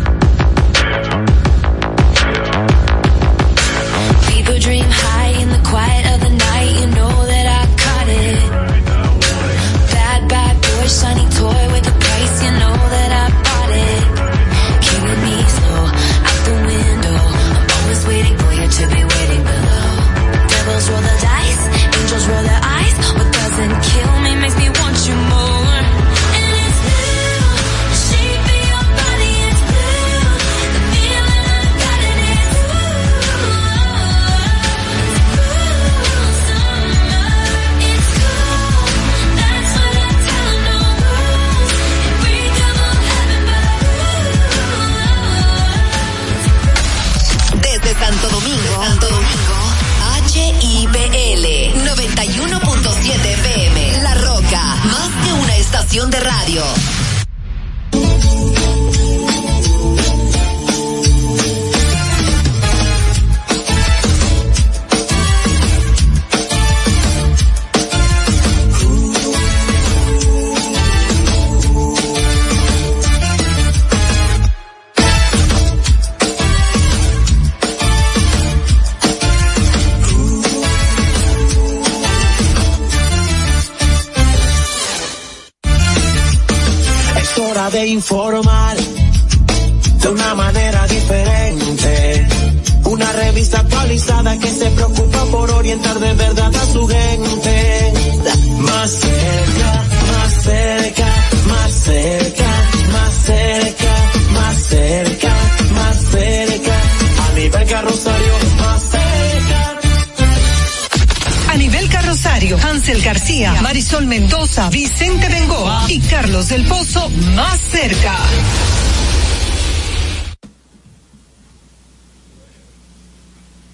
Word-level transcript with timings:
Pozo 116.67 117.09
más 117.35 117.59
cerca. 117.59 118.15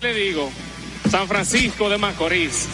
Le 0.01 0.13
digo, 0.13 0.51
San 1.09 1.27
Francisco 1.27 1.89
de 1.89 1.97
Macorís. 1.97 2.67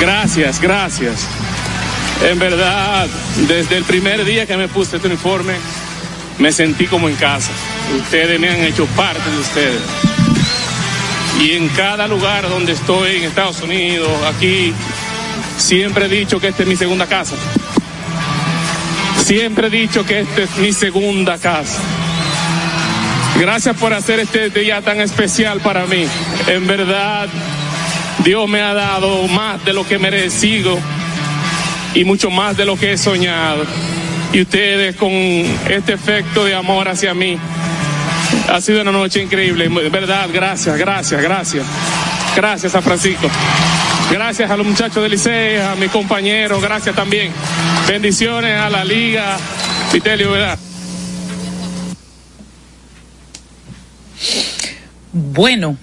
Gracias, 0.00 0.60
gracias. 0.60 1.26
En 2.22 2.38
verdad, 2.38 3.08
desde 3.48 3.76
el 3.76 3.84
primer 3.84 4.24
día 4.24 4.46
que 4.46 4.56
me 4.56 4.68
puse 4.68 4.96
este 4.96 5.08
uniforme, 5.08 5.54
me 6.38 6.52
sentí 6.52 6.86
como 6.86 7.08
en 7.08 7.16
casa. 7.16 7.50
Ustedes 7.96 8.38
me 8.38 8.48
han 8.48 8.60
hecho 8.60 8.86
parte 8.86 9.28
de 9.30 9.38
ustedes. 9.38 10.07
Y 11.40 11.52
en 11.52 11.68
cada 11.68 12.08
lugar 12.08 12.48
donde 12.48 12.72
estoy, 12.72 13.16
en 13.16 13.24
Estados 13.24 13.62
Unidos, 13.62 14.10
aquí, 14.26 14.72
siempre 15.56 16.06
he 16.06 16.08
dicho 16.08 16.40
que 16.40 16.48
esta 16.48 16.62
es 16.62 16.68
mi 16.68 16.76
segunda 16.76 17.06
casa. 17.06 17.36
Siempre 19.18 19.68
he 19.68 19.70
dicho 19.70 20.04
que 20.04 20.20
esta 20.20 20.42
es 20.42 20.56
mi 20.56 20.72
segunda 20.72 21.38
casa. 21.38 21.80
Gracias 23.38 23.76
por 23.76 23.92
hacer 23.92 24.18
este 24.18 24.50
día 24.50 24.82
tan 24.82 25.00
especial 25.00 25.60
para 25.60 25.86
mí. 25.86 26.06
En 26.48 26.66
verdad, 26.66 27.28
Dios 28.24 28.48
me 28.48 28.60
ha 28.60 28.74
dado 28.74 29.28
más 29.28 29.64
de 29.64 29.72
lo 29.72 29.86
que 29.86 29.98
merecido 29.98 30.76
y 31.94 32.04
mucho 32.04 32.30
más 32.30 32.56
de 32.56 32.64
lo 32.64 32.76
que 32.76 32.92
he 32.92 32.98
soñado. 32.98 33.64
Y 34.32 34.40
ustedes 34.40 34.96
con 34.96 35.10
este 35.12 35.92
efecto 35.92 36.44
de 36.44 36.54
amor 36.56 36.88
hacia 36.88 37.14
mí, 37.14 37.38
ha 38.48 38.60
sido 38.60 38.82
una 38.82 38.92
noche 38.92 39.22
increíble. 39.22 39.68
Verdad, 39.68 40.28
gracias, 40.32 40.76
gracias, 40.78 41.22
gracias. 41.22 41.66
Gracias 42.34 42.74
a 42.74 42.82
Francisco. 42.82 43.28
Gracias 44.10 44.50
a 44.50 44.56
los 44.56 44.66
muchachos 44.66 45.02
del 45.02 45.12
Liceo, 45.12 45.68
a 45.68 45.74
mis 45.74 45.90
compañeros, 45.90 46.62
gracias 46.62 46.96
también. 46.96 47.30
Bendiciones 47.86 48.58
a 48.58 48.70
la 48.70 48.84
liga. 48.84 49.36
Vitelio, 49.92 50.32
¿verdad? 50.32 50.58
Bueno, 55.12 55.76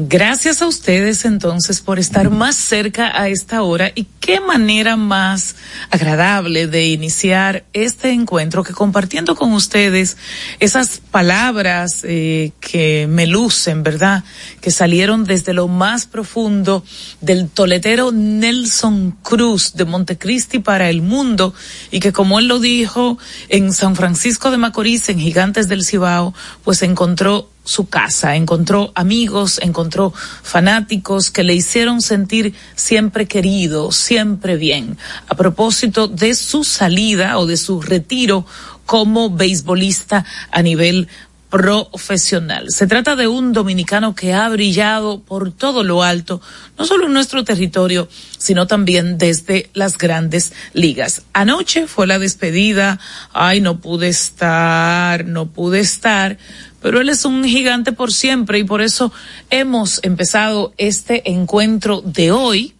gracias 0.00 0.62
a 0.62 0.68
ustedes 0.68 1.24
entonces 1.24 1.80
por 1.80 1.98
estar 1.98 2.30
más 2.30 2.54
cerca 2.54 3.20
a 3.20 3.28
esta 3.28 3.62
hora 3.62 3.90
y 3.96 4.06
qué 4.20 4.38
manera 4.38 4.94
más 4.94 5.56
agradable 5.90 6.68
de 6.68 6.86
iniciar 6.86 7.64
este 7.72 8.12
encuentro 8.12 8.62
que 8.62 8.72
compartiendo 8.72 9.34
con 9.34 9.52
ustedes 9.52 10.16
esas 10.60 11.00
palabras 11.10 12.04
eh, 12.04 12.52
que 12.60 13.08
me 13.08 13.26
lucen, 13.26 13.82
¿verdad? 13.82 14.22
Que 14.60 14.70
salieron 14.70 15.24
desde 15.24 15.52
lo 15.52 15.66
más 15.66 16.06
profundo 16.06 16.84
del 17.20 17.48
toletero 17.48 18.12
Nelson 18.12 19.16
Cruz 19.22 19.74
de 19.74 19.84
Montecristi 19.84 20.60
para 20.60 20.90
el 20.90 21.02
mundo 21.02 21.52
y 21.90 21.98
que 21.98 22.12
como 22.12 22.38
él 22.38 22.46
lo 22.46 22.60
dijo 22.60 23.18
en 23.48 23.72
San 23.72 23.96
Francisco 23.96 24.52
de 24.52 24.58
Macorís, 24.58 25.08
en 25.08 25.18
Gigantes 25.18 25.68
del 25.68 25.84
Cibao, 25.84 26.34
pues 26.62 26.82
encontró 26.82 27.50
su 27.68 27.86
casa, 27.86 28.34
encontró 28.34 28.92
amigos, 28.94 29.60
encontró 29.62 30.14
fanáticos 30.42 31.30
que 31.30 31.44
le 31.44 31.54
hicieron 31.54 32.00
sentir 32.00 32.54
siempre 32.74 33.28
querido, 33.28 33.92
siempre 33.92 34.56
bien. 34.56 34.96
A 35.28 35.34
propósito 35.34 36.08
de 36.08 36.34
su 36.34 36.64
salida 36.64 37.38
o 37.38 37.44
de 37.44 37.58
su 37.58 37.82
retiro 37.82 38.46
como 38.86 39.28
beisbolista 39.28 40.24
a 40.50 40.62
nivel 40.62 41.08
profesional. 41.50 42.66
Se 42.68 42.86
trata 42.86 43.16
de 43.16 43.26
un 43.26 43.52
dominicano 43.52 44.14
que 44.14 44.34
ha 44.34 44.48
brillado 44.48 45.20
por 45.20 45.50
todo 45.50 45.82
lo 45.82 46.02
alto, 46.02 46.40
no 46.78 46.84
solo 46.84 47.06
en 47.06 47.12
nuestro 47.12 47.44
territorio, 47.44 48.08
sino 48.36 48.66
también 48.66 49.16
desde 49.18 49.70
las 49.72 49.96
grandes 49.96 50.52
ligas. 50.74 51.22
Anoche 51.32 51.86
fue 51.86 52.06
la 52.06 52.18
despedida, 52.18 52.98
ay, 53.32 53.60
no 53.60 53.80
pude 53.80 54.08
estar, 54.08 55.24
no 55.24 55.46
pude 55.46 55.80
estar, 55.80 56.38
pero 56.82 57.00
él 57.00 57.08
es 57.08 57.24
un 57.24 57.44
gigante 57.44 57.92
por 57.92 58.12
siempre 58.12 58.58
y 58.58 58.64
por 58.64 58.82
eso 58.82 59.12
hemos 59.50 60.00
empezado 60.04 60.74
este 60.76 61.30
encuentro 61.30 62.02
de 62.02 62.30
hoy, 62.30 62.74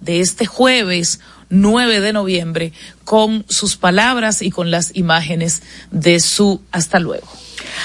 de 0.00 0.20
este 0.20 0.46
jueves 0.46 1.20
9 1.50 2.00
de 2.00 2.12
noviembre, 2.12 2.72
con 3.04 3.44
sus 3.48 3.76
palabras 3.76 4.40
y 4.40 4.50
con 4.50 4.70
las 4.70 4.96
imágenes 4.96 5.62
de 5.90 6.20
su 6.20 6.62
hasta 6.72 6.98
luego. 6.98 7.43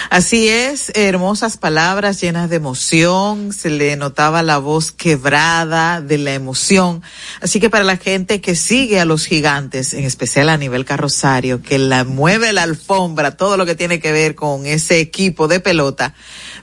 Así 0.09 0.47
es, 0.47 0.91
hermosas 0.95 1.57
palabras 1.57 2.21
llenas 2.21 2.49
de 2.49 2.57
emoción, 2.57 3.53
se 3.53 3.69
le 3.69 3.95
notaba 3.95 4.43
la 4.43 4.57
voz 4.57 4.91
quebrada 4.91 6.01
de 6.01 6.17
la 6.17 6.33
emoción. 6.33 7.01
Así 7.41 7.59
que 7.59 7.69
para 7.69 7.83
la 7.83 7.97
gente 7.97 8.41
que 8.41 8.55
sigue 8.55 8.99
a 8.99 9.05
los 9.05 9.25
gigantes, 9.25 9.93
en 9.93 10.05
especial 10.05 10.49
a 10.49 10.57
nivel 10.57 10.85
carrosario, 10.85 11.61
que 11.61 11.77
la 11.77 12.03
mueve 12.03 12.53
la 12.53 12.63
alfombra, 12.63 13.37
todo 13.37 13.57
lo 13.57 13.65
que 13.65 13.75
tiene 13.75 13.99
que 13.99 14.11
ver 14.11 14.35
con 14.35 14.65
ese 14.65 14.99
equipo 14.99 15.47
de 15.47 15.59
pelota, 15.59 16.13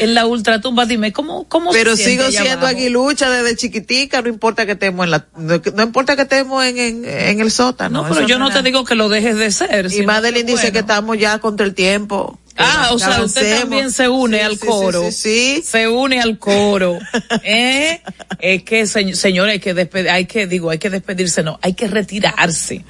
en 0.01 0.15
la 0.15 0.27
ultratumba. 0.27 0.87
Dime, 0.87 1.13
¿cómo, 1.13 1.47
cómo 1.49 1.73
Pero 1.73 1.95
se 1.97 2.05
sigo 2.05 2.31
siendo 2.31 2.67
aguilucha 2.67 3.31
desde 3.31 3.57
chiquitica, 3.57 4.23
no 4.23 4.29
importa 4.29 4.65
que 4.65 4.73
estemos 4.73 5.05
en 5.05 5.11
la, 5.11 5.27
no, 5.37 5.61
no 5.75 5.83
importa 5.83 6.17
que 6.17 6.23
estemos 6.23 6.65
en, 6.65 6.79
en, 6.79 7.05
en 7.05 7.41
el 7.41 7.51
sótano. 7.51 8.03
No, 8.03 8.09
pero 8.09 8.27
yo 8.27 8.39
no 8.39 8.51
te 8.51 8.63
digo 8.63 8.85
que 8.85 8.95
lo 8.95 9.09
dejes 9.09 9.37
de 9.37 9.51
ser. 9.51 9.93
Y 9.93 10.07
Madeline 10.07 10.47
que, 10.47 10.53
dice 10.53 10.73
que 10.73 10.81
estamos 10.81 11.19
ya 11.19 11.39
contra 11.39 11.67
el 11.67 11.75
tiempo. 11.75 12.39
Ah, 12.59 12.91
o 12.93 12.99
sea, 12.99 13.23
usted 13.23 13.61
también 13.61 13.91
se 13.91 14.09
une 14.09 14.39
Sí, 14.39 14.43
al 14.45 14.59
coro. 14.59 15.03
Sí, 15.11 15.57
sí, 15.57 15.63
Se 15.65 15.89
une 15.89 16.21
al 16.21 16.39
coro. 16.39 16.99
¿Eh? 17.45 18.01
Es 18.39 18.63
que, 18.63 18.87
se- 18.87 19.15
señora, 19.15 19.53
hay 19.53 19.61
que 19.61 19.75
despedir, 19.75 20.09
hay 20.11 20.27
que, 20.27 20.47
digo, 20.47 20.71
hay 20.71 20.79
que 20.79 20.89
despedirse, 20.91 21.43
no, 21.43 21.59
hay 21.63 21.75
que 21.75 21.87
retirarse. 21.89 22.85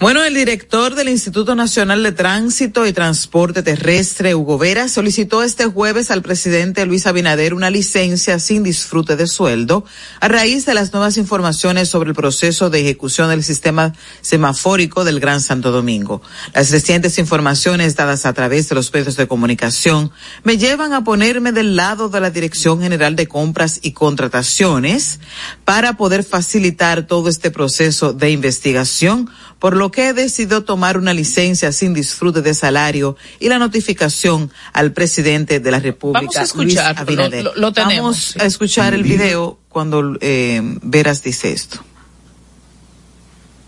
Bueno, 0.00 0.22
el 0.22 0.32
director 0.32 0.94
del 0.94 1.08
Instituto 1.08 1.56
Nacional 1.56 2.04
de 2.04 2.12
Tránsito 2.12 2.86
y 2.86 2.92
Transporte 2.92 3.64
Terrestre, 3.64 4.36
Hugo 4.36 4.56
Vera, 4.56 4.86
solicitó 4.86 5.42
este 5.42 5.66
jueves 5.66 6.12
al 6.12 6.22
presidente 6.22 6.86
Luis 6.86 7.08
Abinader 7.08 7.52
una 7.52 7.68
licencia 7.68 8.38
sin 8.38 8.62
disfrute 8.62 9.16
de 9.16 9.26
sueldo 9.26 9.84
a 10.20 10.28
raíz 10.28 10.66
de 10.66 10.74
las 10.74 10.92
nuevas 10.92 11.16
informaciones 11.16 11.88
sobre 11.88 12.10
el 12.10 12.14
proceso 12.14 12.70
de 12.70 12.82
ejecución 12.82 13.28
del 13.30 13.42
sistema 13.42 13.92
semafórico 14.20 15.02
del 15.02 15.18
Gran 15.18 15.40
Santo 15.40 15.72
Domingo. 15.72 16.22
Las 16.54 16.70
recientes 16.70 17.18
informaciones 17.18 17.96
dadas 17.96 18.24
a 18.24 18.32
través 18.32 18.68
de 18.68 18.76
los 18.76 18.94
medios 18.94 19.16
de 19.16 19.26
comunicación 19.26 20.12
me 20.44 20.58
llevan 20.58 20.92
a 20.92 21.02
ponerme 21.02 21.50
del 21.50 21.74
lado 21.74 22.08
de 22.08 22.20
la 22.20 22.30
Dirección 22.30 22.80
General 22.80 23.16
de 23.16 23.26
Compras 23.26 23.80
y 23.82 23.94
Contrataciones 23.94 25.18
para 25.64 25.96
poder 25.96 26.22
facilitar 26.22 27.08
todo 27.08 27.28
este 27.28 27.50
proceso 27.50 28.12
de 28.12 28.30
investigación 28.30 29.28
por 29.58 29.76
lo 29.76 29.90
que 29.90 30.08
he 30.08 30.12
decidido 30.12 30.62
tomar 30.64 30.96
una 30.98 31.12
licencia 31.14 31.72
sin 31.72 31.92
disfrute 31.94 32.42
de 32.42 32.54
salario 32.54 33.16
y 33.40 33.48
la 33.48 33.58
notificación 33.58 34.50
al 34.72 34.92
presidente 34.92 35.58
de 35.60 35.70
la 35.70 35.80
República, 35.80 36.20
Vamos 36.20 36.36
a 36.36 36.40
Luis 36.40 36.50
escucharlo, 36.74 37.00
Abinader. 37.02 37.44
lo- 37.44 37.54
lo 37.56 37.72
tenemos, 37.72 38.02
Vamos 38.16 38.16
sí. 38.34 38.38
a 38.40 38.44
escuchar 38.44 38.94
el 38.94 39.02
video 39.02 39.58
cuando 39.68 40.16
eh, 40.20 40.60
Veras 40.82 41.22
dice 41.22 41.52
esto. 41.52 41.78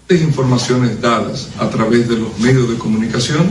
Estas 0.08 0.26
informaciones 0.26 1.00
dadas 1.00 1.48
a 1.58 1.68
través 1.70 2.08
de 2.08 2.16
los 2.16 2.36
medios 2.38 2.68
de 2.68 2.76
comunicación 2.76 3.50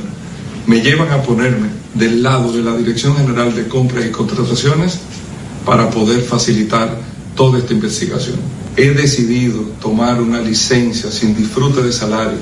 me 0.66 0.82
llevan 0.82 1.10
a 1.12 1.22
ponerme 1.24 1.70
del 1.94 2.22
lado 2.22 2.52
de 2.52 2.62
la 2.62 2.76
Dirección 2.76 3.16
General 3.16 3.56
de 3.56 3.68
Compras 3.68 4.06
y 4.06 4.12
Contrataciones 4.12 5.00
para 5.66 5.90
poder 5.90 6.22
facilitar 6.22 7.00
toda 7.36 7.60
esta 7.60 7.74
investigación. 7.74 8.36
He 8.78 8.92
decidido 8.92 9.62
tomar 9.82 10.22
una 10.22 10.42
licencia 10.42 11.12
sin 11.12 11.36
disfrute 11.36 11.82
de 11.82 11.92
salario 11.92 12.38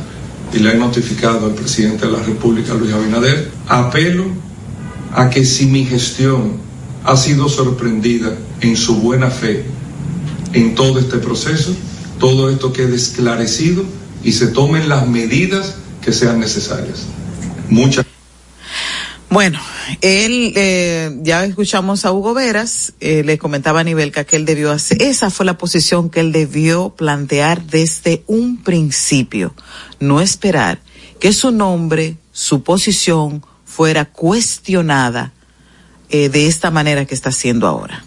y 0.54 0.60
le 0.60 0.72
he 0.72 0.78
notificado 0.78 1.46
al 1.46 1.54
presidente 1.54 2.06
de 2.06 2.12
la 2.12 2.24
República, 2.24 2.74
Luis 2.74 2.94
Abinader. 2.94 3.52
Apelo 3.68 4.26
a 5.14 5.30
que 5.30 5.46
si 5.46 5.66
mi 5.66 5.86
gestión 5.86 6.58
ha 7.04 7.16
sido 7.18 7.50
sorprendida 7.50 8.38
en 8.62 8.76
su 8.76 8.96
buena 8.98 9.30
fe 9.30 9.66
en 10.54 10.76
todo 10.76 11.00
este 11.00 11.18
proceso, 11.18 11.76
todo 12.20 12.50
esto 12.50 12.74
quede 12.74 12.96
esclarecido 12.96 13.84
y 14.24 14.32
se 14.32 14.48
tomen 14.48 14.90
las 14.90 15.08
medidas 15.08 15.76
que 16.04 16.14
sean 16.14 16.40
necesarias. 16.40 17.04
Muchas 17.70 18.07
Bueno, 19.38 19.60
él, 20.02 20.52
eh, 20.56 21.16
ya 21.22 21.46
escuchamos 21.46 22.06
a 22.06 22.12
Hugo 22.12 22.34
Veras, 22.34 22.94
eh, 23.00 23.22
le 23.24 23.38
comentaba 23.38 23.82
a 23.82 23.84
Nivelca 23.84 24.24
que 24.24 24.36
él 24.36 24.46
debió 24.46 24.72
hacer, 24.72 25.00
esa 25.00 25.30
fue 25.30 25.46
la 25.46 25.60
posición 25.60 26.10
que 26.10 26.22
él 26.22 26.32
debió 26.32 26.90
plantear 26.90 27.62
desde 27.62 28.24
un 28.26 28.64
principio, 28.64 29.54
no 30.00 30.22
esperar 30.22 30.80
que 31.20 31.34
su 31.34 31.52
nombre, 31.52 32.18
su 32.32 32.64
posición 32.64 33.46
fuera 33.64 34.06
cuestionada 34.06 35.34
eh, 36.10 36.30
de 36.30 36.48
esta 36.48 36.72
manera 36.72 37.06
que 37.06 37.14
está 37.14 37.30
haciendo 37.30 37.68
ahora. 37.68 38.04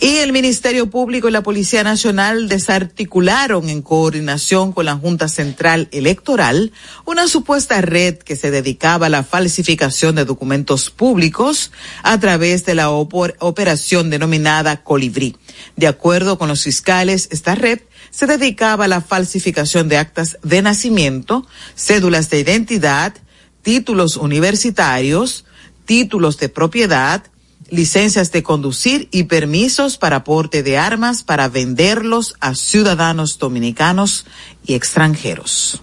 Y 0.00 0.16
el 0.16 0.32
Ministerio 0.32 0.90
Público 0.90 1.28
y 1.28 1.32
la 1.32 1.42
Policía 1.42 1.82
Nacional 1.82 2.48
desarticularon 2.48 3.68
en 3.68 3.82
coordinación 3.82 4.72
con 4.72 4.84
la 4.84 4.96
Junta 4.96 5.28
Central 5.28 5.88
Electoral 5.90 6.72
una 7.04 7.26
supuesta 7.26 7.80
red 7.80 8.18
que 8.18 8.36
se 8.36 8.50
dedicaba 8.50 9.06
a 9.06 9.10
la 9.10 9.24
falsificación 9.24 10.14
de 10.14 10.24
documentos 10.24 10.90
públicos 10.90 11.72
a 12.02 12.20
través 12.20 12.64
de 12.64 12.74
la 12.74 12.90
operación 12.90 14.10
denominada 14.10 14.82
Colibrí. 14.84 15.36
De 15.76 15.86
acuerdo 15.86 16.38
con 16.38 16.48
los 16.48 16.62
fiscales, 16.62 17.28
esta 17.32 17.54
red 17.54 17.80
se 18.10 18.26
dedicaba 18.26 18.84
a 18.84 18.88
la 18.88 19.00
falsificación 19.00 19.88
de 19.88 19.96
actas 19.96 20.38
de 20.42 20.62
nacimiento, 20.62 21.46
cédulas 21.74 22.30
de 22.30 22.40
identidad, 22.40 23.14
títulos 23.62 24.16
universitarios, 24.16 25.44
títulos 25.84 26.38
de 26.38 26.48
propiedad, 26.48 27.24
licencias 27.70 28.32
de 28.32 28.42
conducir 28.42 29.08
y 29.10 29.24
permisos 29.24 29.98
para 29.98 30.16
aporte 30.16 30.62
de 30.62 30.78
armas 30.78 31.22
para 31.22 31.48
venderlos 31.48 32.34
a 32.40 32.54
ciudadanos 32.54 33.38
dominicanos 33.38 34.26
y 34.64 34.74
extranjeros. 34.74 35.82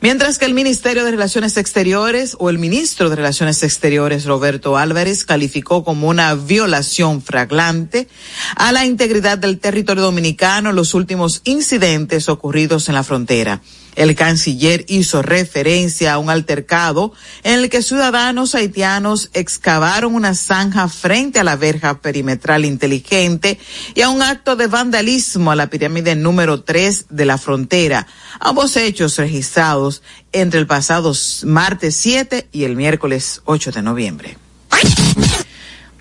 Mientras 0.00 0.38
que 0.38 0.44
el 0.44 0.54
Ministerio 0.54 1.04
de 1.04 1.10
Relaciones 1.10 1.56
Exteriores 1.56 2.36
o 2.38 2.50
el 2.50 2.58
ministro 2.58 3.10
de 3.10 3.16
Relaciones 3.16 3.64
Exteriores, 3.64 4.26
Roberto 4.26 4.76
Álvarez, 4.76 5.24
calificó 5.24 5.82
como 5.82 6.08
una 6.08 6.34
violación 6.34 7.20
fraglante 7.20 8.06
a 8.54 8.70
la 8.70 8.86
integridad 8.86 9.38
del 9.38 9.58
territorio 9.58 10.04
dominicano 10.04 10.72
los 10.72 10.94
últimos 10.94 11.40
incidentes 11.44 12.28
ocurridos 12.28 12.88
en 12.88 12.94
la 12.94 13.02
frontera. 13.02 13.60
El 13.98 14.14
canciller 14.14 14.84
hizo 14.86 15.22
referencia 15.22 16.12
a 16.12 16.18
un 16.18 16.30
altercado 16.30 17.12
en 17.42 17.54
el 17.54 17.68
que 17.68 17.82
ciudadanos 17.82 18.54
haitianos 18.54 19.28
excavaron 19.32 20.14
una 20.14 20.36
zanja 20.36 20.86
frente 20.86 21.40
a 21.40 21.44
la 21.44 21.56
verja 21.56 22.00
perimetral 22.00 22.64
inteligente 22.64 23.58
y 23.96 24.02
a 24.02 24.08
un 24.10 24.22
acto 24.22 24.54
de 24.54 24.68
vandalismo 24.68 25.50
a 25.50 25.56
la 25.56 25.68
pirámide 25.68 26.14
número 26.14 26.62
3 26.62 27.06
de 27.10 27.24
la 27.24 27.38
frontera. 27.38 28.06
Ambos 28.38 28.76
hechos 28.76 29.16
registrados 29.16 30.00
entre 30.30 30.60
el 30.60 30.68
pasado 30.68 31.12
martes 31.42 31.96
7 31.96 32.50
y 32.52 32.62
el 32.62 32.76
miércoles 32.76 33.42
8 33.46 33.72
de 33.72 33.82
noviembre. 33.82 34.47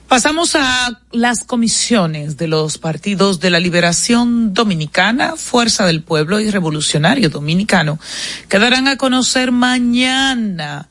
Pasamos 0.07 0.55
a 0.55 1.01
las 1.11 1.43
comisiones 1.43 2.37
de 2.37 2.47
los 2.47 2.77
partidos 2.77 3.41
de 3.41 3.49
la 3.49 3.59
Liberación 3.59 4.53
Dominicana, 4.53 5.35
Fuerza 5.35 5.85
del 5.85 6.01
Pueblo 6.01 6.39
y 6.39 6.49
Revolucionario 6.49 7.29
Dominicano, 7.29 7.99
que 8.47 8.57
darán 8.57 8.87
a 8.87 8.95
conocer 8.95 9.51
mañana 9.51 10.87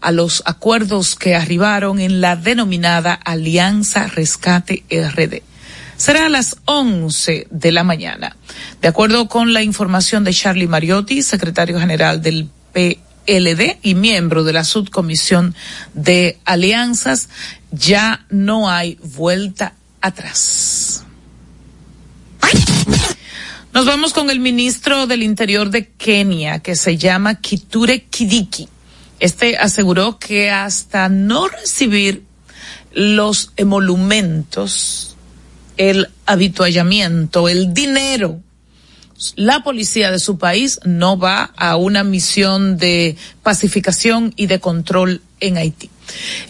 a 0.00 0.10
los 0.10 0.42
acuerdos 0.46 1.14
que 1.14 1.36
arribaron 1.36 2.00
en 2.00 2.20
la 2.20 2.34
denominada 2.34 3.14
Alianza 3.14 4.08
Rescate 4.08 4.82
RD. 4.90 5.42
Será 5.96 6.26
a 6.26 6.28
las 6.28 6.56
11 6.64 7.46
de 7.48 7.72
la 7.72 7.84
mañana. 7.84 8.36
De 8.82 8.88
acuerdo 8.88 9.28
con 9.28 9.52
la 9.52 9.62
información 9.62 10.24
de 10.24 10.34
Charlie 10.34 10.66
Mariotti, 10.66 11.22
secretario 11.22 11.78
general 11.78 12.20
del 12.20 12.48
P 12.72 12.98
LD 13.26 13.78
y 13.82 13.94
miembro 13.94 14.44
de 14.44 14.52
la 14.52 14.64
subcomisión 14.64 15.54
de 15.94 16.38
alianzas, 16.44 17.28
ya 17.76 18.26
no 18.30 18.68
hay 18.68 18.98
vuelta 19.02 19.74
atrás. 20.00 21.04
Nos 23.72 23.84
vamos 23.84 24.12
con 24.12 24.30
el 24.30 24.40
ministro 24.40 25.06
del 25.06 25.22
Interior 25.22 25.70
de 25.70 25.88
Kenia, 25.88 26.60
que 26.60 26.76
se 26.76 26.96
llama 26.96 27.40
Kiture 27.40 28.04
Kidiki. 28.04 28.68
Este 29.20 29.56
aseguró 29.56 30.18
que 30.18 30.50
hasta 30.50 31.08
no 31.08 31.48
recibir 31.48 32.24
los 32.92 33.52
emolumentos, 33.56 35.16
el 35.76 36.08
habituallamiento, 36.24 37.48
el 37.48 37.74
dinero 37.74 38.40
la 39.34 39.62
policía 39.62 40.10
de 40.10 40.18
su 40.18 40.38
país 40.38 40.80
no 40.84 41.18
va 41.18 41.52
a 41.56 41.76
una 41.76 42.04
misión 42.04 42.76
de 42.76 43.16
pacificación 43.42 44.32
y 44.36 44.46
de 44.46 44.60
control 44.60 45.22
en 45.40 45.56
Haití. 45.56 45.90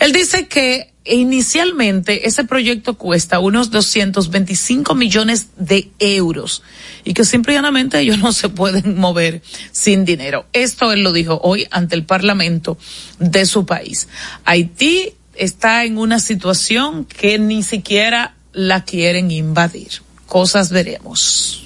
Él 0.01 0.13
dice 0.13 0.49
que 0.49 0.93
inicialmente 1.09 2.27
ese 2.27 2.45
proyecto 2.45 2.95
cuesta 2.97 3.39
unos 3.39 3.71
225 3.71 4.95
millones 4.95 5.49
de 5.57 5.91
euros 5.99 6.63
y 7.05 7.15
que 7.15 7.25
simplemente 7.25 7.99
ellos 8.01 8.19
no 8.19 8.33
se 8.33 8.49
pueden 8.49 8.99
mover 8.99 9.43
sin 9.73 10.05
dinero. 10.05 10.47
Esto 10.53 10.93
él 10.93 11.03
lo 11.03 11.13
dijo 11.13 11.41
hoy 11.43 11.67
ante 11.71 11.95
el 11.95 12.05
Parlamento 12.05 12.79
de 13.19 13.47
su 13.47 13.67
país. 13.67 14.09
Haití 14.45 15.15
está 15.35 15.85
en 15.85 15.99
una 15.99 16.19
situación 16.19 17.05
que 17.05 17.39
ni 17.39 17.63
siquiera 17.63 18.35
la 18.53 18.85
quieren 18.85 19.31
invadir. 19.31 20.03
Cosas 20.27 20.71
veremos. 20.71 21.65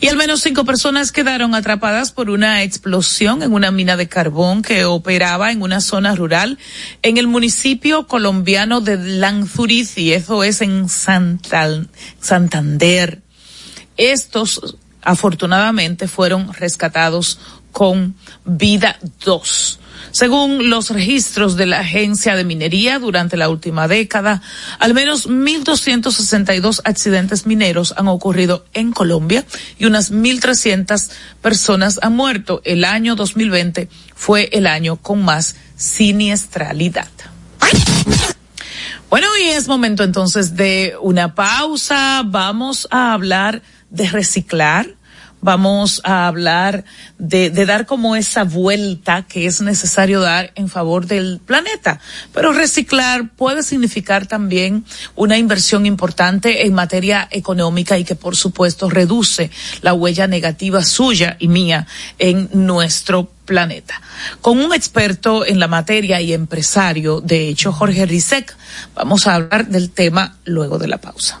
Y 0.00 0.06
al 0.06 0.16
menos 0.16 0.42
cinco 0.42 0.64
personas 0.64 1.10
quedaron 1.10 1.56
atrapadas 1.56 2.12
por 2.12 2.30
una 2.30 2.62
explosión 2.62 3.42
en 3.42 3.52
una 3.52 3.72
mina 3.72 3.96
de 3.96 4.08
carbón 4.08 4.62
que 4.62 4.84
operaba 4.84 5.50
en 5.50 5.60
una 5.60 5.80
zona 5.80 6.14
rural 6.14 6.56
en 7.02 7.16
el 7.16 7.26
municipio 7.26 8.06
colombiano 8.06 8.80
de 8.80 8.96
Lanzuriz 8.96 9.98
y 9.98 10.12
eso 10.12 10.44
es 10.44 10.60
en 10.60 10.88
Santander. 10.88 11.88
Estos 13.96 14.76
afortunadamente 15.02 16.06
fueron 16.06 16.52
rescatados 16.52 17.40
con 17.72 18.14
vida 18.44 19.00
dos. 19.24 19.80
Según 20.10 20.70
los 20.70 20.90
registros 20.90 21.56
de 21.56 21.66
la 21.66 21.80
Agencia 21.80 22.34
de 22.34 22.44
Minería, 22.44 22.98
durante 22.98 23.36
la 23.36 23.48
última 23.48 23.88
década, 23.88 24.42
al 24.78 24.94
menos 24.94 25.28
1.262 25.28 26.80
accidentes 26.84 27.46
mineros 27.46 27.94
han 27.96 28.08
ocurrido 28.08 28.64
en 28.74 28.92
Colombia 28.92 29.44
y 29.78 29.86
unas 29.86 30.12
1.300 30.12 31.10
personas 31.42 31.98
han 32.02 32.16
muerto. 32.16 32.60
El 32.64 32.84
año 32.84 33.16
2020 33.16 33.88
fue 34.14 34.48
el 34.52 34.66
año 34.66 34.96
con 34.96 35.24
más 35.24 35.56
siniestralidad. 35.76 37.08
Bueno, 39.10 39.26
y 39.42 39.48
es 39.48 39.68
momento 39.68 40.04
entonces 40.04 40.54
de 40.54 40.94
una 41.00 41.34
pausa. 41.34 42.22
Vamos 42.26 42.86
a 42.90 43.14
hablar 43.14 43.62
de 43.88 44.06
reciclar 44.08 44.97
vamos 45.40 46.00
a 46.04 46.26
hablar 46.26 46.84
de, 47.18 47.50
de, 47.50 47.66
dar 47.66 47.86
como 47.86 48.16
esa 48.16 48.44
vuelta 48.44 49.22
que 49.22 49.46
es 49.46 49.60
necesario 49.60 50.20
dar 50.20 50.52
en 50.54 50.68
favor 50.68 51.06
del 51.06 51.40
planeta. 51.44 52.00
Pero 52.32 52.52
reciclar 52.52 53.30
puede 53.30 53.62
significar 53.62 54.26
también 54.26 54.84
una 55.14 55.38
inversión 55.38 55.86
importante 55.86 56.66
en 56.66 56.74
materia 56.74 57.28
económica 57.30 57.98
y 57.98 58.04
que 58.04 58.14
por 58.14 58.36
supuesto 58.36 58.90
reduce 58.90 59.50
la 59.82 59.94
huella 59.94 60.26
negativa 60.26 60.82
suya 60.84 61.36
y 61.38 61.48
mía 61.48 61.86
en 62.18 62.48
nuestro 62.52 63.30
planeta. 63.44 64.00
Con 64.40 64.58
un 64.58 64.74
experto 64.74 65.46
en 65.46 65.58
la 65.58 65.68
materia 65.68 66.20
y 66.20 66.32
empresario, 66.32 67.20
de 67.20 67.48
hecho, 67.48 67.72
Jorge 67.72 68.06
Rizek, 68.06 68.54
vamos 68.94 69.26
a 69.26 69.34
hablar 69.34 69.68
del 69.68 69.90
tema 69.90 70.36
luego 70.44 70.78
de 70.78 70.88
la 70.88 70.98
pausa. 70.98 71.40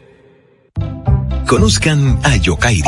Conozcan 1.47 2.19
a 2.23 2.35
Yokairi. 2.37 2.87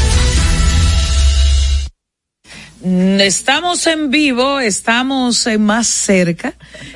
Estamos 2.83 3.85
en 3.85 4.09
vivo, 4.09 4.59
estamos 4.59 5.47
más 5.59 5.85
cerca 5.85 6.55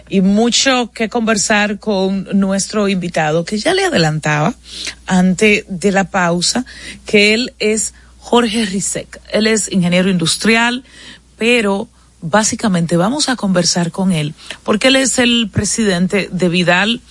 y 0.09 0.21
mucho 0.21 0.89
que 0.91 1.09
conversar 1.09 1.77
con 1.77 2.27
nuestro 2.33 2.89
invitado 2.89 3.45
que 3.45 3.59
ya 3.59 3.75
le 3.75 3.85
adelantaba 3.85 4.55
antes 5.05 5.63
de 5.67 5.91
la 5.91 6.05
pausa 6.05 6.65
que 7.05 7.35
él 7.35 7.53
es 7.59 7.93
Jorge 8.17 8.65
Rizek. 8.65 9.21
Él 9.31 9.45
es 9.45 9.71
ingeniero 9.71 10.09
industrial, 10.09 10.83
pero 11.37 11.87
básicamente 12.19 12.97
vamos 12.97 13.29
a 13.29 13.35
conversar 13.35 13.91
con 13.91 14.11
él 14.11 14.33
porque 14.63 14.87
él 14.87 14.95
es 14.95 15.19
el 15.19 15.51
presidente 15.53 16.29
de 16.31 16.49
Vidal 16.49 17.01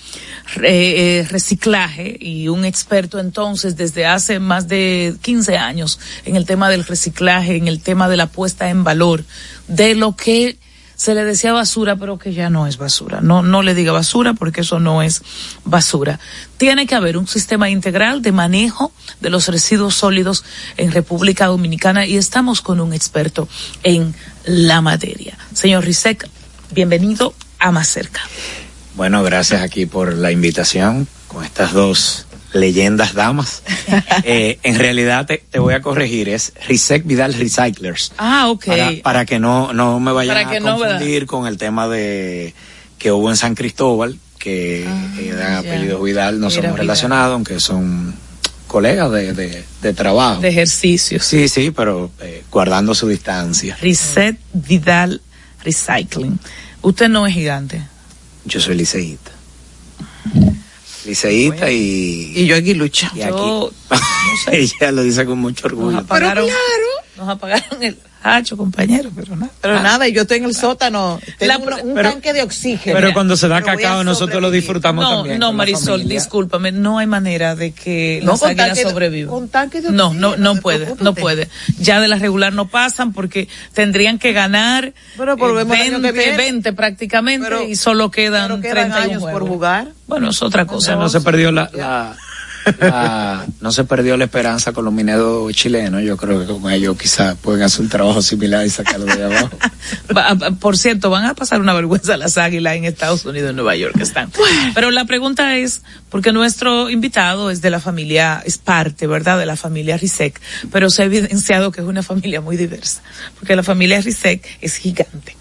eh, 0.62 1.26
reciclaje 1.30 2.16
y 2.20 2.48
un 2.48 2.64
experto 2.64 3.18
entonces 3.18 3.76
desde 3.76 4.06
hace 4.06 4.38
más 4.38 4.68
de 4.68 5.14
15 5.22 5.56
años 5.56 5.98
en 6.24 6.36
el 6.36 6.46
tema 6.46 6.68
del 6.70 6.84
reciclaje, 6.84 7.56
en 7.56 7.68
el 7.68 7.80
tema 7.80 8.08
de 8.08 8.16
la 8.16 8.26
puesta 8.26 8.68
en 8.68 8.84
valor 8.84 9.24
de 9.68 9.94
lo 9.94 10.16
que 10.16 10.58
se 10.96 11.14
le 11.14 11.24
decía 11.24 11.52
basura, 11.52 11.96
pero 11.96 12.18
que 12.18 12.32
ya 12.32 12.50
no 12.50 12.66
es 12.66 12.78
basura. 12.78 13.20
No, 13.20 13.42
no 13.42 13.62
le 13.62 13.74
diga 13.74 13.92
basura 13.92 14.34
porque 14.34 14.60
eso 14.60 14.78
no 14.80 15.02
es 15.02 15.22
basura. 15.64 16.20
Tiene 16.56 16.86
que 16.86 16.94
haber 16.94 17.16
un 17.16 17.26
sistema 17.26 17.68
integral 17.70 18.22
de 18.22 18.32
manejo 18.32 18.92
de 19.20 19.30
los 19.30 19.48
residuos 19.48 19.94
sólidos 19.94 20.44
en 20.76 20.92
República 20.92 21.46
Dominicana 21.46 22.06
y 22.06 22.16
estamos 22.16 22.60
con 22.60 22.80
un 22.80 22.92
experto 22.92 23.48
en 23.82 24.14
la 24.44 24.80
materia. 24.80 25.36
Señor 25.52 25.84
Rizek, 25.84 26.28
bienvenido 26.70 27.34
a 27.58 27.72
Más 27.72 27.88
Cerca. 27.88 28.20
Bueno, 28.94 29.22
gracias 29.22 29.62
aquí 29.62 29.86
por 29.86 30.14
la 30.14 30.30
invitación 30.30 31.08
con 31.26 31.44
estas 31.44 31.72
dos 31.72 32.26
leyendas 32.52 33.14
damas. 33.14 33.62
eh, 34.24 34.58
en 34.62 34.78
realidad 34.78 35.26
te, 35.26 35.38
te, 35.50 35.58
voy 35.58 35.74
a 35.74 35.80
corregir, 35.80 36.28
es 36.28 36.52
Risec 36.68 37.04
Vidal 37.04 37.34
Recyclers. 37.34 38.12
Ah, 38.18 38.48
ok. 38.48 38.66
Para, 38.66 38.92
para 39.02 39.24
que 39.26 39.38
no, 39.38 39.72
no 39.72 39.98
me 39.98 40.12
vayan 40.12 40.36
a 40.36 40.60
confundir 40.60 41.22
no, 41.22 41.26
con 41.26 41.46
el 41.46 41.58
tema 41.58 41.88
de 41.88 42.54
que 42.98 43.10
hubo 43.10 43.28
en 43.30 43.36
San 43.36 43.54
Cristóbal, 43.54 44.18
que 44.38 44.84
ah, 44.86 45.14
eh, 45.18 45.32
dan 45.36 45.54
apellido 45.54 46.00
Vidal, 46.00 46.40
no 46.40 46.48
Mira, 46.48 46.62
somos 46.62 46.78
relacionados, 46.78 47.34
aunque 47.34 47.58
son 47.58 48.14
colegas 48.68 49.10
de, 49.10 49.32
de, 49.32 49.64
de, 49.82 49.92
trabajo. 49.92 50.40
De 50.40 50.48
ejercicio. 50.48 51.20
Sí, 51.20 51.48
sí, 51.48 51.72
pero 51.72 52.10
eh, 52.20 52.44
guardando 52.50 52.94
su 52.94 53.08
distancia. 53.08 53.76
Reset 53.80 54.38
Vidal 54.52 55.20
Recycling. 55.64 56.38
Usted 56.82 57.08
no 57.08 57.26
es 57.26 57.34
gigante. 57.34 57.82
Yo 58.44 58.60
soy 58.60 58.74
liceísta. 58.74 59.30
Liceísta 61.04 61.70
y... 61.70 62.32
Y 62.34 62.46
yo. 62.46 62.56
Y 63.14 63.22
aquí. 63.22 63.34
Yo, 63.34 63.70
no 63.90 64.36
sé. 64.44 64.56
Ella 64.58 64.92
lo 64.92 65.02
dice 65.02 65.24
con 65.26 65.38
mucho 65.38 65.66
orgullo. 65.66 65.92
Nos 65.92 66.04
apagaron, 66.04 66.46
pero 66.46 66.56
claro. 66.56 66.86
Nos 67.16 67.28
apagaron 67.28 67.82
el 67.82 67.98
hacho, 68.24 68.56
compañero, 68.56 69.10
pero 69.14 69.36
nada. 69.36 69.52
Pero 69.60 69.78
ah. 69.78 69.82
nada, 69.82 70.08
yo 70.08 70.22
estoy 70.22 70.38
en 70.38 70.44
el 70.44 70.54
sótano, 70.54 71.20
tengo 71.38 71.68
la, 71.68 71.82
un, 71.82 71.88
un 71.90 71.94
pero, 71.94 72.10
tanque 72.10 72.32
de 72.32 72.42
oxígeno. 72.42 72.96
Pero 72.96 73.12
cuando 73.12 73.36
se 73.36 73.46
da 73.48 73.62
cacao 73.62 74.02
nosotros 74.02 74.40
lo 74.40 74.50
disfrutamos 74.50 75.04
no, 75.04 75.16
también. 75.16 75.38
No, 75.38 75.52
Marisol, 75.52 76.08
discúlpame, 76.08 76.72
no 76.72 76.98
hay 76.98 77.06
manera 77.06 77.54
de 77.54 77.72
que 77.72 78.20
no, 78.24 78.32
las 78.32 78.42
águilas 78.42 78.80
sobrevivan. 78.80 79.30
Con 79.30 79.48
tanque 79.48 79.80
de 79.82 79.88
oxígeno. 79.88 80.14
No, 80.14 80.36
no, 80.36 80.36
no 80.36 80.60
puede, 80.60 80.94
no 81.00 81.14
puede. 81.14 81.48
Ya 81.78 82.00
de 82.00 82.08
la 82.08 82.16
regular 82.16 82.54
no 82.54 82.68
pasan 82.68 83.12
porque 83.12 83.48
tendrían 83.74 84.18
que 84.18 84.32
ganar 84.32 84.94
pero 85.16 85.60
eh, 85.60 85.64
20, 85.64 86.12
20 86.12 86.72
prácticamente 86.72 87.46
pero, 87.46 87.62
y 87.62 87.76
solo 87.76 88.10
quedan, 88.10 88.48
pero 88.48 88.60
quedan 88.60 88.90
31 88.90 89.04
años 89.04 89.22
juegos. 89.22 89.40
por 89.40 89.48
jugar. 89.48 89.88
Bueno, 90.06 90.30
es 90.30 90.42
otra 90.42 90.66
cosa. 90.66 90.76
O 90.76 90.80
sea, 90.80 90.96
no 90.96 91.08
se 91.08 91.20
perdió 91.20 91.52
la, 91.52 91.70
la 91.72 92.16
la, 92.80 93.46
no 93.60 93.72
se 93.72 93.84
perdió 93.84 94.16
la 94.16 94.24
esperanza 94.24 94.72
con 94.72 94.84
los 94.84 94.94
mineros 94.94 95.52
chilenos. 95.54 96.02
Yo 96.02 96.16
creo 96.16 96.40
que 96.40 96.46
con 96.46 96.70
ellos 96.70 96.96
quizás 96.96 97.36
pueden 97.36 97.62
hacer 97.62 97.82
un 97.82 97.88
trabajo 97.88 98.22
similar 98.22 98.66
y 98.66 98.70
sacarlo 98.70 99.06
de 99.06 99.24
abajo. 99.24 99.50
Por 100.60 100.76
cierto, 100.76 101.10
van 101.10 101.26
a 101.26 101.34
pasar 101.34 101.60
una 101.60 101.74
vergüenza 101.74 102.16
las 102.16 102.38
águilas 102.38 102.76
en 102.76 102.84
Estados 102.84 103.24
Unidos, 103.24 103.50
en 103.50 103.56
Nueva 103.56 103.76
York 103.76 103.96
están. 104.00 104.30
Pero 104.74 104.90
la 104.90 105.04
pregunta 105.04 105.56
es, 105.56 105.82
porque 106.10 106.32
nuestro 106.32 106.90
invitado 106.90 107.50
es 107.50 107.60
de 107.60 107.70
la 107.70 107.80
familia, 107.80 108.42
es 108.44 108.58
parte, 108.58 109.06
¿verdad?, 109.06 109.38
de 109.38 109.46
la 109.46 109.56
familia 109.56 109.96
Rizek, 109.96 110.40
pero 110.70 110.90
se 110.90 111.02
ha 111.02 111.04
evidenciado 111.06 111.72
que 111.72 111.80
es 111.80 111.86
una 111.86 112.02
familia 112.02 112.40
muy 112.40 112.56
diversa, 112.56 113.02
porque 113.38 113.56
la 113.56 113.62
familia 113.62 114.00
Rizek 114.00 114.58
es 114.60 114.76
gigante. 114.76 115.36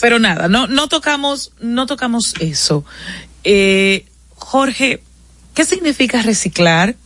Pero 0.00 0.18
nada, 0.18 0.48
no, 0.48 0.66
no 0.66 0.88
tocamos, 0.88 1.52
no 1.60 1.86
tocamos 1.86 2.34
eso. 2.40 2.84
Eh, 3.44 4.06
Jorge, 4.34 5.02
¿Qué 5.56 5.64
significa 5.64 6.20
reciclar? 6.20 6.96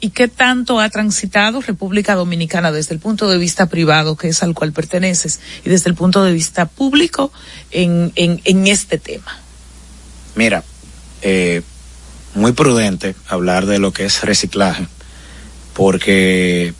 ¿Y 0.00 0.10
qué 0.10 0.26
tanto 0.26 0.80
ha 0.80 0.90
transitado 0.90 1.60
República 1.60 2.16
Dominicana 2.16 2.72
desde 2.72 2.92
el 2.92 2.98
punto 2.98 3.30
de 3.30 3.38
vista 3.38 3.66
privado, 3.66 4.16
que 4.16 4.26
es 4.26 4.42
al 4.42 4.52
cual 4.52 4.72
perteneces, 4.72 5.38
y 5.64 5.70
desde 5.70 5.90
el 5.90 5.94
punto 5.94 6.24
de 6.24 6.32
vista 6.32 6.66
público 6.66 7.30
en, 7.70 8.10
en, 8.16 8.66
este 8.66 8.98
tema? 8.98 9.38
Mira, 10.34 10.64
eh, 11.22 11.62
muy 12.34 12.50
prudente 12.50 13.14
hablar 13.28 13.64
de 13.66 13.78
lo 13.78 13.92
que 13.92 14.06
es 14.06 14.22
reciclaje, 14.22 14.88
porque 15.72 16.74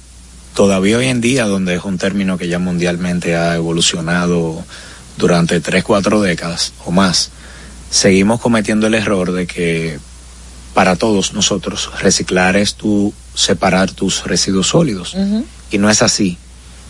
todavía 0.52 0.98
hoy 0.98 1.06
en 1.06 1.20
día, 1.20 1.46
donde 1.46 1.76
es 1.76 1.84
un 1.84 1.96
término 1.96 2.38
que 2.38 2.48
ya 2.48 2.58
mundialmente 2.58 3.36
ha 3.36 3.54
evolucionado 3.54 4.64
durante 5.16 5.60
tres, 5.60 5.84
cuatro 5.84 6.20
décadas 6.20 6.72
o 6.84 6.90
más, 6.90 7.30
seguimos 7.88 8.40
cometiendo 8.40 8.88
el 8.88 8.94
error 8.94 9.30
de 9.30 9.46
que 9.46 10.00
para 10.74 10.96
todos 10.96 11.32
nosotros. 11.32 11.90
Reciclar 12.00 12.56
es 12.56 12.74
tu 12.74 13.14
separar 13.34 13.92
tus 13.92 14.24
residuos 14.24 14.68
sólidos. 14.68 15.14
Uh 15.14 15.18
-huh. 15.18 15.44
Y 15.70 15.78
no 15.78 15.88
es 15.88 16.02
así. 16.02 16.36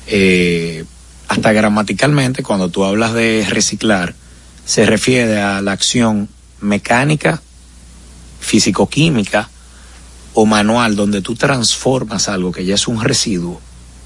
Eh, 0.06 0.84
hasta 1.28 1.52
gramaticalmente, 1.52 2.42
cuando 2.42 2.68
tú 2.70 2.84
hablas 2.84 3.14
de 3.14 3.46
reciclar, 3.48 4.14
se 4.64 4.86
refiere 4.86 5.40
a 5.40 5.60
la 5.60 5.72
acción 5.72 6.28
mecánica, 6.60 7.42
físico-química 8.40 9.48
o 10.32 10.46
manual, 10.46 10.96
donde 10.96 11.20
tú 11.20 11.34
transformas 11.34 12.28
algo 12.28 12.52
que 12.52 12.64
ya 12.64 12.74
es 12.74 12.88
un 12.88 13.02
residuo 13.02 13.60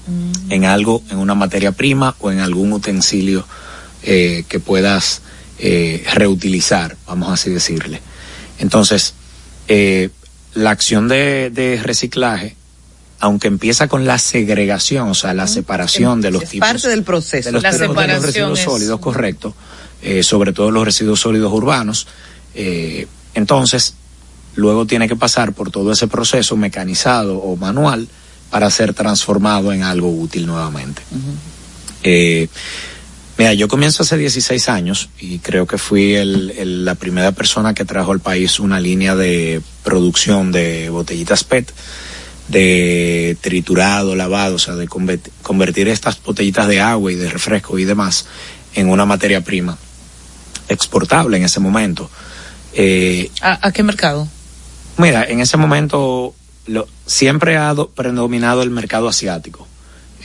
uh 0.07 0.11
-huh. 0.11 0.53
en 0.53 0.65
algo, 0.65 1.03
en 1.09 1.17
una 1.17 1.35
materia 1.35 1.71
prima 1.71 2.15
o 2.19 2.31
en 2.31 2.39
algún 2.39 2.71
utensilio 2.73 3.45
eh, 4.03 4.43
que 4.47 4.59
puedas 4.59 5.21
eh, 5.57 6.05
reutilizar, 6.13 6.95
vamos 7.05 7.29
así 7.31 7.49
decirle. 7.49 8.01
Entonces, 8.59 9.13
eh, 9.69 10.09
la 10.55 10.71
acción 10.71 11.07
de, 11.07 11.51
de, 11.51 11.79
reciclaje, 11.81 12.55
aunque 13.19 13.47
empieza 13.47 13.87
con 13.87 14.05
la 14.05 14.17
segregación, 14.17 15.09
o 15.09 15.13
sea, 15.13 15.35
la 15.35 15.45
separación 15.45 16.21
de 16.21 16.31
los 16.31 16.43
es 16.43 16.49
tipos. 16.49 16.67
parte 16.67 16.87
del 16.89 17.03
proceso. 17.03 17.49
De 17.49 17.53
los, 17.53 17.61
la 17.61 17.71
de 17.71 17.87
los 17.87 18.21
residuos 18.23 18.57
es... 18.59 18.65
sólidos, 18.65 18.99
correcto. 18.99 19.53
Eh, 20.01 20.23
sobre 20.23 20.53
todo 20.53 20.71
los 20.71 20.83
residuos 20.83 21.19
sólidos 21.19 21.53
urbanos. 21.53 22.07
Eh, 22.55 23.05
entonces, 23.35 23.93
luego 24.55 24.87
tiene 24.87 25.07
que 25.07 25.15
pasar 25.15 25.53
por 25.53 25.69
todo 25.69 25.91
ese 25.91 26.07
proceso 26.07 26.57
mecanizado 26.57 27.37
o 27.37 27.55
manual 27.55 28.07
para 28.49 28.71
ser 28.71 28.95
transformado 28.95 29.71
en 29.71 29.83
algo 29.83 30.09
útil 30.09 30.47
nuevamente. 30.47 31.03
Uh 31.11 31.15
-huh. 31.15 32.49
Mira, 33.39 33.53
yo 33.53 33.69
comienzo 33.69 34.03
hace 34.03 34.17
16 34.17 34.67
años 34.67 35.09
y 35.17 35.39
creo 35.39 35.65
que 35.65 35.77
fui 35.77 36.13
el, 36.13 36.51
el, 36.57 36.83
la 36.83 36.95
primera 36.95 37.31
persona 37.31 37.73
que 37.73 37.85
trajo 37.85 38.11
al 38.11 38.19
país 38.19 38.59
una 38.59 38.81
línea 38.81 39.15
de 39.15 39.61
producción 39.81 40.51
de 40.51 40.89
botellitas 40.89 41.45
PET, 41.45 41.71
de 42.49 43.37
triturado, 43.39 44.13
lavado, 44.17 44.55
o 44.55 44.59
sea, 44.59 44.75
de 44.75 44.89
convertir, 44.89 45.87
estas 45.87 46.21
botellitas 46.21 46.67
de 46.67 46.81
agua 46.81 47.13
y 47.13 47.15
de 47.15 47.29
refresco 47.29 47.79
y 47.79 47.85
demás 47.85 48.25
en 48.75 48.89
una 48.89 49.05
materia 49.05 49.39
prima 49.39 49.77
exportable 50.67 51.37
en 51.37 51.45
ese 51.45 51.61
momento. 51.61 52.11
Eh, 52.73 53.31
¿A, 53.39 53.65
¿A, 53.65 53.71
qué 53.71 53.83
mercado? 53.83 54.27
Mira, 54.97 55.23
en 55.23 55.39
ese 55.39 55.55
momento 55.55 56.35
lo, 56.67 56.89
siempre 57.05 57.55
ha 57.55 57.73
do, 57.73 57.87
predominado 57.87 58.63
el 58.63 58.69
mercado 58.69 59.07
asiático. 59.07 59.65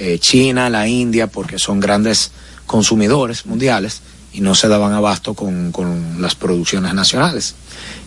Eh, 0.01 0.19
China, 0.19 0.69
la 0.69 0.89
India, 0.89 1.29
porque 1.29 1.61
son 1.61 1.79
grandes 1.79 2.33
consumidores 2.67 3.47
mundiales 3.47 4.03
y 4.33 4.41
no 4.41 4.55
se 4.55 4.69
daban 4.69 4.93
abasto 4.93 5.35
con, 5.35 5.71
con 5.73 6.21
las 6.21 6.35
producciones 6.35 6.93
nacionales. 6.95 7.55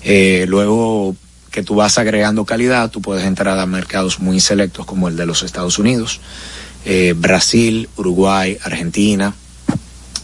Eh, 0.04 0.46
luego 0.48 1.16
que 1.52 1.64
tú 1.64 1.76
vas 1.76 1.98
agregando 1.98 2.46
calidad, 2.46 2.92
tú 2.92 3.02
puedes 3.02 3.26
entrar 3.26 3.58
a 3.58 3.66
mercados 3.66 4.20
muy 4.20 4.40
selectos 4.40 4.86
como 4.86 5.08
el 5.08 5.16
de 5.16 5.26
los 5.26 5.44
Estados 5.44 5.80
Unidos, 5.80 6.20
eh, 6.86 7.14
Brasil, 7.18 7.90
Uruguay, 7.96 8.58
Argentina, 8.64 9.34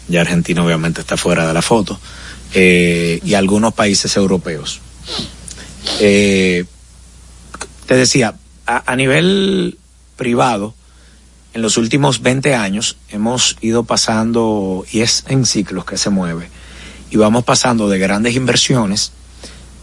ya 0.09 0.21
Argentina 0.21 0.63
obviamente 0.63 1.01
está 1.01 1.17
fuera 1.17 1.47
de 1.47 1.53
la 1.53 1.61
foto, 1.61 1.99
eh, 2.53 3.19
y 3.23 3.33
algunos 3.33 3.73
países 3.73 4.15
europeos. 4.17 4.81
Te 5.97 6.65
decía, 7.87 8.35
a, 8.65 8.95
nivel 8.95 9.77
privado, 10.15 10.73
en 11.53 11.61
los 11.61 11.77
últimos 11.77 12.21
20 12.21 12.55
años 12.55 12.97
hemos 13.09 13.57
ido 13.61 13.83
pasando, 13.83 14.85
y 14.91 15.01
es 15.01 15.23
en 15.27 15.45
ciclos 15.45 15.85
que 15.85 15.97
se 15.97 16.09
mueve, 16.09 16.49
y 17.11 17.17
vamos 17.17 17.43
pasando 17.43 17.89
de 17.89 17.99
grandes 17.99 18.35
inversiones, 18.35 19.11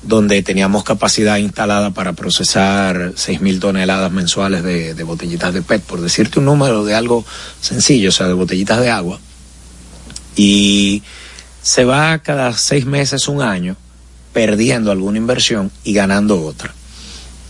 donde 0.03 0.43
teníamos 0.43 0.83
capacidad 0.83 1.37
instalada 1.37 1.91
para 1.91 2.15
procesar 2.15 3.13
6.000 3.13 3.61
toneladas 3.61 4.11
mensuales 4.11 4.65
de, 4.65 4.95
de, 4.95 5.03
botellitas 5.05 5.53
de 5.55 5.63
PET, 5.63 5.83
por 5.83 6.01
decirte 6.01 6.39
un 6.39 6.47
número 6.47 6.85
de 6.85 6.95
algo 6.95 7.25
sencillo, 7.61 8.09
o 8.09 8.13
sea, 8.13 8.27
de 8.27 8.33
botellitas 8.33 8.81
de 8.81 8.91
agua. 8.91 9.21
Y 10.37 11.03
se 11.63 11.85
va 11.85 12.19
cada 12.19 12.53
seis 12.55 12.87
meses, 12.87 13.29
un 13.29 13.43
año, 13.43 13.77
perdiendo 14.33 14.91
alguna 14.91 15.19
inversión 15.19 15.71
y 15.85 15.93
ganando 15.93 16.43
otra. 16.43 16.75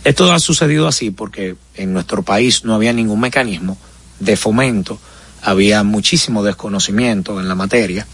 Esto 0.03 0.31
ha 0.31 0.39
sucedido 0.39 0.87
así 0.87 1.09
porque 1.09 1.55
en 1.75 1.93
nuestro 1.93 2.21
país 2.21 2.65
no 2.65 2.75
había 2.75 2.91
ningún 2.91 3.19
mecanismo 3.19 3.77
de 4.21 4.37
fomento, 4.37 4.99
había 5.41 5.83
muchísimo 5.83 6.43
desconocimiento 6.43 7.39
en 7.39 7.47
la 7.47 7.55
materia 7.55 8.05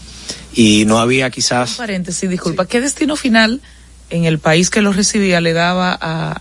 y 0.54 0.84
no 0.86 0.98
había 0.98 1.30
quizás... 1.30 1.72
Un 1.72 1.76
paréntesis, 1.76 2.28
disculpa, 2.28 2.64
sí. 2.64 2.68
¿qué 2.70 2.80
destino 2.80 3.16
final 3.16 3.60
en 4.10 4.24
el 4.24 4.38
país 4.38 4.70
que 4.70 4.80
lo 4.80 4.92
recibía 4.92 5.40
le 5.40 5.52
daba 5.52 5.96
a, 6.00 6.40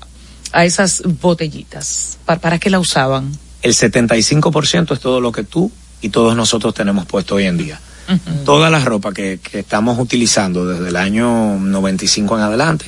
a 0.54 0.66
esas 0.66 1.04
botellitas? 1.22 2.18
¿Para, 2.26 2.40
¿Para 2.40 2.60
qué 2.60 2.70
la 2.70 2.80
usaban? 2.80 3.38
El 3.62 3.74
75% 3.74 4.94
es 4.94 5.00
todo 5.00 5.20
lo 5.20 5.32
que 5.32 5.44
tú 5.44 5.72
y 6.02 6.10
todos 6.10 6.36
nosotros 6.36 6.74
tenemos 6.74 7.06
puesto 7.06 7.36
hoy 7.36 7.46
en 7.46 7.58
día. 7.58 7.80
Uh 8.08 8.14
-huh. 8.14 8.44
Toda 8.46 8.70
la 8.70 8.80
ropa 8.80 9.12
que, 9.12 9.40
que, 9.44 9.60
estamos 9.60 10.00
utilizando 10.00 10.66
desde 10.66 10.88
el 10.88 10.96
año 10.96 11.60
95 11.60 12.38
en 12.38 12.44
adelante 12.44 12.86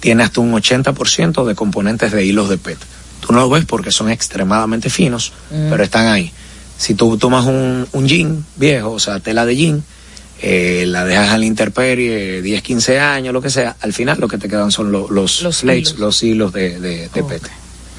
tiene 0.00 0.22
hasta 0.22 0.40
un 0.40 0.52
80% 0.52 1.44
de 1.44 1.54
componentes 1.54 2.12
de 2.12 2.24
hilos 2.24 2.48
de 2.48 2.56
PET. 2.56 2.78
Tú 3.24 3.32
no 3.32 3.40
lo 3.40 3.48
ves 3.48 3.64
porque 3.64 3.90
son 3.90 4.10
extremadamente 4.10 4.90
finos, 4.90 5.32
-huh. 5.50 5.70
pero 5.70 5.82
están 5.82 6.08
ahí. 6.08 6.30
Si 6.76 6.94
tú 6.94 7.16
tomas 7.16 7.46
un, 7.46 7.86
un 7.92 8.06
jean 8.08 8.44
viejo, 8.56 8.90
o 8.90 8.98
sea, 8.98 9.20
tela 9.20 9.46
de 9.46 9.56
jean, 9.56 9.82
eh, 10.42 10.84
la 10.86 11.04
dejas 11.06 11.30
al 11.30 11.42
interperie 11.44 12.42
10, 12.42 12.62
15 12.62 13.00
años, 13.00 13.32
lo 13.32 13.40
que 13.40 13.48
sea, 13.48 13.76
al 13.80 13.92
final 13.94 14.18
lo 14.20 14.28
que 14.28 14.36
te 14.36 14.48
quedan 14.48 14.70
son 14.70 14.92
lo, 14.92 15.08
los, 15.10 15.40
los 15.42 15.58
flakes, 15.60 15.90
hilos. 15.90 15.98
los 15.98 16.22
hilos 16.22 16.52
de, 16.52 16.78
de, 16.80 17.08
de 17.08 17.22
Oh. 17.22 17.26
PET. 17.28 17.42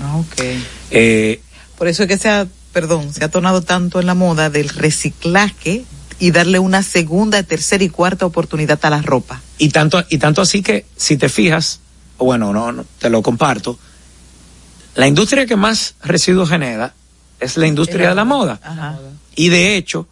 Ah, 0.03 0.17
ok. 0.17 0.43
Eh, 0.91 1.39
Por 1.77 1.87
eso 1.87 2.03
es 2.03 2.09
que 2.09 2.17
se 2.17 2.29
ha, 2.29 2.45
perdón, 2.71 3.11
se 3.13 3.23
ha 3.23 3.29
tornado 3.29 3.61
tanto 3.63 3.99
en 3.99 4.05
la 4.05 4.13
moda 4.13 4.49
del 4.51 4.69
reciclaje 4.69 5.85
y 6.19 6.31
darle 6.31 6.59
una 6.59 6.83
segunda, 6.83 7.41
tercera 7.43 7.83
y 7.83 7.89
cuarta 7.89 8.25
oportunidad 8.25 8.79
a 8.83 8.89
la 8.89 9.01
ropa. 9.01 9.41
Y 9.57 9.69
tanto, 9.69 10.03
y 10.09 10.17
tanto 10.19 10.41
así 10.41 10.61
que, 10.61 10.85
si 10.95 11.17
te 11.17 11.29
fijas, 11.29 11.79
o 12.17 12.25
bueno, 12.25 12.53
no, 12.53 12.71
no, 12.71 12.85
te 12.99 13.09
lo 13.09 13.21
comparto, 13.21 13.79
la 14.95 15.07
industria 15.07 15.45
que 15.45 15.55
más 15.55 15.95
residuos 16.03 16.49
genera 16.49 16.93
es 17.39 17.57
la 17.57 17.67
industria 17.67 18.09
de 18.09 18.15
la 18.15 18.25
moda. 18.25 18.59
Ajá. 18.63 18.97
Y 19.35 19.49
de 19.49 19.75
hecho, 19.75 20.07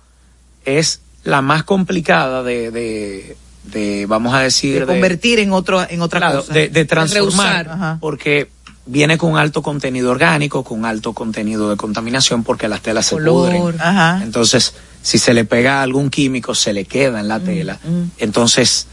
es 0.66 1.02
la 1.24 1.42
más 1.42 1.64
complicada 1.64 2.44
de, 2.44 2.70
de, 2.72 3.38
de 3.64 4.06
vamos 4.08 4.34
a 4.34 4.40
decir, 4.40 4.82
de 4.82 4.86
convertir 4.86 5.40
en 5.40 5.54
otro, 5.54 5.88
en 5.90 6.02
otra 6.02 6.20
claro, 6.20 6.40
cosa. 6.42 6.54
De, 6.54 6.68
de 6.70 6.86
transformar, 6.86 7.98
porque 8.00 8.50
viene 8.86 9.18
con 9.18 9.38
alto 9.38 9.62
contenido 9.62 10.12
orgánico, 10.12 10.64
con 10.64 10.86
alto 10.86 11.14
contenido 11.14 11.70
de 11.70 11.78
contaminación, 11.78 12.44
porque 12.44 12.68
las 12.68 12.82
telas 12.82 13.06
se 13.06 13.16
pudren. 13.16 13.80
Ajá. 13.80 14.22
Entonces, 14.22 14.74
si 15.02 15.18
se 15.18 15.34
le 15.34 15.46
pega 15.46 15.82
algún 15.82 16.10
químico, 16.10 16.54
se 16.56 16.74
le 16.74 16.86
queda 16.86 17.22
en 17.22 17.30
la 17.30 17.40
Mm, 17.40 17.46
tela. 17.46 17.80
Entonces, 18.18 18.88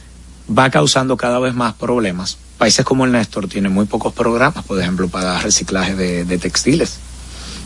va 0.57 0.70
causando 0.70 1.16
cada 1.16 1.38
vez 1.40 1.55
más 1.55 1.74
problemas. 1.74 2.38
Países 2.61 2.85
como 2.85 3.07
el 3.07 3.12
Néstor 3.12 3.49
tienen 3.49 3.73
muy 3.73 3.87
pocos 3.87 4.12
programas, 4.12 4.62
por 4.66 4.79
ejemplo, 4.79 5.09
para 5.09 5.38
reciclaje 5.38 5.94
de, 5.94 6.27
de 6.27 6.37
textiles. 6.37 6.99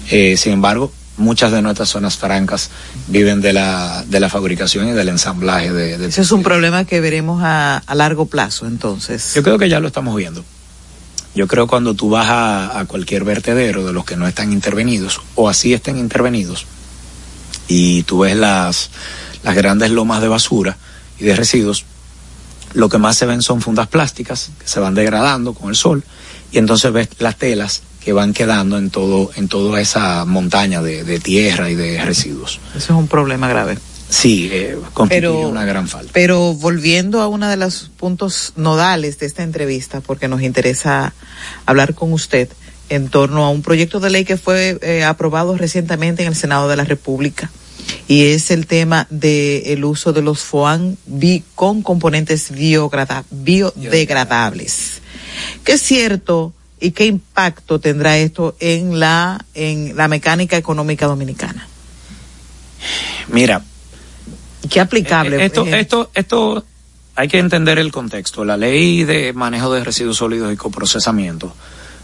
Eh, 0.09 0.37
sin 0.37 0.53
embargo, 0.53 0.93
muchas 1.17 1.51
de 1.51 1.63
nuestras 1.63 1.89
zonas 1.89 2.17
francas 2.17 2.71
viven 3.09 3.41
de 3.41 3.53
la, 3.53 4.05
de 4.07 4.21
la 4.21 4.29
fabricación 4.29 4.87
y 4.87 4.93
del 4.93 5.09
ensamblaje 5.09 5.73
de, 5.73 5.99
de 5.99 6.07
Ese 6.07 6.23
es 6.23 6.31
un 6.31 6.45
problema 6.45 6.85
que 6.85 7.01
veremos 7.01 7.43
a, 7.43 7.79
a, 7.79 7.95
largo 7.97 8.27
plazo, 8.27 8.69
entonces. 8.69 9.35
Yo 9.35 9.43
creo 9.43 9.59
que 9.59 9.69
ya 9.69 9.81
lo 9.81 9.89
estamos 9.89 10.15
viendo. 10.15 10.45
Yo 11.35 11.49
creo 11.49 11.67
cuando 11.67 11.95
tú 11.95 12.11
vas 12.11 12.29
a, 12.29 12.79
a 12.79 12.85
cualquier 12.85 13.25
vertedero 13.25 13.85
de 13.85 13.93
los 13.93 14.05
que 14.05 14.17
no 14.17 14.29
están 14.29 14.53
intervenidos, 14.53 15.21
o 15.35 15.49
así 15.49 15.75
estén 15.75 15.99
intervenidos, 15.99 16.67
y 17.67 18.05
tú 18.05 18.21
ves 18.21 18.37
las, 18.37 18.91
las 19.43 19.57
grandes 19.57 19.91
lomas 19.91 20.23
de 20.23 20.29
basura 20.29 20.77
y 21.19 21.25
de 21.25 21.35
residuos, 21.35 21.85
lo 22.75 22.89
que 22.89 22.99
más 22.99 23.17
se 23.17 23.27
ven 23.27 23.43
son 23.43 23.61
fundas 23.61 23.89
plásticas 23.89 24.51
que 24.59 24.69
se 24.69 24.81
van 24.81 24.95
degradando 24.95 25.55
con 25.55 25.71
el 25.71 25.77
sol, 25.77 26.05
y 26.53 26.59
entonces 26.59 26.93
ves 26.93 27.09
las 27.19 27.37
telas 27.37 27.83
que 28.05 28.13
van 28.13 28.35
quedando 28.35 28.77
en 28.77 28.91
todo 28.91 29.31
en 29.37 29.49
toda 29.49 29.81
esa 29.81 30.25
montaña 30.27 30.83
de, 30.83 31.05
de, 31.05 31.19
tierra 31.21 31.71
y 31.71 31.75
de 31.75 32.05
residuos. 32.05 32.61
Eso 32.77 32.93
es 32.93 32.99
un 32.99 33.09
problema 33.09 33.49
grave. 33.49 33.79
Sí, 34.11 34.51
eh, 34.53 34.79
constituye 34.93 35.21
pero, 35.21 35.49
una 35.49 35.65
gran 35.65 35.89
falta. 35.89 36.11
Pero 36.13 36.53
volviendo 36.53 37.23
a 37.23 37.29
uno 37.29 37.49
de 37.49 37.57
los 37.57 37.91
puntos 37.97 38.53
nodales 38.57 39.19
de 39.19 39.27
esta 39.27 39.43
entrevista, 39.43 40.01
porque 40.03 40.29
nos 40.29 40.43
interesa 40.43 41.15
hablar 41.67 41.95
con 41.95 42.13
usted 42.13 42.49
en 42.91 43.09
torno 43.09 43.45
a 43.45 43.51
un 43.51 43.63
proyecto 43.63 43.99
de 44.01 44.11
ley 44.11 44.25
que 44.25 44.37
fue 44.37 44.79
eh, 44.83 45.05
aprobado 45.05 45.57
recientemente 45.57 46.23
en 46.23 46.29
el 46.29 46.37
Senado 46.37 46.69
de 46.69 46.77
la 46.77 46.85
República 46.85 47.51
y 48.09 48.25
es 48.27 48.51
el 48.51 48.67
tema 48.67 49.07
del 49.11 49.63
el 49.67 49.85
uso 49.85 50.13
de 50.13 50.23
los 50.23 50.41
FOAN 50.41 50.99
bi 51.07 51.45
con 51.55 51.83
componentes 51.83 52.51
biodegradables. 52.51 55.03
Que 55.65 55.73
es 55.73 55.83
cierto 55.83 56.53
y 56.81 56.93
qué 56.93 57.07
impacto 57.07 57.81
tendrá 57.81 58.17
esto 58.19 58.57
en 58.61 59.01
la 59.01 59.45
en 59.55 59.97
la 59.97 60.09
mecánica 60.09 60.57
económica 60.57 61.07
dominicana. 61.07 61.69
Mira, 63.29 63.65
qué 64.69 64.81
aplicable. 64.81 65.37
Eh, 65.37 65.47
esto, 65.47 65.67
esto, 65.67 66.11
esto 66.15 66.65
hay 67.17 67.29
que 67.29 67.39
entender 67.39 67.79
el 67.79 67.93
contexto. 67.93 68.45
La 68.45 68.57
ley 68.57 69.05
de 69.05 69.33
manejo 69.33 69.73
de 69.73 69.85
residuos 69.85 70.19
sólidos 70.19 70.53
y 70.53 70.57
coprocesamiento 70.57 71.55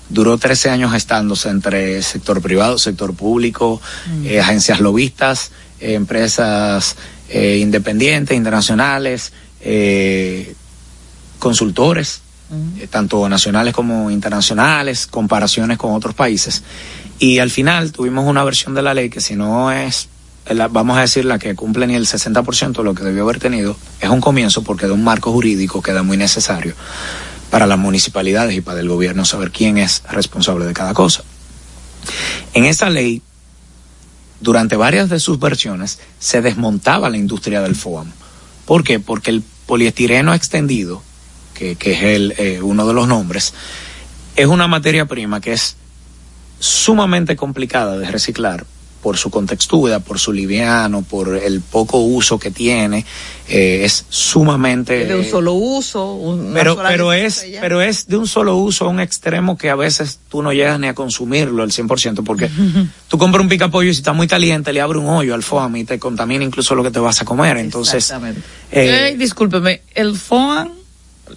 duró 0.08 0.38
13 0.38 0.70
años 0.70 0.92
gestándose 0.92 1.48
entre 1.48 2.02
sector 2.02 2.42
privado, 2.42 2.78
sector 2.78 3.14
público, 3.14 3.80
mm. 4.06 4.26
eh, 4.26 4.40
agencias 4.40 4.80
lobistas, 4.80 5.52
eh, 5.80 5.94
empresas 5.94 6.96
eh, 7.28 7.58
independientes, 7.60 8.36
internacionales, 8.36 9.32
eh, 9.60 10.54
consultores, 11.38 12.22
mm. 12.50 12.84
tanto 12.90 13.28
nacionales 13.28 13.74
como 13.74 14.10
internacionales, 14.10 15.06
comparaciones 15.06 15.78
con 15.78 15.92
otros 15.92 16.14
países. 16.14 16.62
Y 17.18 17.38
al 17.38 17.50
final 17.50 17.92
tuvimos 17.92 18.26
una 18.26 18.44
versión 18.44 18.74
de 18.74 18.82
la 18.82 18.94
ley 18.94 19.10
que 19.10 19.20
si 19.20 19.36
no 19.36 19.70
es 19.72 20.08
la, 20.48 20.68
vamos 20.68 20.98
a 20.98 21.02
decir, 21.02 21.24
la 21.24 21.38
que 21.38 21.54
cumple 21.54 21.86
ni 21.86 21.94
el 21.94 22.06
60% 22.06 22.78
de 22.78 22.84
lo 22.84 22.94
que 22.94 23.04
debió 23.04 23.22
haber 23.24 23.38
tenido, 23.38 23.76
es 24.00 24.08
un 24.08 24.20
comienzo 24.20 24.62
porque 24.62 24.86
de 24.86 24.92
un 24.92 25.04
marco 25.04 25.32
jurídico 25.32 25.82
queda 25.82 26.02
muy 26.02 26.16
necesario 26.16 26.74
para 27.50 27.66
las 27.66 27.78
municipalidades 27.78 28.56
y 28.56 28.60
para 28.60 28.80
el 28.80 28.88
gobierno 28.88 29.24
saber 29.24 29.50
quién 29.50 29.78
es 29.78 30.02
responsable 30.10 30.64
de 30.64 30.72
cada 30.72 30.94
cosa. 30.94 31.22
En 32.54 32.64
esa 32.64 32.90
ley, 32.90 33.22
durante 34.40 34.76
varias 34.76 35.08
de 35.08 35.20
sus 35.20 35.38
versiones, 35.38 35.98
se 36.18 36.42
desmontaba 36.42 37.10
la 37.10 37.16
industria 37.16 37.60
del 37.60 37.76
FOAM. 37.76 38.10
¿Por 38.64 38.84
qué? 38.84 39.00
Porque 39.00 39.30
el 39.30 39.42
poliestireno 39.66 40.34
extendido, 40.34 41.02
que, 41.54 41.76
que 41.76 41.92
es 41.92 42.02
el, 42.02 42.34
eh, 42.38 42.60
uno 42.62 42.86
de 42.86 42.94
los 42.94 43.06
nombres, 43.06 43.54
es 44.36 44.46
una 44.46 44.66
materia 44.66 45.06
prima 45.06 45.40
que 45.40 45.52
es 45.52 45.76
sumamente 46.58 47.36
complicada 47.36 47.98
de 47.98 48.10
reciclar 48.10 48.66
por 49.02 49.16
su 49.16 49.30
contextura, 49.30 50.00
por 50.00 50.18
su 50.18 50.32
liviano, 50.32 51.02
por 51.02 51.34
el 51.36 51.60
poco 51.62 51.98
uso 52.00 52.38
que 52.38 52.50
tiene, 52.50 53.06
eh, 53.48 53.80
es 53.84 54.04
sumamente... 54.08 55.06
de 55.06 55.14
un 55.16 55.24
solo 55.24 55.54
uso, 55.54 56.14
una 56.14 56.52
pero 56.54 56.76
pero 56.76 57.12
es 57.12 57.46
pero 57.60 57.80
es 57.80 58.06
de 58.08 58.16
un 58.16 58.26
solo 58.26 58.56
uso 58.56 58.84
a 58.84 58.88
un 58.88 59.00
extremo 59.00 59.56
que 59.56 59.70
a 59.70 59.74
veces 59.74 60.18
tú 60.28 60.42
no 60.42 60.52
llegas 60.52 60.78
ni 60.78 60.86
a 60.88 60.94
consumirlo 60.94 61.62
al 61.62 61.70
100% 61.70 62.22
porque 62.24 62.50
tú 63.08 63.16
compras 63.18 63.42
un 63.42 63.48
picapollo 63.48 63.88
y 63.90 63.94
si 63.94 64.00
está 64.00 64.12
muy 64.12 64.28
caliente 64.28 64.72
le 64.72 64.80
abre 64.80 64.98
un 64.98 65.06
hoyo 65.08 65.34
al 65.34 65.42
foam 65.42 65.76
y 65.76 65.84
te 65.84 65.98
contamina 65.98 66.44
incluso 66.44 66.74
lo 66.74 66.82
que 66.82 66.90
te 66.90 66.98
vas 67.00 67.20
a 67.22 67.24
comer 67.24 67.56
entonces 67.56 67.94
Exactamente. 68.04 68.42
eh, 68.70 69.16
discúlpeme, 69.18 69.82
el 69.94 70.16
foam, 70.16 70.72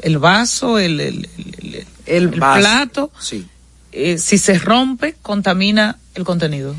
el 0.01 0.17
vaso, 0.17 0.77
el, 0.79 0.99
el, 0.99 1.29
el- 1.37 1.75
el- 1.75 1.85
el 2.05 2.27
vaso, 2.27 2.59
plato, 2.59 3.11
sí. 3.19 3.45
eh, 3.93 4.17
si 4.17 4.37
se 4.37 4.59
rompe, 4.59 5.15
contamina 5.21 5.97
el 6.15 6.25
contenido. 6.25 6.75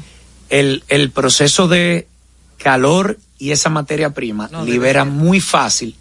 El, 0.49 0.85
el 0.89 1.11
proceso 1.11 1.69
de 1.69 2.07
calor 2.59 3.19
y 3.39 3.51
esa 3.51 3.69
materia 3.69 4.11
prima 4.11 4.49
No, 4.51 4.65
libera 4.65 5.05
muy 5.05 5.41
fácil 5.41 5.97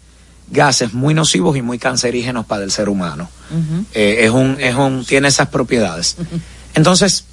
gases 0.48 0.92
muy 0.92 1.14
nocivos 1.14 1.56
y 1.56 1.62
muy 1.62 1.78
cancerígenos 1.78 2.46
para 2.46 2.64
el 2.64 2.70
ser 2.70 2.88
humano. 2.88 3.30
Eh, 3.94 4.18
es 4.20 4.30
un, 4.30 4.56
es 4.60 4.74
un, 4.74 5.04
tiene 5.04 5.28
esas 5.28 5.48
propiedades. 5.48 6.16
Entonces, 6.74 7.24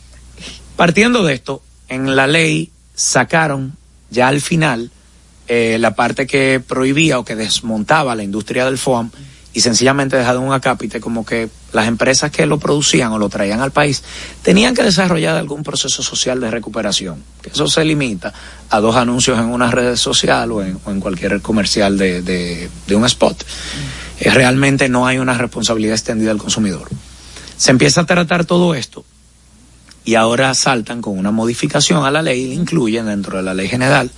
partiendo 0.76 1.24
de 1.24 1.34
esto, 1.34 1.62
en 1.89 2.15
la 2.15 2.28
ley 2.28 2.71
sacaron 2.95 3.76
ya 4.10 4.28
al 4.28 4.41
final 4.41 4.91
eh, 5.47 5.78
la 5.80 5.95
parte 5.95 6.28
que 6.28 6.62
prohibía 6.65 7.19
o 7.19 7.26
que 7.26 7.36
desmontaba 7.36 8.15
la 8.15 8.24
industria 8.24 8.65
del 8.65 8.78
foam 8.78 9.12
y 9.53 9.61
sencillamente 9.61 10.15
dejaron 10.15 10.43
un 10.43 10.53
acápite 10.53 11.01
como 11.01 11.25
que 11.25 11.49
las 11.73 11.87
empresas 11.87 12.31
que 12.31 12.45
lo 12.45 12.57
producían 12.57 13.11
o 13.11 13.17
lo 13.19 13.27
traían 13.27 13.59
al 13.59 13.71
país 13.71 14.01
tenían 14.43 14.73
que 14.73 14.83
desarrollar 14.83 15.35
algún 15.35 15.63
proceso 15.63 16.01
social 16.03 16.39
de 16.39 16.49
recuperación. 16.49 17.21
Eso 17.43 17.67
se 17.67 17.83
limita 17.83 18.33
a 18.69 18.79
dos 18.79 18.95
anuncios 18.95 19.37
en 19.39 19.45
una 19.45 19.69
red 19.69 19.95
social 19.97 20.51
o 20.51 20.63
en, 20.63 20.99
cualquier 21.01 21.41
comercial 21.41 21.97
de, 21.97 22.21
de- 22.21 22.95
un 22.95 23.05
spot. 23.05 23.43
Eh, 24.19 24.29
realmente 24.29 24.87
no 24.87 25.05
hay 25.05 25.17
una 25.17 25.33
responsabilidad 25.37 25.95
extendida 25.95 26.31
al 26.31 26.37
consumidor. 26.37 26.87
Se 27.57 27.71
empieza 27.71 28.01
a 28.01 28.05
tratar 28.05 28.45
todo 28.45 28.73
esto 28.73 29.03
y 30.05 30.15
ahora 30.15 30.53
saltan 30.53 31.01
con 31.01 31.17
una 31.17 31.31
modificación 31.31 32.05
a 32.05 32.11
la 32.11 32.21
ley 32.21 32.47
la 32.47 32.53
incluyen 32.53 33.05
dentro 33.05 33.37
de 33.37 33.43
la 33.43 33.53
ley 33.53 33.67
general 33.67 34.09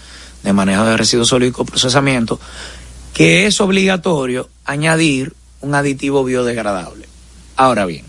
de 0.44 0.54
manejo 0.54 0.84
de 0.86 0.98
residuos 0.98 1.30
sólidos 1.30 1.52
y 1.60 1.64
procesamiento 1.66 2.40
que 3.14 3.46
es 3.46 3.62
obligatorio 3.62 4.50
añadir 4.66 5.34
un 5.62 5.76
aditivo 5.76 6.24
biodegradable. 6.24 7.08
Ahora 7.56 7.86
bien, 7.86 8.06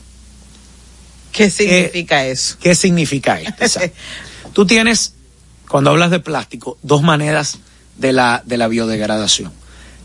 ¿Qué 1.32 1.50
significa 1.50 2.24
eso? 2.26 2.56
¿qué 2.60 2.74
significa 2.74 3.40
esto? 3.40 3.80
Tú 4.52 4.66
tienes, 4.66 5.14
cuando 5.68 5.90
hablas 5.90 6.10
de 6.10 6.20
plástico, 6.20 6.78
dos 6.82 7.02
maneras 7.02 7.58
de 7.96 8.12
la, 8.12 8.42
de 8.46 8.56
la 8.56 8.68
biodegradación. 8.68 9.52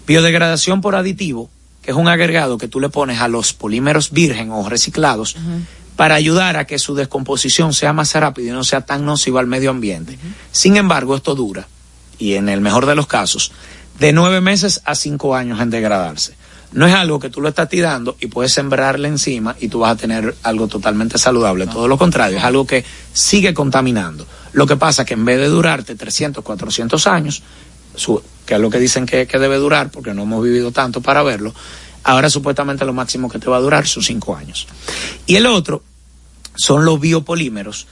Biodegradación 0.08 0.82
por 0.82 0.96
aditivo, 0.96 1.52
que 1.84 1.92
es 1.92 1.98
un 1.98 2.08
agregado 2.08 2.58
que 2.58 2.68
tú 2.68 2.80
le 2.80 2.90
pones 2.90 3.22
a 3.22 3.28
los 3.28 3.54
polímeros 3.54 4.10
virgen 4.10 4.50
o 4.50 4.68
reciclados 4.68 5.36
para 5.96 6.16
ayudar 6.16 6.58
a 6.58 6.66
que 6.66 6.80
su 6.80 6.96
descomposición 6.96 7.74
sea 7.74 7.94
más 7.94 8.16
rápida 8.16 8.50
y 8.50 8.54
no 8.54 8.64
sea 8.64 8.82
tan 8.82 9.06
nociva 9.06 9.40
al 9.40 9.46
medio 9.46 9.70
ambiente. 9.70 10.18
Sin 10.52 10.78
embargo, 10.78 11.16
esto 11.16 11.36
dura, 11.36 11.68
y 12.18 12.34
en 12.34 12.50
el 12.50 12.60
mejor 12.60 12.88
de 12.88 12.96
los 12.96 13.06
casos, 13.06 13.52
de 14.00 14.14
nueve 14.14 14.42
meses 14.42 14.82
a 14.86 14.96
cinco 14.96 15.36
años 15.36 15.60
en 15.62 15.70
degradarse. 15.70 16.34
No 16.72 16.86
es 16.86 16.94
algo 16.94 17.20
que 17.20 17.30
tú 17.30 17.42
lo 17.42 17.50
estás 17.50 17.68
tirando 17.68 18.16
y 18.20 18.28
puedes 18.28 18.54
sembrarle 18.54 19.08
encima 19.08 19.56
y 19.60 19.70
tú 19.70 19.80
vas 19.80 19.94
a 19.94 19.96
tener 19.96 20.36
algo 20.44 20.68
totalmente 20.68 21.18
saludable. 21.18 21.66
Todo 21.66 21.88
lo 21.88 21.98
contrario, 21.98 22.38
es 22.38 22.44
algo 22.44 22.66
que 22.66 22.86
sigue 23.12 23.54
contaminando. 23.54 24.26
Lo 24.54 24.68
que 24.68 24.78
pasa 24.78 25.04
que 25.04 25.16
en 25.16 25.26
vez 25.26 25.40
de 25.40 25.48
durarte 25.48 25.96
300, 25.96 26.44
400 26.44 27.08
años, 27.08 27.42
que 28.46 28.54
es 28.54 28.60
lo 28.60 28.70
que 28.70 28.80
dicen 28.80 29.06
que, 29.06 29.26
que 29.26 29.40
debe 29.40 29.58
durar, 29.58 29.90
porque 29.90 30.14
no 30.14 30.24
hemos 30.24 30.44
vivido 30.44 30.72
tanto 30.72 31.02
para 31.02 31.24
verlo, 31.24 31.54
ahora 32.04 32.30
supuestamente 32.30 32.86
lo 32.86 32.94
máximo 32.94 33.30
que 33.30 33.40
te 33.40 33.50
va 33.50 33.58
a 33.58 33.62
durar 33.62 33.88
son 33.88 34.04
cinco 34.04 34.36
años. 34.36 34.68
Y 35.26 35.36
el 35.36 35.48
otro 35.48 35.84
son 36.56 36.86
los 36.86 37.00
biopolímeros, 37.00 37.88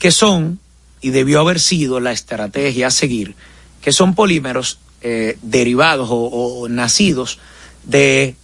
que 0.00 0.10
son, 0.10 0.58
y 1.00 1.10
debió 1.10 1.40
haber 1.40 1.60
sido 1.60 2.00
la 2.00 2.10
estrategia 2.10 2.88
a 2.88 2.90
seguir, 2.90 3.36
que 3.80 3.92
son 3.92 4.14
polímeros 4.14 4.80
eh, 5.02 5.38
derivados 5.42 6.08
o, 6.10 6.16
o 6.62 6.68
nacidos 6.68 7.38
de 7.84 8.34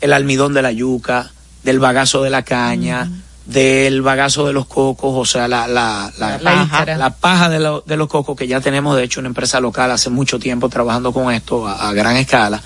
el 0.00 0.12
almidón 0.12 0.54
de 0.54 0.62
la 0.62 0.72
yuca, 0.72 1.32
del 1.64 1.78
bagazo 1.80 2.22
de 2.22 2.30
la 2.30 2.42
caña, 2.42 3.10
del 3.46 4.02
bagazo 4.02 4.46
de 4.46 4.52
los 4.52 4.66
cocos, 4.66 5.12
o 5.16 5.24
sea, 5.24 5.48
la, 5.48 5.66
la, 5.66 6.12
la, 6.18 6.38
La 6.38 6.50
paja. 6.68 6.84
la 6.96 7.10
paja 7.16 7.48
de, 7.48 7.58
lo- 7.58 7.82
de 7.86 7.96
los 7.96 8.06
cocos, 8.08 8.36
que 8.36 8.46
ya 8.46 8.60
tenemos 8.60 8.96
de 8.96 9.04
hecho 9.04 9.20
una 9.20 9.28
empresa 9.30 9.58
local 9.60 9.90
hace 9.90 10.10
mucho 10.10 10.38
tiempo 10.38 10.68
trabajando 10.68 11.12
con 11.12 11.32
esto 11.32 11.66
a, 11.66 11.88
a 11.88 11.92
gran 11.94 12.16
escala, 12.16 12.62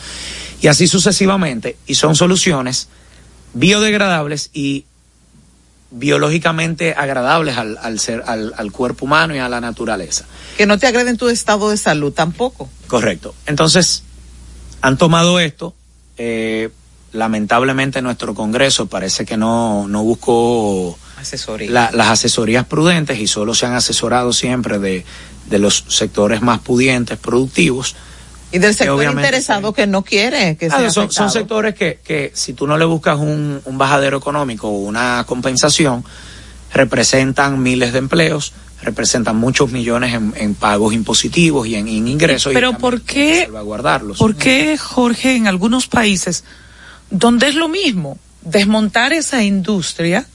y 0.61 0.67
así 0.67 0.87
sucesivamente, 0.89 1.77
y 1.87 1.95
son 1.95 2.15
soluciones 2.17 2.89
biodegradables 3.55 4.51
y 4.53 4.85
biológicamente 5.93 6.95
agradables 6.97 7.57
al, 7.57 7.79
al 7.81 7.99
ser, 8.01 8.23
al, 8.27 8.53
al 8.57 8.73
cuerpo 8.73 9.05
humano 9.05 9.35
y 9.35 9.39
a 9.39 9.49
la 9.49 9.61
naturaleza. 9.61 10.25
Que 10.57 10.67
no 10.67 10.79
te 10.79 10.87
agreden 10.87 11.17
tu 11.17 11.29
estado 11.29 11.71
de 11.71 11.77
salud 11.77 12.13
tampoco. 12.13 12.69
Correcto. 12.87 13.35
Entonces, 13.47 14.03
han 14.81 14.97
tomado 14.99 15.39
esto. 15.41 15.75
eh, 16.19 16.71
lamentablemente 17.13 18.01
nuestro 18.01 18.35
Congreso 18.35 18.87
parece 18.87 19.27
que 19.27 19.37
no, 19.37 19.87
no 19.87 20.03
buscó 20.03 20.99
Asesoría. 21.19 21.71
la- 21.71 21.91
las 21.93 22.09
asesorías 22.09 22.65
prudentes 22.67 23.19
y 23.19 23.27
solo 23.27 23.55
se 23.55 23.67
han 23.67 23.75
asesorado 23.75 24.33
siempre 24.33 24.79
de, 24.79 25.05
de 25.51 25.59
los 25.59 25.85
sectores 25.89 26.41
más 26.41 26.61
pudientes, 26.61 27.19
productivos. 27.19 27.97
Y 28.53 28.59
del 28.59 28.75
sector 28.75 29.03
interesado 29.05 29.73
que 29.73 29.87
no 29.87 30.03
quiere 30.03 30.57
que 30.57 30.69
Claro, 30.69 30.91
sea 30.91 31.11
son, 31.11 31.31
sectores 31.31 31.75
que, 31.75 31.99
que 32.05 32.31
si 32.35 32.53
tú 32.53 32.67
no 32.67 32.77
le 32.77 32.85
buscas 32.85 33.19
un, 33.19 33.61
un 33.65 33.79
bajadero 33.79 34.19
económico 34.19 34.69
o 34.69 34.79
una 34.79 35.25
compensación, 35.27 36.05
representan 36.73 37.63
miles 37.63 37.93
de 37.93 37.99
empleos, 37.99 38.53
representan 38.83 39.37
muchos 39.37 39.71
millones 39.71 40.15
en, 40.15 40.35
en 40.37 40.55
pagos 40.55 40.93
impositivos 40.93 41.67
y 41.67 41.77
en, 41.77 41.89
en 41.89 42.09
ingresos. 42.09 42.53
y 42.53 42.55
Pero 42.55 42.73
también 42.73 42.81
¿por 42.81 43.01
qué, 43.03 43.45
salvaguardarlos. 43.45 44.19
por 44.19 44.37
qué, 44.37 44.77
Jorge, 44.77 45.37
en 45.37 45.47
algunos 45.47 45.87
países 45.87 46.45
donde 47.11 47.49
es 47.49 47.55
lo 47.55 47.69
mismo, 47.69 48.19
desmontar 48.43 49.13
esa 49.13 49.43
industria 49.43 50.27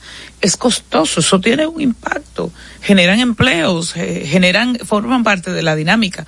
es 0.41 0.55
costoso, 0.57 1.19
eso 1.19 1.39
tiene 1.39 1.67
un 1.67 1.81
impacto, 1.81 2.51
generan 2.81 3.19
empleos, 3.19 3.95
eh, 3.95 4.25
generan, 4.27 4.77
forman 4.85 5.23
parte 5.23 5.51
de 5.51 5.63
la 5.63 5.75
dinámica. 5.75 6.25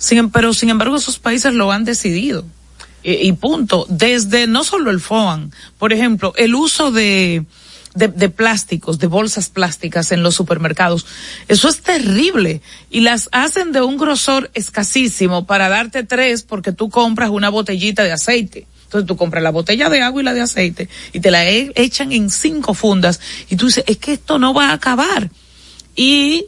Sin, 0.00 0.16
em- 0.16 0.30
pero 0.30 0.54
sin 0.54 0.70
embargo 0.70 0.96
esos 0.96 1.18
países 1.18 1.52
lo 1.52 1.70
han 1.70 1.84
decidido. 1.84 2.44
Y, 3.02 3.12
y 3.28 3.32
punto. 3.32 3.86
Desde 3.88 4.46
no 4.46 4.64
solo 4.64 4.90
el 4.90 4.98
FOAN, 4.98 5.52
por 5.78 5.92
ejemplo, 5.92 6.32
el 6.36 6.54
uso 6.54 6.90
de, 6.90 7.44
de, 7.94 8.08
de 8.08 8.28
plásticos, 8.30 8.98
de 8.98 9.06
bolsas 9.06 9.50
plásticas 9.50 10.10
en 10.10 10.22
los 10.22 10.34
supermercados, 10.34 11.04
eso 11.48 11.68
es 11.68 11.82
terrible. 11.82 12.62
Y 12.90 13.00
las 13.00 13.28
hacen 13.32 13.72
de 13.72 13.82
un 13.82 13.98
grosor 13.98 14.50
escasísimo 14.54 15.44
para 15.46 15.68
darte 15.68 16.02
tres 16.02 16.42
porque 16.42 16.72
tú 16.72 16.88
compras 16.88 17.28
una 17.28 17.50
botellita 17.50 18.02
de 18.02 18.12
aceite. 18.12 18.66
Entonces 18.84 19.06
tú 19.06 19.16
compras 19.16 19.42
la 19.42 19.50
botella 19.50 19.90
de 19.90 20.00
agua 20.02 20.22
y 20.22 20.24
la 20.24 20.34
de 20.34 20.40
aceite 20.40 20.88
y 21.12 21.20
te 21.20 21.30
la 21.30 21.46
e- 21.48 21.72
echan 21.76 22.10
en 22.10 22.30
cinco 22.30 22.72
fundas 22.74 23.20
y 23.50 23.56
tú 23.56 23.66
dices, 23.66 23.84
es 23.86 23.98
que 23.98 24.14
esto 24.14 24.38
no 24.38 24.54
va 24.54 24.70
a 24.70 24.72
acabar. 24.72 25.30
Y 25.94 26.46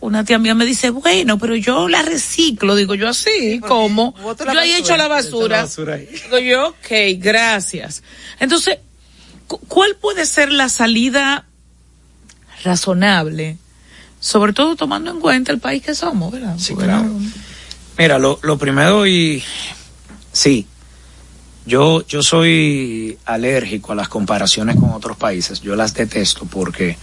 una 0.00 0.24
tía 0.24 0.38
mía 0.38 0.54
me 0.54 0.64
dice, 0.66 0.90
bueno, 0.90 1.38
pero 1.38 1.56
yo 1.56 1.88
la 1.88 2.02
reciclo. 2.02 2.74
Digo 2.76 2.94
yo 2.94 3.08
así, 3.08 3.60
como 3.60 4.12
boto 4.12 4.44
la 4.44 4.52
Yo 4.54 4.60
ahí 4.60 4.70
basura. 4.72 4.84
echo 4.86 4.96
la 4.96 5.08
basura. 5.08 5.66
Digo 6.22 6.38
yo, 6.38 6.68
ok, 6.68 7.18
gracias. 7.18 8.02
Entonces, 8.38 8.78
cu- 9.46 9.60
¿cuál 9.68 9.96
puede 9.96 10.26
ser 10.26 10.52
la 10.52 10.68
salida 10.68 11.46
razonable? 12.64 13.56
Sobre 14.20 14.52
todo 14.52 14.76
tomando 14.76 15.10
en 15.10 15.20
cuenta 15.20 15.52
el 15.52 15.58
país 15.60 15.82
que 15.82 15.94
somos, 15.94 16.32
¿verdad? 16.32 16.56
Sí, 16.58 16.74
claro. 16.74 17.10
Mira, 17.98 18.18
lo, 18.18 18.38
lo 18.42 18.58
primero 18.58 19.06
y 19.06 19.42
sí, 20.32 20.66
yo, 21.64 22.06
yo 22.06 22.22
soy 22.22 23.18
alérgico 23.24 23.92
a 23.92 23.94
las 23.94 24.08
comparaciones 24.08 24.76
con 24.76 24.90
otros 24.92 25.16
países. 25.16 25.60
Yo 25.60 25.76
las 25.76 25.94
detesto 25.94 26.44
porque 26.46 26.96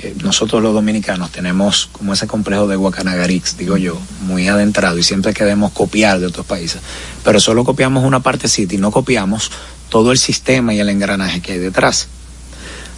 eh, 0.00 0.14
nosotros 0.22 0.62
los 0.62 0.74
dominicanos 0.74 1.32
tenemos 1.32 1.88
como 1.90 2.12
ese 2.12 2.28
complejo 2.28 2.68
de 2.68 2.76
Guacanagarix, 2.76 3.56
digo 3.56 3.76
yo, 3.76 4.00
muy 4.22 4.46
adentrado 4.46 4.96
y 4.96 5.02
siempre 5.02 5.34
queremos 5.34 5.72
copiar 5.72 6.20
de 6.20 6.26
otros 6.26 6.46
países. 6.46 6.80
Pero 7.24 7.40
solo 7.40 7.64
copiamos 7.64 8.04
una 8.04 8.20
partecita 8.20 8.74
y 8.74 8.78
no 8.78 8.92
copiamos 8.92 9.50
todo 9.88 10.12
el 10.12 10.18
sistema 10.18 10.72
y 10.72 10.78
el 10.78 10.88
engranaje 10.88 11.40
que 11.40 11.52
hay 11.52 11.58
detrás. 11.58 12.08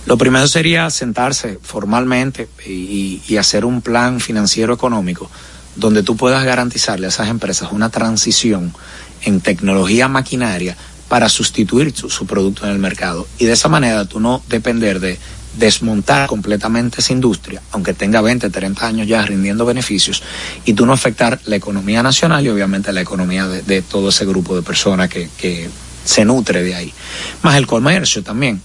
Lo 0.04 0.18
primero 0.18 0.46
sería 0.46 0.90
sentarse 0.90 1.58
formalmente 1.62 2.48
y, 2.66 3.36
hacer 3.38 3.64
un 3.64 3.80
plan 3.80 4.20
financiero 4.20 4.74
económico 4.74 5.30
donde 5.76 6.02
tú 6.02 6.16
puedas 6.16 6.44
garantizarle 6.44 7.06
a 7.06 7.08
esas 7.08 7.28
empresas 7.28 7.70
una 7.72 7.88
transición 7.88 8.74
en 9.22 9.40
tecnología 9.40 10.08
maquinaria 10.08 10.76
para 11.08 11.30
sustituir 11.30 11.96
su, 11.96 12.10
su 12.10 12.26
producto 12.26 12.66
en 12.66 12.72
el 12.72 12.78
mercado. 12.78 13.26
Y 13.38 13.46
de 13.46 13.52
esa 13.52 13.68
manera 13.68 14.04
tú 14.04 14.20
no 14.20 14.42
depender 14.48 15.00
de, 15.00 15.18
desmontar 15.58 16.28
completamente 16.28 17.00
esa 17.00 17.12
industria, 17.12 17.60
aunque 17.72 17.92
tenga 17.94 18.20
20, 18.20 18.50
30 18.50 18.86
años 18.86 19.06
ya 19.08 19.22
rindiendo 19.22 19.64
beneficios, 19.66 20.22
y 20.64 20.74
tú 20.74 20.86
no 20.86 20.92
afectar 20.92 21.40
la 21.46 21.56
economía 21.56 22.02
nacional 22.02 22.44
y 22.44 22.48
obviamente 22.48 22.92
la 22.92 23.00
economía 23.00 23.46
de, 23.48 23.62
de 23.62 23.82
todo 23.82 24.10
ese 24.10 24.24
grupo 24.24 24.54
de 24.56 24.62
personas 24.62 25.08
que, 25.08 25.28
que 25.38 25.68
se 26.04 26.24
nutre 26.24 26.62
de 26.62 26.74
ahí, 26.74 26.92
más 27.42 27.56
el 27.56 27.66
comercio 27.66 28.22
también. 28.22 28.60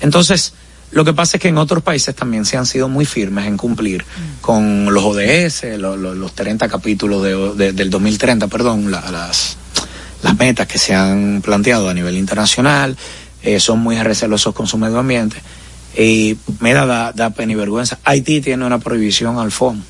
Entonces, 0.00 0.54
lo 0.92 1.04
que 1.04 1.12
pasa 1.12 1.36
es 1.36 1.40
que 1.42 1.48
en 1.48 1.58
otros 1.58 1.82
países 1.82 2.14
también 2.14 2.44
se 2.44 2.56
han 2.56 2.66
sido 2.66 2.88
muy 2.88 3.04
firmes 3.04 3.46
en 3.46 3.56
cumplir 3.56 4.04
con 4.40 4.92
los 4.92 5.04
ODS, 5.04 5.78
lo- 5.78 5.96
lo- 5.96 6.14
los 6.14 6.32
30 6.34 6.68
capítulos 6.68 7.22
de- 7.22 7.54
de- 7.54 7.72
del 7.72 7.90
2030, 7.90 8.48
perdón, 8.48 8.90
la- 8.90 9.08
las, 9.10 9.56
las 10.22 10.36
metas 10.38 10.66
que 10.66 10.78
se 10.78 10.94
han 10.94 11.42
planteado 11.42 11.88
a 11.88 11.94
nivel 11.94 12.16
internacional, 12.16 12.96
eh, 13.42 13.60
son 13.60 13.78
muy 13.80 13.96
recelosos 14.02 14.54
con 14.54 14.66
su 14.66 14.78
medio 14.78 14.98
ambiente. 14.98 15.36
Y 15.96 16.36
mira, 16.60 16.86
da, 16.86 17.12
da 17.12 17.30
pena 17.30 17.52
y 17.52 17.56
vergüenza. 17.56 17.98
Haití 18.04 18.40
tiene 18.40 18.64
una 18.64 18.78
prohibición 18.78 19.38
al 19.38 19.50
FOM. 19.50 19.80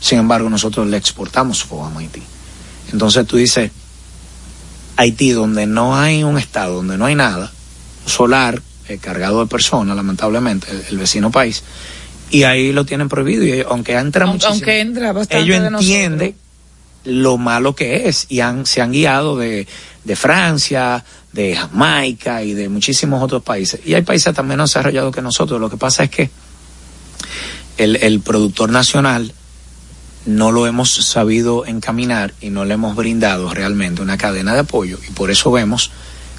Sin 0.00 0.18
embargo, 0.18 0.48
nosotros 0.48 0.86
le 0.86 0.96
exportamos 0.96 1.62
FOM 1.64 1.96
a 1.96 2.00
Haití. 2.00 2.22
Entonces 2.92 3.26
tú 3.26 3.36
dices, 3.36 3.70
Haití, 4.96 5.30
donde 5.30 5.66
no 5.66 5.96
hay 5.96 6.24
un 6.24 6.38
estado, 6.38 6.76
donde 6.76 6.98
no 6.98 7.04
hay 7.04 7.14
nada, 7.14 7.52
solar, 8.06 8.60
eh, 8.88 8.98
cargado 8.98 9.40
de 9.40 9.46
personas, 9.46 9.96
lamentablemente, 9.96 10.66
el, 10.70 10.84
el 10.90 10.98
vecino 10.98 11.30
país, 11.30 11.62
y 12.30 12.42
ahí 12.44 12.72
lo 12.72 12.84
tienen 12.84 13.08
prohibido. 13.08 13.44
Y 13.44 13.60
aunque 13.60 13.92
entra 13.92 14.24
Aunque, 14.24 14.46
muchísimo, 14.46 14.54
aunque 14.54 14.80
entra 14.80 15.12
bastante 15.12 15.44
ellos 15.44 15.64
entienden 15.64 16.34
lo 17.04 17.36
malo 17.38 17.74
que 17.74 18.08
es 18.08 18.26
y 18.28 18.40
han, 18.40 18.66
se 18.66 18.80
han 18.80 18.92
guiado 18.92 19.36
de, 19.36 19.66
de 20.04 20.16
Francia, 20.16 21.04
de 21.32 21.56
Jamaica 21.56 22.42
y 22.42 22.54
de 22.54 22.68
muchísimos 22.68 23.22
otros 23.22 23.42
países. 23.42 23.80
Y 23.84 23.94
hay 23.94 24.02
países 24.02 24.34
también 24.34 24.58
más 24.58 24.70
desarrollados 24.70 25.14
que 25.14 25.22
nosotros. 25.22 25.60
Lo 25.60 25.70
que 25.70 25.76
pasa 25.76 26.04
es 26.04 26.10
que 26.10 26.30
el, 27.78 27.96
el 27.96 28.20
productor 28.20 28.70
nacional 28.70 29.32
no 30.26 30.52
lo 30.52 30.66
hemos 30.66 30.94
sabido 30.94 31.66
encaminar 31.66 32.32
y 32.40 32.50
no 32.50 32.64
le 32.64 32.74
hemos 32.74 32.94
brindado 32.94 33.52
realmente 33.52 34.02
una 34.02 34.18
cadena 34.18 34.54
de 34.54 34.60
apoyo 34.60 34.98
y 35.08 35.12
por 35.12 35.30
eso 35.30 35.50
vemos 35.50 35.90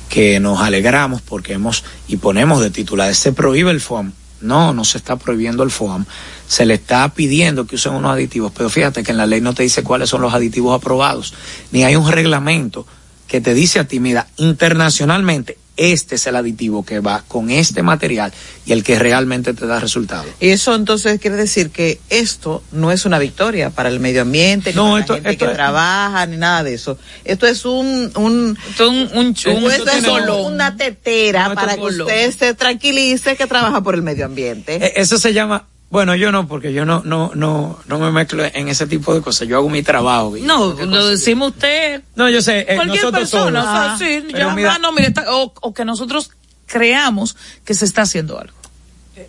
que 0.09 0.39
nos 0.39 0.61
alegramos 0.61 1.21
porque 1.21 1.53
hemos 1.53 1.83
y 2.07 2.17
ponemos 2.17 2.61
de 2.61 2.69
titular 2.69 3.13
se 3.15 3.33
prohíbe 3.33 3.71
el 3.71 3.81
FOAM. 3.81 4.13
No, 4.41 4.73
no 4.73 4.83
se 4.83 4.97
está 4.97 5.15
prohibiendo 5.15 5.63
el 5.63 5.71
FOAM. 5.71 6.05
Se 6.47 6.65
le 6.65 6.73
está 6.73 7.07
pidiendo 7.13 7.65
que 7.65 7.75
usen 7.75 7.93
unos 7.93 8.11
aditivos, 8.11 8.51
pero 8.55 8.69
fíjate 8.69 9.01
que 9.01 9.11
en 9.11 9.17
la 9.17 9.25
ley 9.25 9.39
no 9.39 9.53
te 9.53 9.63
dice 9.63 9.83
cuáles 9.83 10.09
son 10.09 10.21
los 10.21 10.33
aditivos 10.33 10.75
aprobados, 10.75 11.33
ni 11.71 11.83
hay 11.83 11.95
un 11.95 12.11
reglamento 12.11 12.85
que 13.27 13.41
te 13.41 13.53
dice 13.53 13.79
a 13.79 13.85
ti, 13.85 13.99
mira, 13.99 14.27
internacionalmente 14.37 15.57
este 15.75 16.15
es 16.15 16.27
el 16.27 16.35
aditivo 16.35 16.85
que 16.85 16.99
va 16.99 17.23
con 17.27 17.49
este 17.49 17.81
material 17.81 18.31
y 18.63 18.73
el 18.73 18.83
que 18.83 18.99
realmente 18.99 19.55
te 19.55 19.65
da 19.65 19.79
resultado. 19.79 20.25
Y 20.39 20.49
eso 20.49 20.75
entonces 20.75 21.19
quiere 21.19 21.35
decir 21.35 21.71
que 21.71 21.99
esto 22.11 22.61
no 22.71 22.91
es 22.91 23.05
una 23.07 23.17
victoria 23.17 23.71
para 23.71 23.89
el 23.89 23.99
medio 23.99 24.21
ambiente, 24.21 24.69
ni 24.69 24.75
No, 24.75 24.91
para 24.91 24.99
esto- 24.99 25.13
la 25.13 25.17
gente 25.17 25.31
esto 25.31 25.45
que 25.45 25.51
es- 25.51 25.57
trabaja, 25.57 26.25
ni 26.27 26.37
nada 26.37 26.61
de 26.61 26.75
eso. 26.75 26.99
Esto 27.25 27.47
es 27.47 27.65
un, 27.65 28.11
un, 28.15 28.55
un, 28.79 29.09
un, 29.15 29.33
esto 29.35 29.49
esto 29.67 29.89
es 29.89 30.29
una 30.45 30.77
tetera 30.77 31.45
No, 31.45 31.53
esto 31.53 31.55
para 31.61 31.75
que 31.75 31.81
usted 31.81 32.31
se 32.37 32.53
tranquilice 32.53 33.35
que 33.35 33.47
trabaja 33.47 33.81
por 33.81 33.95
el 33.95 34.03
medio 34.03 34.25
ambiente. 34.27 34.75
Eh, 34.75 34.93
Eso 34.97 35.17
se 35.17 35.33
llama, 35.33 35.65
bueno, 35.93 36.15
yo 36.15 36.31
no, 36.31 36.47
porque 36.47 36.73
yo 36.73 36.85
no, 36.85 37.03
no, 37.05 37.31
no, 37.35 37.79
no 37.87 37.99
me 37.99 38.11
mezclo 38.11 38.43
en 38.43 38.67
ese 38.67 38.87
tipo 38.87 39.13
de 39.13 39.21
cosas. 39.21 39.47
Yo 39.47 39.57
hago 39.57 39.69
mi 39.69 39.83
trabajo. 39.83 40.33
No, 40.41 40.73
lo 40.73 41.07
decimos 41.07 41.51
usted. 41.51 42.01
No, 42.15 42.27
yo 42.29 42.41
sé, 42.41 42.61
eh, 42.67 42.75
Cualquier 42.75 43.11
persona, 43.11 43.61
todos. 43.61 43.73
o 43.75 43.97
sea, 43.97 43.97
sí, 43.99 44.25
pero 44.31 44.47
ya, 44.49 44.55
mira- 44.55 44.73
ah, 44.73 44.79
no, 44.79 44.91
mire, 44.91 45.09
está- 45.09 45.31
o, 45.31 45.53
o 45.61 45.73
que 45.73 45.85
nosotros 45.85 46.31
creamos 46.65 47.35
que 47.63 47.75
se 47.75 47.85
está 47.85 48.01
haciendo 48.01 48.39
algo. 48.39 48.55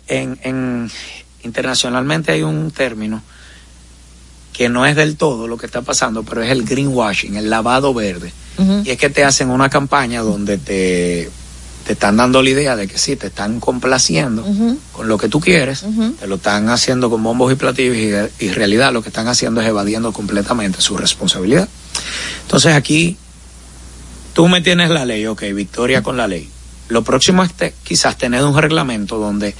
en, 0.07 0.39
en- 0.41 0.91
internacionalmente 1.43 2.31
hay 2.31 2.41
un 2.41 2.71
término 2.71 3.21
que 4.51 4.67
no 4.69 4.85
es 4.87 4.95
del 4.95 5.17
todo 5.17 5.47
lo 5.47 5.57
que 5.57 5.67
está 5.67 5.83
pasando, 5.83 6.23
pero 6.23 6.41
es 6.41 6.49
el 6.49 6.63
greenwashing, 6.65 7.35
el 7.35 7.49
lavado 7.49 7.93
verde. 7.93 8.33
Y 8.85 8.89
es 8.89 8.97
que 8.97 9.09
te 9.09 9.23
hacen 9.23 9.49
una 9.51 9.69
campaña 9.69 10.21
donde 10.21 10.57
te, 10.57 11.29
te 11.85 11.93
están 11.93 12.17
dando 12.17 12.41
la 12.41 12.49
idea 12.49 12.75
de 12.75 12.87
que 12.87 12.97
sí, 12.97 13.15
te 13.15 13.27
están 13.27 13.59
complaciendo 13.59 14.43
con 14.91 15.07
lo 15.07 15.17
que 15.17 15.29
tú 15.29 15.39
quieres, 15.39 15.85
te 16.19 16.27
lo 16.27 16.35
están 16.35 16.69
haciendo 16.69 17.09
con 17.09 17.21
bombos 17.21 17.51
y 17.51 17.55
platillos 17.55 17.95
y, 17.95 18.43
y 18.43 18.47
en 18.49 18.55
realidad 18.55 18.91
lo 18.91 19.01
que 19.03 19.09
están 19.09 19.27
haciendo 19.27 19.61
es 19.61 19.67
evadiendo 19.67 20.11
completamente 20.11 20.81
su 20.81 20.97
responsabilidad. 20.97 21.69
Entonces 22.43 22.73
aquí 22.73 23.17
tú 24.33 24.47
me 24.47 24.61
tienes 24.61 24.89
la 24.89 25.05
ley, 25.05 25.25
ok, 25.27 25.43
victoria 25.53 26.01
con 26.01 26.17
la 26.17 26.27
ley. 26.27 26.49
Lo 26.89 27.03
próximo 27.03 27.43
es 27.43 27.53
te- 27.53 27.73
quizás 27.83 28.17
tener 28.17 28.43
un 28.43 28.57
reglamento 28.57 29.17
donde 29.17 29.53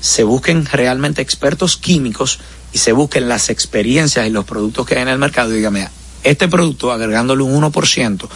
se 0.00 0.22
busquen 0.24 0.66
realmente 0.66 1.20
expertos 1.22 1.76
químicos 1.76 2.38
y 2.72 2.78
se 2.78 2.92
busquen 2.92 3.28
las 3.28 3.50
experiencias 3.50 4.26
y 4.26 4.30
los 4.30 4.44
productos 4.44 4.86
que 4.86 4.94
hay 4.96 5.02
en 5.02 5.08
el 5.08 5.18
mercado 5.18 5.56
y 5.56 5.68
mira, 5.70 5.90
este 6.22 6.48
producto 6.48 6.92
agregándole 6.92 7.42
un 7.42 7.60
1% 7.60 8.28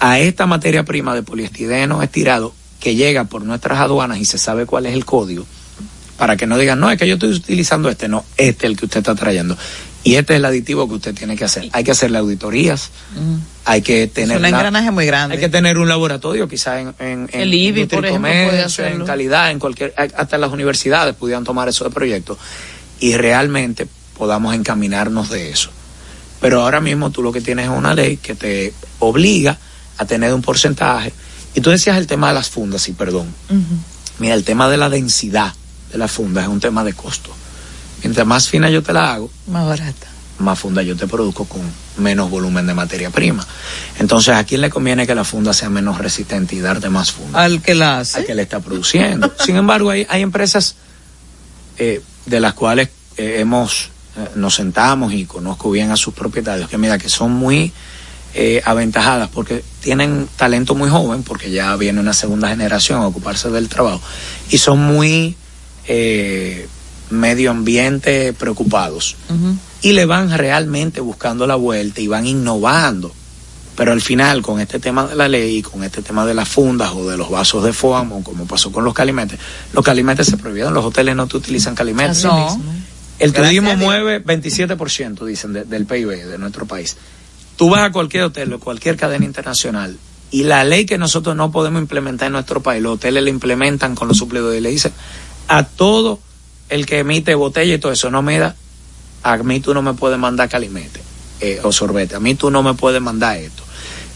a 0.00 0.18
esta 0.20 0.46
materia 0.46 0.84
prima 0.84 1.14
de 1.14 1.22
poliestireno 1.22 2.02
estirado 2.02 2.54
que 2.80 2.94
llega 2.94 3.24
por 3.24 3.42
nuestras 3.42 3.78
aduanas 3.80 4.18
y 4.18 4.24
se 4.24 4.38
sabe 4.38 4.66
cuál 4.66 4.86
es 4.86 4.94
el 4.94 5.04
código, 5.04 5.46
para 6.16 6.36
que 6.36 6.46
no 6.46 6.58
digan, 6.58 6.80
no, 6.80 6.90
es 6.90 6.98
que 6.98 7.06
yo 7.08 7.14
estoy 7.14 7.32
utilizando 7.32 7.88
este, 7.88 8.08
no, 8.08 8.24
este 8.36 8.66
es 8.66 8.70
el 8.72 8.76
que 8.76 8.84
usted 8.86 8.98
está 8.98 9.14
trayendo. 9.14 9.56
Y 10.04 10.14
este 10.14 10.34
es 10.34 10.38
el 10.38 10.44
aditivo 10.44 10.88
que 10.88 10.94
usted 10.94 11.14
tiene 11.14 11.36
que 11.36 11.44
hacer. 11.44 11.68
Hay 11.72 11.82
que 11.84 11.90
hacerle 11.90 12.18
auditorías, 12.18 12.90
hay 13.64 13.82
que 13.82 14.06
tener... 14.06 14.36
un 14.36 14.42
la- 14.42 14.48
engranaje 14.48 14.90
muy 14.92 15.04
grande. 15.06 15.34
Hay 15.34 15.40
que 15.40 15.48
tener 15.48 15.76
un 15.76 15.88
laboratorio, 15.88 16.48
quizás 16.48 16.80
en, 16.80 16.94
en, 17.00 17.28
en 17.32 17.40
El 17.40 17.52
IBI, 17.52 17.86
por 17.86 18.06
ejemplo, 18.06 18.30
comercio, 18.30 18.86
en 18.86 19.04
calidad, 19.04 19.50
en 19.50 19.58
cualquier, 19.58 19.92
hasta 19.96 20.38
las 20.38 20.50
universidades 20.52 21.14
pudieran 21.14 21.44
tomar 21.44 21.68
eso 21.68 21.84
de 21.84 21.90
proyecto 21.90 22.38
y 23.00 23.16
realmente 23.16 23.86
podamos 24.16 24.54
encaminarnos 24.54 25.30
de 25.30 25.50
eso. 25.50 25.70
Pero 26.40 26.62
ahora 26.62 26.80
mismo 26.80 27.10
tú 27.10 27.22
lo 27.22 27.32
que 27.32 27.40
tienes 27.40 27.64
es 27.66 27.70
una 27.76 27.94
ley 27.94 28.16
que 28.18 28.34
te 28.36 28.72
obliga 29.00 29.58
a 29.98 30.04
tener 30.06 30.32
un 30.32 30.42
porcentaje. 30.42 31.12
Y 31.54 31.60
tú 31.60 31.70
decías 31.70 31.96
el 31.96 32.06
tema 32.06 32.28
de 32.28 32.34
las 32.34 32.50
fundas, 32.50 32.88
y 32.88 32.92
perdón. 32.92 33.32
Mira, 34.18 34.34
el 34.34 34.44
tema 34.44 34.68
de 34.68 34.76
la 34.76 34.88
densidad 34.88 35.52
de 35.92 35.98
las 35.98 36.10
fundas 36.10 36.44
es 36.44 36.50
un 36.50 36.60
tema 36.60 36.84
de 36.84 36.92
costo. 36.92 37.30
Mientras 38.02 38.26
más 38.26 38.48
fina 38.48 38.70
yo 38.70 38.82
te 38.82 38.92
la 38.92 39.14
hago, 39.14 39.30
Más 39.48 39.66
barata. 39.66 40.06
más 40.38 40.58
funda 40.58 40.82
yo 40.82 40.94
te 40.96 41.06
produzco 41.08 41.46
con 41.46 41.62
menos 41.96 42.30
volumen 42.30 42.66
de 42.66 42.74
materia 42.74 43.10
prima. 43.10 43.44
Entonces, 43.98 44.34
¿a 44.36 44.44
quién 44.44 44.60
le 44.60 44.70
conviene 44.70 45.06
que 45.06 45.14
la 45.14 45.24
funda 45.24 45.52
sea 45.52 45.68
menos 45.68 45.98
resistente 45.98 46.54
y 46.54 46.60
darte 46.60 46.88
más 46.90 47.10
funda? 47.10 47.42
Al 47.42 47.60
que 47.60 47.74
la 47.74 47.98
hace. 48.00 48.18
Al 48.18 48.26
que 48.26 48.34
le 48.36 48.42
está 48.42 48.60
produciendo. 48.60 49.32
Sin 49.44 49.56
embargo, 49.56 49.90
hay, 49.90 50.06
hay 50.08 50.22
empresas 50.22 50.76
eh, 51.78 52.00
de 52.26 52.40
las 52.40 52.54
cuales 52.54 52.88
eh, 53.16 53.36
hemos 53.38 53.90
eh, 54.16 54.28
nos 54.36 54.54
sentamos 54.54 55.12
y 55.12 55.24
conozco 55.24 55.70
bien 55.72 55.90
a 55.90 55.96
sus 55.96 56.14
propietarios 56.14 56.68
que 56.68 56.78
mira 56.78 56.98
que 56.98 57.08
son 57.08 57.32
muy 57.32 57.72
eh, 58.40 58.62
aventajadas 58.64 59.28
porque 59.30 59.64
tienen 59.80 60.28
talento 60.36 60.76
muy 60.76 60.88
joven 60.88 61.24
porque 61.24 61.50
ya 61.50 61.74
viene 61.74 61.98
una 61.98 62.12
segunda 62.12 62.48
generación 62.48 63.02
a 63.02 63.06
ocuparse 63.08 63.50
del 63.50 63.68
trabajo 63.68 64.00
y 64.48 64.58
son 64.58 64.78
muy 64.78 65.34
eh, 65.88 66.68
medio 67.10 67.50
ambiente 67.50 68.32
preocupados 68.34 69.16
y 69.82 69.92
le 69.92 70.04
van 70.04 70.30
realmente 70.36 71.00
buscando 71.00 71.46
la 71.46 71.54
vuelta 71.56 72.00
y 72.00 72.06
van 72.06 72.26
innovando. 72.26 73.12
Pero 73.76 73.92
al 73.92 74.00
final, 74.00 74.42
con 74.42 74.60
este 74.60 74.80
tema 74.80 75.06
de 75.06 75.14
la 75.14 75.28
ley, 75.28 75.62
con 75.62 75.84
este 75.84 76.02
tema 76.02 76.26
de 76.26 76.34
las 76.34 76.48
fundas 76.48 76.90
o 76.94 77.08
de 77.08 77.16
los 77.16 77.30
vasos 77.30 77.62
de 77.64 77.72
foam, 77.72 78.12
o 78.12 78.22
como 78.24 78.44
pasó 78.46 78.72
con 78.72 78.84
los 78.84 78.92
calimetes, 78.92 79.38
los 79.72 79.84
calimetes 79.84 80.26
se 80.26 80.36
prohibieron, 80.36 80.74
los 80.74 80.84
hoteles 80.84 81.14
no 81.14 81.28
te 81.28 81.36
utilizan 81.36 81.74
calimetes. 81.76 82.18
No. 82.24 82.60
El 83.20 83.32
turismo 83.32 83.70
mueve 83.84 84.24
27%, 84.24 85.24
dicen, 85.24 85.52
de- 85.52 85.64
del 85.64 85.86
PIB 85.86 86.08
de 86.26 86.38
nuestro 86.38 86.66
país. 86.66 86.96
Tú 87.58 87.68
vas 87.70 87.82
a 87.82 87.90
cualquier 87.90 88.22
hotel 88.22 88.52
o 88.52 88.60
cualquier 88.60 88.96
cadena 88.96 89.24
internacional 89.24 89.98
y 90.30 90.44
la 90.44 90.62
ley 90.62 90.86
que 90.86 90.96
nosotros 90.96 91.34
no 91.34 91.50
podemos 91.50 91.82
implementar 91.82 92.26
en 92.26 92.34
nuestro 92.34 92.62
país, 92.62 92.80
los 92.80 92.94
hoteles 92.94 93.24
la 93.24 93.30
implementan 93.30 93.96
con 93.96 94.06
los 94.06 94.16
suplidores 94.16 94.60
y 94.60 94.62
le 94.62 94.70
dicen 94.70 94.92
a 95.48 95.64
todo 95.64 96.20
el 96.68 96.86
que 96.86 97.00
emite 97.00 97.34
botella 97.34 97.74
y 97.74 97.78
todo 97.78 97.90
eso, 97.90 98.12
no 98.12 98.22
me 98.22 98.38
da, 98.38 98.54
a 99.24 99.36
mí 99.38 99.58
tú 99.58 99.74
no 99.74 99.82
me 99.82 99.94
puedes 99.94 100.20
mandar 100.20 100.48
calimete 100.48 101.00
eh, 101.40 101.58
o 101.64 101.72
sorbete, 101.72 102.14
a 102.14 102.20
mí 102.20 102.36
tú 102.36 102.48
no 102.48 102.62
me 102.62 102.74
puedes 102.74 103.02
mandar 103.02 103.38
esto. 103.38 103.64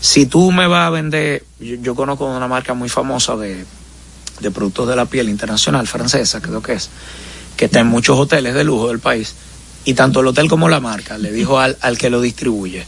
Si 0.00 0.26
tú 0.26 0.52
me 0.52 0.68
vas 0.68 0.86
a 0.86 0.90
vender, 0.90 1.44
yo, 1.58 1.74
yo 1.82 1.96
conozco 1.96 2.26
una 2.26 2.46
marca 2.46 2.74
muy 2.74 2.88
famosa 2.88 3.34
de, 3.34 3.66
de 4.38 4.50
productos 4.52 4.86
de 4.86 4.94
la 4.94 5.06
piel 5.06 5.28
internacional, 5.28 5.88
francesa 5.88 6.40
creo 6.40 6.62
que 6.62 6.74
es, 6.74 6.90
que 7.56 7.64
está 7.64 7.80
en 7.80 7.88
muchos 7.88 8.16
hoteles 8.16 8.54
de 8.54 8.62
lujo 8.62 8.86
del 8.86 9.00
país, 9.00 9.34
y 9.84 9.94
tanto 9.94 10.20
el 10.20 10.28
hotel 10.28 10.48
como 10.48 10.68
la 10.68 10.78
marca 10.78 11.18
le 11.18 11.32
dijo 11.32 11.58
al, 11.58 11.76
al 11.80 11.98
que 11.98 12.08
lo 12.08 12.20
distribuye, 12.20 12.86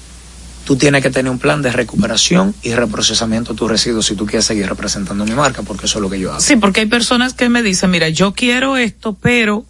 tú 0.65 0.77
tienes 0.77 1.03
que 1.03 1.11
tener 1.11 1.31
un 1.31 1.39
plan 1.39 1.63
de 1.63 1.71
recuperación 1.71 2.55
y 2.63 2.75
reprocesamiento 2.75 3.53
de 3.53 3.59
tus 3.59 3.71
residuos 3.71 4.07
si 4.07 4.17
tú 4.17 4.27
quieres 4.27 4.45
seguir 4.45 4.69
representando 4.69 5.25
mi 5.25 5.33
marca, 5.33 5.63
porque 5.63 5.87
eso 5.87 5.99
es 5.99 6.03
lo 6.03 6.11
que 6.11 6.19
yo 6.19 6.33
hago. 6.33 6.41
Sí, 6.41 6.57
porque 6.57 6.81
hay 6.81 6.87
personas 6.87 7.35
que 7.35 7.49
me 7.49 7.63
dicen, 7.63 7.91
mira, 7.91 8.09
yo 8.09 8.33
quiero 8.33 8.77
esto, 8.77 9.17
pero 9.21 9.65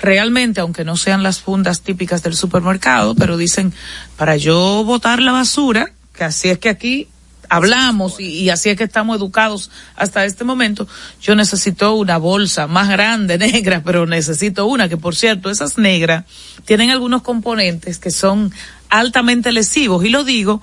realmente, 0.00 0.60
aunque 0.60 0.84
no 0.84 0.96
sean 0.96 1.22
las 1.22 1.40
fundas 1.40 1.80
típicas 1.80 2.22
del 2.22 2.34
supermercado, 2.34 3.14
pero 3.14 3.36
dicen, 3.36 3.72
para 4.16 4.36
yo 4.36 4.84
botar 4.84 5.20
la 5.20 5.32
basura, 5.32 5.92
que 6.12 6.24
así 6.24 6.48
es 6.48 6.58
que 6.58 6.68
aquí 6.68 7.08
hablamos 7.48 8.18
y, 8.18 8.24
y, 8.24 8.50
así 8.50 8.70
es 8.70 8.76
que 8.76 8.84
estamos 8.84 9.16
educados 9.16 9.70
hasta 9.94 10.24
este 10.24 10.42
momento, 10.44 10.88
yo 11.22 11.36
necesito 11.36 11.94
una 11.94 12.16
bolsa 12.18 12.66
más 12.66 12.88
grande, 12.88 13.38
negra, 13.38 13.82
pero 13.84 14.06
necesito 14.06 14.66
una, 14.66 14.88
que 14.88 14.96
por 14.96 15.14
cierto, 15.14 15.50
esas 15.50 15.78
negras 15.78 16.24
tienen 16.64 16.90
algunos 16.90 17.22
componentes 17.22 17.98
que 17.98 18.10
son 18.10 18.52
altamente 18.90 19.52
lesivos 19.52 20.04
y 20.04 20.10
lo 20.10 20.24
digo 20.24 20.60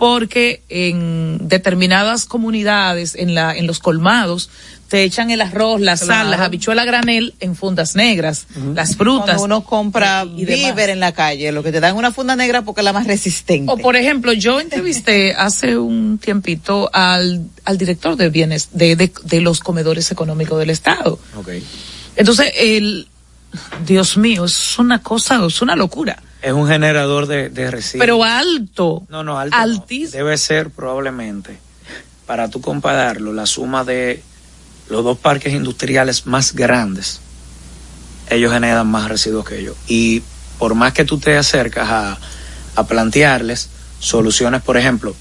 porque 0.00 0.62
en 0.70 1.46
determinadas 1.46 2.24
comunidades, 2.24 3.14
en 3.14 3.34
la, 3.34 3.54
en 3.54 3.66
los 3.66 3.80
colmados, 3.80 4.48
te 4.88 5.04
echan 5.04 5.30
el 5.30 5.42
arroz, 5.42 5.78
la 5.78 5.94
claro. 5.94 6.22
sal, 6.22 6.30
las 6.30 6.40
habichuelas 6.40 6.86
granel 6.86 7.34
en 7.38 7.54
fundas 7.54 7.96
negras, 7.96 8.46
uh 8.56 8.58
-huh. 8.58 8.74
las 8.74 8.96
frutas. 8.96 9.36
Cuando 9.36 9.44
uno 9.44 9.64
compra 9.64 10.24
y, 10.24 10.50
en 10.50 11.00
la 11.00 11.12
calle, 11.12 11.52
lo 11.52 11.62
que 11.62 11.70
te 11.70 11.80
dan 11.80 11.96
una 11.96 12.12
funda 12.12 12.34
negra 12.34 12.62
porque 12.62 12.80
es 12.80 12.86
la 12.86 12.94
más 12.94 13.06
resistente. 13.06 13.70
O 13.70 13.76
por 13.76 13.94
ejemplo, 13.94 14.32
yo 14.32 14.58
entrevisté 14.58 15.34
hace 15.34 15.76
un 15.76 16.16
tiempito 16.16 16.88
al, 16.94 17.44
al 17.66 17.76
director 17.76 18.16
de 18.16 18.30
bienes, 18.30 18.70
de, 18.72 18.96
de, 18.96 19.12
de, 19.22 19.40
los 19.42 19.60
comedores 19.60 20.10
económicos 20.10 20.58
del 20.58 20.70
Estado. 20.70 21.18
Okay. 21.36 21.62
Entonces, 22.16 22.52
el, 22.56 23.06
Dios 23.86 24.16
mío, 24.16 24.46
es 24.46 24.78
una 24.78 25.02
cosa, 25.02 25.44
es 25.46 25.60
una 25.60 25.76
locura. 25.76 26.22
Es 26.42 26.52
un 26.52 26.66
generador 26.68 27.26
de, 27.26 27.50
de 27.50 27.70
residuos. 27.70 28.02
Pero 28.02 28.24
alto. 28.24 29.02
No, 29.08 29.22
no, 29.22 29.38
alto. 29.38 29.56
Altísimo. 29.56 30.10
No. 30.12 30.24
Debe 30.24 30.38
ser 30.38 30.70
probablemente, 30.70 31.58
para 32.26 32.48
tú 32.48 32.60
compararlo, 32.60 33.32
la 33.32 33.46
suma 33.46 33.84
de 33.84 34.22
los 34.88 35.04
dos 35.04 35.18
parques 35.18 35.52
industriales 35.52 36.26
más 36.26 36.54
grandes, 36.54 37.20
ellos 38.28 38.52
generan 38.52 38.86
más 38.86 39.08
residuos 39.08 39.44
que 39.44 39.58
ellos. 39.58 39.76
Y 39.86 40.22
por 40.58 40.74
más 40.74 40.92
que 40.92 41.04
tú 41.04 41.18
te 41.18 41.36
acercas 41.36 41.88
a, 41.88 42.18
a 42.74 42.86
plantearles 42.86 43.70
soluciones, 43.98 44.62
por 44.62 44.76
ejemplo, 44.76 45.14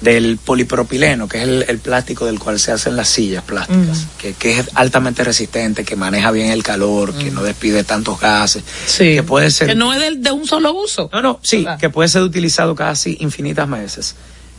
del 0.00 0.38
polipropileno, 0.38 1.28
que 1.28 1.38
es 1.38 1.44
el, 1.44 1.64
el, 1.68 1.78
plástico 1.78 2.26
del 2.26 2.38
cual 2.38 2.60
se 2.60 2.70
hacen 2.70 2.94
las 2.94 3.08
sillas 3.08 3.42
plásticas, 3.42 3.98
uh 3.98 4.02
-huh. 4.02 4.16
que, 4.18 4.32
que, 4.34 4.58
es 4.60 4.70
altamente 4.74 5.24
resistente, 5.24 5.84
que 5.84 5.96
maneja 5.96 6.30
bien 6.30 6.50
el 6.50 6.62
calor, 6.62 7.10
uh 7.10 7.12
-huh. 7.12 7.18
que 7.18 7.30
no 7.30 7.42
despide 7.42 7.82
tantos 7.82 8.20
gases, 8.20 8.62
sí. 8.86 9.14
que 9.14 9.22
puede 9.24 9.50
ser... 9.50 9.68
Que 9.68 9.74
no 9.74 9.92
es 9.92 10.00
de, 10.00 10.16
de 10.16 10.30
un 10.30 10.46
solo 10.46 10.72
uso. 10.72 11.10
No, 11.12 11.20
no, 11.20 11.40
sí, 11.42 11.58
¿verdad? 11.58 11.80
que 11.80 11.90
puede 11.90 12.08
ser 12.08 12.22
utilizado 12.22 12.74
casi 12.74 13.16
infinitas 13.20 13.68
veces. 13.68 14.14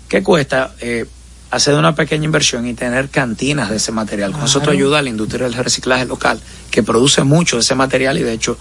¿Qué 0.09 0.21
cuesta? 0.23 0.73
Eh, 0.81 1.05
hacer 1.51 1.75
una 1.75 1.95
pequeña 1.95 2.25
inversión 2.25 2.67
y 2.67 2.73
tener 2.73 3.09
cantinas 3.09 3.69
de 3.69 3.77
ese 3.77 3.91
material. 3.91 4.31
Con 4.31 4.41
claro. 4.41 4.49
eso 4.49 4.61
te 4.61 4.71
ayuda 4.71 4.99
a 4.99 5.01
la 5.01 5.09
industria 5.09 5.45
del 5.47 5.53
reciclaje 5.53 6.05
local, 6.05 6.39
que 6.69 6.83
produce 6.83 7.23
mucho 7.23 7.55
de 7.55 7.61
ese 7.61 7.75
material 7.75 8.17
y 8.17 8.23
de 8.23 8.33
hecho 8.33 8.57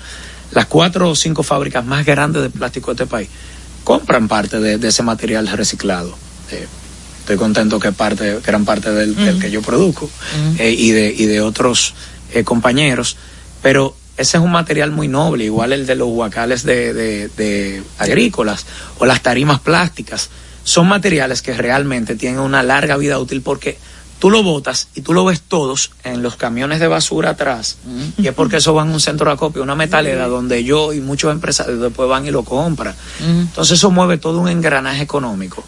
las 0.53 0.67
cuatro 0.67 1.11
o 1.11 1.15
cinco 1.15 1.43
fábricas 1.43 1.85
más 1.85 2.07
grandes 2.07 2.43
de 2.43 2.51
plástico 2.51 2.95
de 2.95 3.03
este 3.03 3.11
país 3.11 3.29
compran 3.85 4.29
parte 4.29 4.61
de, 4.61 4.79
de 4.79 4.89
ese 4.89 5.03
material 5.03 5.49
reciclado. 5.49 6.28
Eh, 6.51 6.67
estoy 7.21 7.37
contento 7.37 7.79
que 7.79 7.93
parte, 7.93 8.41
gran 8.41 8.65
parte 8.65 8.91
del, 8.91 9.11
uh 9.11 9.15
-huh. 9.15 9.25
del 9.25 9.39
que 9.39 9.51
yo 9.51 9.61
produzco 9.61 10.07
uh 10.07 10.09
-huh. 10.09 10.61
eh, 10.61 10.71
y, 10.73 10.93
de, 10.93 11.15
y 11.17 11.27
de 11.27 11.43
otros 11.43 11.95
eh, 12.33 12.43
compañeros, 12.43 13.17
pero 13.61 13.95
ese 14.17 14.39
es 14.39 14.43
un 14.43 14.51
material 14.51 14.91
muy 14.93 15.09
noble, 15.09 15.45
igual 15.45 15.73
el 15.73 15.87
de 15.87 15.95
los 15.95 16.09
huacales 16.09 16.63
de, 16.63 16.95
de, 16.95 17.29
de 17.37 17.83
agrícolas 17.99 18.65
o 18.99 19.05
las 19.07 19.23
tarimas 19.23 19.61
plásticas 19.61 20.31
son 20.65 20.89
materiales 20.89 21.43
que 21.43 21.53
realmente 21.55 22.17
tienen 22.17 22.41
una 22.41 22.63
larga 22.63 22.97
vida 22.97 23.19
útil 23.19 23.43
porque 23.43 23.79
tú 24.19 24.31
lo 24.31 24.43
botas 24.43 24.89
y 24.95 25.03
tú 25.03 25.13
lo 25.13 25.25
ves 25.25 25.41
todos 25.43 25.93
en 26.05 26.23
los 26.23 26.37
camiones 26.37 26.81
de 26.81 26.89
basura 26.89 27.31
atrás 27.31 27.77
uh 27.87 27.91
-huh. 27.91 28.25
y 28.25 28.29
es 28.29 28.35
porque 28.35 28.57
eso 28.57 28.73
van 28.73 28.89
a 28.89 28.93
un 28.93 29.01
centro 29.01 29.27
de 29.27 29.35
acopio, 29.35 29.63
una 29.63 29.77
metalera 29.77 30.25
uh 30.25 30.29
-huh. 30.29 30.33
donde 30.33 30.65
yo 30.65 30.93
y 30.95 31.01
muchos 31.01 31.31
empresarios 31.31 31.79
después 31.79 32.09
van 32.09 32.27
y 32.27 32.31
lo 32.31 32.43
compran. 32.43 32.95
Uh 33.21 33.25
-huh. 33.25 33.41
Entonces 33.43 33.79
eso 33.79 33.91
mueve 33.91 34.17
todo 34.19 34.41
un 34.41 34.49
engranaje 34.49 35.03
económico 35.03 35.63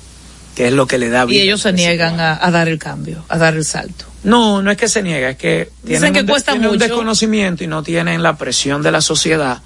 que 0.54 0.68
es 0.68 0.72
lo 0.72 0.86
que 0.86 0.98
le 0.98 1.08
da 1.08 1.24
vida. 1.24 1.38
Y 1.38 1.42
ellos 1.42 1.62
se 1.62 1.72
niegan 1.72 2.20
a, 2.20 2.38
a, 2.44 2.50
dar 2.50 2.68
el 2.68 2.78
cambio, 2.78 3.24
a 3.28 3.38
dar 3.38 3.54
el 3.54 3.64
salto. 3.64 4.06
No, 4.22 4.62
no 4.62 4.70
es 4.70 4.76
que 4.76 4.88
se 4.88 5.02
niega, 5.02 5.30
es 5.30 5.36
que 5.36 5.70
tienen, 5.84 6.12
que 6.12 6.20
un, 6.20 6.26
cuesta 6.26 6.52
tienen 6.52 6.68
mucho. 6.70 6.84
un 6.84 6.88
desconocimiento 6.88 7.64
y 7.64 7.66
no 7.66 7.82
tienen 7.82 8.22
la 8.22 8.36
presión 8.36 8.82
de 8.82 8.92
la 8.92 9.00
sociedad 9.00 9.62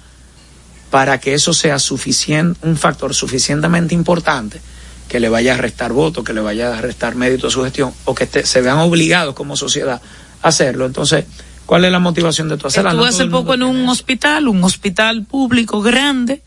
para 0.89 1.19
que 1.19 1.33
eso 1.33 1.53
sea 1.53 1.77
suficiente, 1.79 2.65
un 2.65 2.77
factor 2.77 3.13
suficientemente 3.13 3.93
importante 3.93 4.61
que 5.09 5.19
le 5.19 5.29
vaya 5.29 5.53
a 5.53 5.57
restar 5.57 5.91
votos, 5.91 6.23
que 6.23 6.33
le 6.33 6.41
vaya 6.41 6.77
a 6.77 6.81
restar 6.81 7.15
mérito 7.15 7.47
a 7.47 7.51
su 7.51 7.63
gestión, 7.63 7.93
o 8.05 8.15
que 8.15 8.25
te, 8.25 8.45
se 8.45 8.61
vean 8.61 8.77
obligados 8.79 9.35
como 9.35 9.55
sociedad 9.55 10.01
a 10.41 10.47
hacerlo. 10.47 10.85
Entonces, 10.85 11.25
¿cuál 11.65 11.85
es 11.85 11.91
la 11.91 11.99
motivación 11.99 12.49
de 12.49 12.57
tu 12.57 12.67
hacerla? 12.67 12.91
Estuve 12.91 13.03
no 13.03 13.09
hace 13.09 13.25
poco 13.27 13.53
en 13.53 13.63
un 13.63 13.87
hospital, 13.89 14.47
un 14.47 14.63
hospital 14.63 15.25
público 15.25 15.81
grande, 15.81 16.41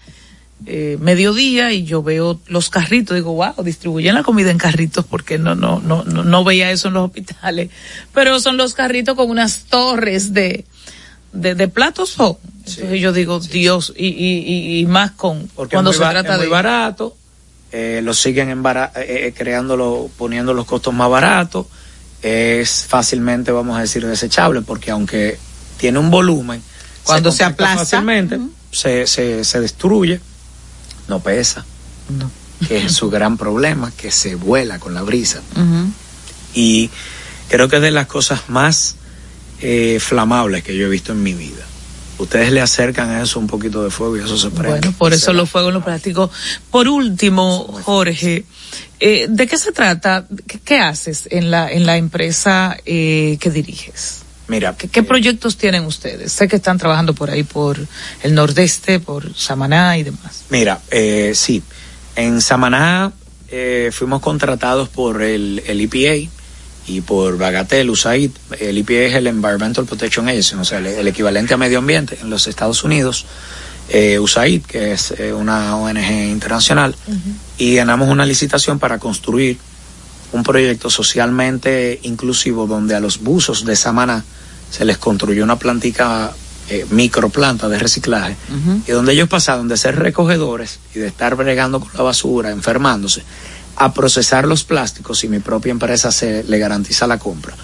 eh, 0.66 0.98
mediodía, 1.00 1.72
y 1.72 1.84
yo 1.84 2.02
veo 2.02 2.40
los 2.46 2.68
carritos, 2.68 3.14
digo, 3.14 3.32
wow, 3.34 3.64
distribuyen 3.64 4.14
la 4.14 4.22
comida 4.22 4.50
en 4.50 4.58
carritos, 4.58 5.04
porque 5.04 5.38
no, 5.38 5.54
no, 5.54 5.80
no, 5.80 6.04
no, 6.04 6.24
no 6.24 6.44
veía 6.44 6.70
eso 6.70 6.88
en 6.88 6.94
los 6.94 7.06
hospitales. 7.06 7.70
Pero 8.12 8.40
son 8.40 8.56
los 8.56 8.74
carritos 8.74 9.14
con 9.14 9.30
unas 9.30 9.64
torres 9.64 10.34
de, 10.34 10.64
de, 11.32 11.54
de 11.54 11.68
platos. 11.68 12.10
Sí, 12.10 12.80
Entonces 12.80 13.00
yo 13.00 13.12
digo, 13.12 13.40
sí, 13.40 13.50
Dios. 13.50 13.92
Y, 13.96 14.08
y, 14.08 14.80
y, 14.80 14.86
más 14.86 15.12
con 15.12 15.48
porque 15.54 15.76
cuando 15.76 15.92
se 15.92 16.00
trata 16.00 16.20
es 16.20 16.28
de. 16.34 16.38
muy 16.38 16.48
barato, 16.48 17.16
eh, 17.72 18.00
lo 18.02 18.14
siguen 18.14 18.50
en 18.50 18.62
bara 18.62 18.92
eh, 18.96 19.32
creándolo, 19.36 20.10
poniendo 20.16 20.54
los 20.54 20.66
costos 20.66 20.92
más 20.94 21.08
baratos, 21.10 21.66
es 22.22 22.86
fácilmente, 22.88 23.52
vamos 23.52 23.76
a 23.76 23.82
decir, 23.82 24.06
desechable, 24.06 24.62
porque 24.62 24.90
aunque 24.90 25.38
tiene 25.76 25.98
un 25.98 26.10
volumen, 26.10 26.62
cuando 27.04 27.30
se, 27.30 27.38
se 27.38 27.44
aplasta 27.44 27.78
fácilmente, 27.78 28.36
uh 28.36 28.40
-huh. 28.40 28.50
se, 28.72 29.06
se, 29.06 29.44
se, 29.44 29.60
destruye, 29.60 30.20
no 31.08 31.20
pesa, 31.20 31.64
no. 32.08 32.30
que 32.66 32.84
es 32.84 32.92
su 32.92 33.10
gran 33.10 33.36
problema, 33.36 33.92
que 33.96 34.10
se 34.10 34.34
vuela 34.34 34.78
con 34.78 34.94
la 34.94 35.02
brisa. 35.02 35.42
Uh 35.56 35.60
-huh. 35.60 35.90
Y 36.54 36.90
creo 37.48 37.68
que 37.68 37.76
es 37.76 37.82
de 37.82 37.90
las 37.90 38.06
cosas 38.06 38.48
más 38.48 38.96
eh, 39.60 39.98
flamables 40.00 40.62
que 40.62 40.76
yo 40.76 40.86
he 40.86 40.90
visto 40.90 41.12
en 41.12 41.22
mi 41.22 41.34
vida 41.34 41.64
ustedes 42.18 42.52
le 42.52 42.60
acercan 42.60 43.10
a 43.10 43.22
eso 43.22 43.38
un 43.38 43.46
poquito 43.46 43.82
de 43.82 43.90
fuego 43.90 44.16
y 44.16 44.20
eso 44.20 44.36
se 44.36 44.50
prende. 44.50 44.80
Bueno, 44.80 44.94
por 44.98 45.12
eso 45.12 45.32
los 45.32 45.48
fuegos 45.48 45.72
los 45.72 45.84
plásticos. 45.84 46.30
Por 46.70 46.88
último, 46.88 47.80
Jorge, 47.84 48.44
eh, 49.00 49.26
¿de 49.28 49.46
qué 49.46 49.56
se 49.56 49.72
trata? 49.72 50.26
¿Qué, 50.46 50.58
qué, 50.60 50.78
haces 50.78 51.28
en 51.30 51.50
la, 51.50 51.70
en 51.70 51.86
la 51.86 51.96
empresa 51.96 52.76
eh, 52.84 53.38
que 53.40 53.50
diriges? 53.50 54.22
Mira. 54.48 54.74
¿Qué, 54.76 54.88
qué 54.88 55.02
proyectos 55.02 55.56
tienen 55.56 55.84
ustedes? 55.84 56.32
Sé 56.32 56.48
que 56.48 56.56
están 56.56 56.78
trabajando 56.78 57.14
por 57.14 57.30
ahí, 57.30 57.42
por 57.42 57.78
el 58.22 58.34
nordeste, 58.34 58.98
por 58.98 59.34
Samaná 59.36 59.98
y 59.98 60.02
demás. 60.02 60.44
Mira, 60.50 60.80
eh, 60.90 61.32
sí. 61.34 61.62
En 62.16 62.40
Samaná 62.40 63.12
eh, 63.50 63.90
fuimos 63.92 64.20
contratados 64.20 64.88
por 64.88 65.22
el, 65.22 65.62
el 65.66 65.80
EPA, 65.80 66.30
y 66.88 67.02
por 67.02 67.36
Bagatel, 67.36 67.90
USAID, 67.90 68.30
el 68.60 68.78
EPA 68.78 68.92
es 68.94 69.14
el 69.14 69.26
Environmental 69.26 69.84
Protection 69.84 70.26
Agency, 70.28 70.54
o 70.56 70.64
sea, 70.64 70.78
el, 70.78 70.86
el 70.86 71.06
equivalente 71.06 71.52
a 71.54 71.58
medio 71.58 71.78
ambiente 71.78 72.18
en 72.20 72.30
los 72.30 72.48
Estados 72.48 72.82
Unidos, 72.82 73.26
eh, 73.90 74.18
USAID, 74.18 74.62
que 74.62 74.92
es 74.92 75.12
eh, 75.18 75.32
una 75.32 75.76
ONG 75.76 76.10
internacional, 76.30 76.96
uh 77.06 77.12
-huh. 77.12 77.18
y 77.58 77.74
ganamos 77.74 78.08
una 78.08 78.24
licitación 78.24 78.78
para 78.78 78.98
construir 78.98 79.58
un 80.32 80.42
proyecto 80.42 80.90
socialmente 80.90 82.00
inclusivo 82.02 82.66
donde 82.66 82.94
a 82.94 83.00
los 83.00 83.18
buzos 83.20 83.64
de 83.64 83.76
Samaná 83.76 84.24
se 84.70 84.84
les 84.84 84.98
construyó 84.98 85.44
una 85.44 85.58
plantica 85.58 86.32
eh, 86.70 86.86
microplanta 86.90 87.68
de 87.68 87.78
reciclaje 87.78 88.36
uh 88.50 88.54
-huh. 88.54 88.82
y 88.88 88.92
donde 88.92 89.12
ellos 89.12 89.28
pasaron 89.28 89.68
de 89.68 89.76
ser 89.76 89.96
recogedores 89.96 90.80
y 90.94 90.98
de 90.98 91.06
estar 91.06 91.34
bregando 91.34 91.80
con 91.80 91.90
la 91.94 92.02
basura, 92.02 92.50
enfermándose, 92.50 93.22
a 93.76 93.94
procesar 93.94 94.46
los 94.46 94.64
plásticos 94.64 95.22
y 95.24 95.28
mi 95.28 95.38
propia 95.38 95.70
empresa 95.70 96.10
se 96.10 96.42
le 96.44 96.58
garantiza 96.58 97.06
la 97.06 97.18
compra. 97.18 97.54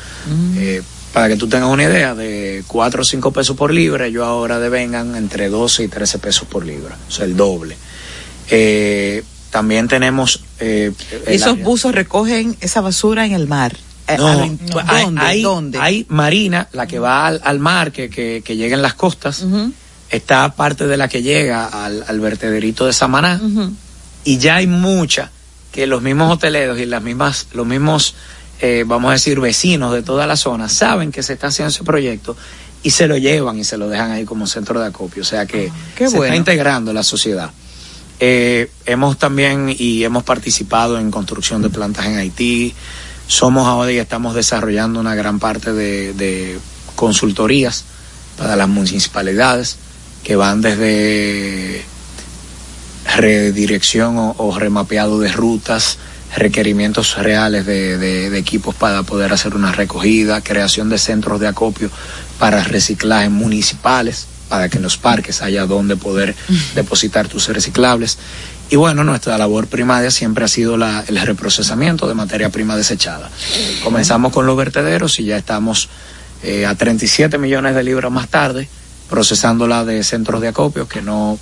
Eh, 0.57 0.81
para 1.13 1.29
que 1.29 1.37
tú 1.37 1.49
tengas 1.49 1.69
una 1.69 1.85
idea, 1.85 2.15
de 2.15 2.65
4 2.67 3.03
o 3.03 3.05
5 3.05 3.33
pesos 3.33 3.57
por 3.57 3.73
libra, 3.73 4.09
yo 4.09 4.25
ahora 4.25 4.59
devengan 4.59 5.17
entre 5.17 5.49
12 5.49 5.85
y 5.85 5.89
13 5.89 6.19
pesos 6.19 6.49
por 6.49 6.65
libra, 6.65 6.97
o 7.09 7.11
sea, 7.11 7.25
el 7.25 7.37
doble. 7.37 7.77
Eh, 8.49 9.23
también 9.51 9.87
tenemos... 9.87 10.41
Eh, 10.61 10.93
¿Esos 11.27 11.59
buzos 11.61 11.95
recogen 11.95 12.57
esa 12.61 12.81
basura 12.81 13.27
en 13.27 13.33
el 13.33 13.47
mar? 13.47 13.77
No, 14.19 14.47
no. 14.47 14.59
¿Dónde? 14.71 15.21
Hay, 15.23 15.43
¿Dónde? 15.43 15.79
hay 15.79 16.07
Marina, 16.09 16.69
la 16.73 16.87
que 16.87 16.99
va 16.99 17.27
al, 17.27 17.41
al 17.45 17.59
mar, 17.59 17.91
que, 17.93 18.11
que, 18.11 18.43
que, 18.45 18.57
llega 18.57 18.75
en 18.77 18.83
las 18.83 18.95
costas, 18.95 19.43
uh 19.43 19.47
-huh. 19.51 19.73
está 20.11 20.55
parte 20.55 20.87
de 20.87 20.97
la 20.97 21.09
que 21.09 21.23
llega 21.23 21.67
al, 21.67 22.05
al 22.07 22.21
vertederito 22.21 22.85
de 22.87 22.93
Samaná, 22.93 23.41
uh 23.43 23.47
-huh. 23.49 23.71
y 24.25 24.39
ya 24.39 24.57
hay 24.57 24.67
mucha 24.67 25.31
que 25.73 25.87
los 25.87 26.03
mismos 26.03 26.31
hoteleros 26.33 26.79
y 26.79 26.87
las 26.87 27.03
mismas, 27.03 27.47
los 27.53 27.67
mismos, 27.67 28.15
eh, 28.61 28.85
vamos 28.87 29.09
a 29.09 29.13
decir, 29.15 29.41
vecinos 29.41 29.93
de 29.93 30.03
toda 30.03 30.27
la 30.27 30.37
zona 30.37 30.69
saben 30.69 31.11
que 31.11 31.23
se 31.23 31.33
está 31.33 31.49
haciendo 31.49 31.71
ese 31.71 31.83
proyecto 31.83 32.37
y 32.83 32.91
se 32.91 33.07
lo 33.09 33.17
llevan 33.17 33.59
y 33.59 33.65
se 33.65 33.77
lo 33.79 33.89
dejan 33.89 34.11
ahí 34.13 34.25
como 34.25 34.47
centro 34.47 34.79
de 34.79 34.87
acopio. 34.87 35.23
O 35.23 35.25
sea 35.27 35.47
que 35.47 35.71
Ah, 35.71 35.97
se 35.97 36.05
bueno. 36.11 36.25
está 36.25 36.37
integrando 36.37 36.93
la 36.93 37.03
sociedad. 37.03 37.51
Eh, 38.21 38.71
hemos 38.87 39.19
también 39.19 39.75
y 39.77 40.05
hemos 40.05 40.23
participado 40.23 40.99
en 41.01 41.11
construcción 41.11 41.63
de 41.63 41.71
plantas 41.71 42.07
en 42.07 42.19
Haití. 42.19 42.73
Somos 43.27 43.67
ahora 43.67 43.91
y 43.93 43.99
estamos 43.99 44.35
desarrollando 44.35 45.01
una 45.01 45.15
gran 45.15 45.39
parte 45.39 45.73
de, 45.73 46.13
de 46.15 46.59
consultorías 46.95 47.85
para 48.37 48.55
las 48.57 48.69
municipalidades 48.69 49.77
que 50.23 50.37
van 50.37 50.61
desde 50.61 51.85
redirección 53.17 54.19
o, 54.19 54.35
o, 54.39 54.59
remapeado 54.59 55.19
de 55.21 55.31
rutas, 55.33 55.99
requerimientos 56.37 57.17
reales 57.17 57.67
de, 57.67 57.99
de- 57.99 58.31
de 58.31 58.39
equipos 58.39 58.75
para 58.75 59.03
poder 59.03 59.33
hacer 59.33 59.55
una 59.55 59.73
recogida, 59.73 60.41
creación 60.41 60.89
de 60.89 60.99
centros 60.99 61.41
de 61.41 61.49
acopio 61.49 61.91
para 62.39 62.65
reciclaje 62.65 63.29
municipales, 63.29 64.27
para 64.49 64.69
que 64.69 64.79
en 64.79 64.83
los 64.83 64.97
parques 64.97 65.43
haya 65.43 65.67
donde 65.67 65.97
poder 65.97 66.35
depositar 66.75 67.29
tus 67.29 67.49
reciclables. 67.49 68.19
Y 68.71 68.77
bueno, 68.77 69.05
nuestra 69.05 69.37
labor 69.39 69.67
primaria 69.67 70.11
siempre 70.11 70.45
ha 70.45 70.49
sido 70.49 70.77
la- 70.77 71.05
el 71.07 71.21
reprocesamiento 71.21 72.09
de 72.09 72.15
materia 72.15 72.49
prima 72.51 72.77
desechada. 72.77 73.31
Comenzamos 73.83 74.33
con 74.33 74.47
los 74.47 74.57
vertederos 74.57 75.19
y 75.21 75.25
ya 75.25 75.37
estamos 75.37 75.89
eh, 76.43 76.67
a 76.67 76.75
37 76.75 77.39
millones 77.39 77.75
de 77.75 77.83
libras 77.83 78.11
más 78.13 78.29
tarde, 78.29 78.69
procesándola 79.09 79.85
de 79.85 80.03
centros 80.05 80.41
de 80.43 80.49
acopio 80.49 80.87
que 80.89 81.01
no 81.01 81.39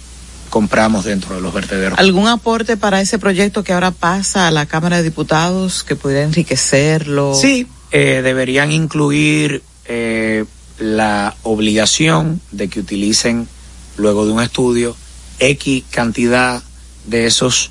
compramos 0.51 1.05
dentro 1.05 1.35
de 1.35 1.41
los 1.41 1.53
vertederos. 1.55 1.99
¿Algún 1.99 2.29
aporte 2.29 2.77
para 2.77 3.01
ese 3.01 3.19
proyecto 3.19 3.65
que 3.65 3.73
ahora 3.73 3.91
pasa 3.91 4.47
a 4.47 4.51
la 4.51 4.67
Cámara 4.67 4.99
de 4.99 5.03
Diputados 5.05 5.83
que 5.83 5.97
pudiera 5.97 6.23
enriquecerlo? 6.25 7.35
Sí, 7.35 7.67
eh, 7.91 8.21
deberían 8.23 8.71
incluir 8.71 9.63
eh, 9.87 10.45
la 10.79 11.35
obligación 11.43 12.41
de 12.53 12.69
que 12.69 12.81
utilicen, 12.81 13.49
luego 13.97 14.27
de 14.27 14.33
un 14.33 14.43
estudio, 14.43 14.95
X 15.41 15.85
cantidad 15.91 16.63
de 17.07 17.27
esos 17.27 17.71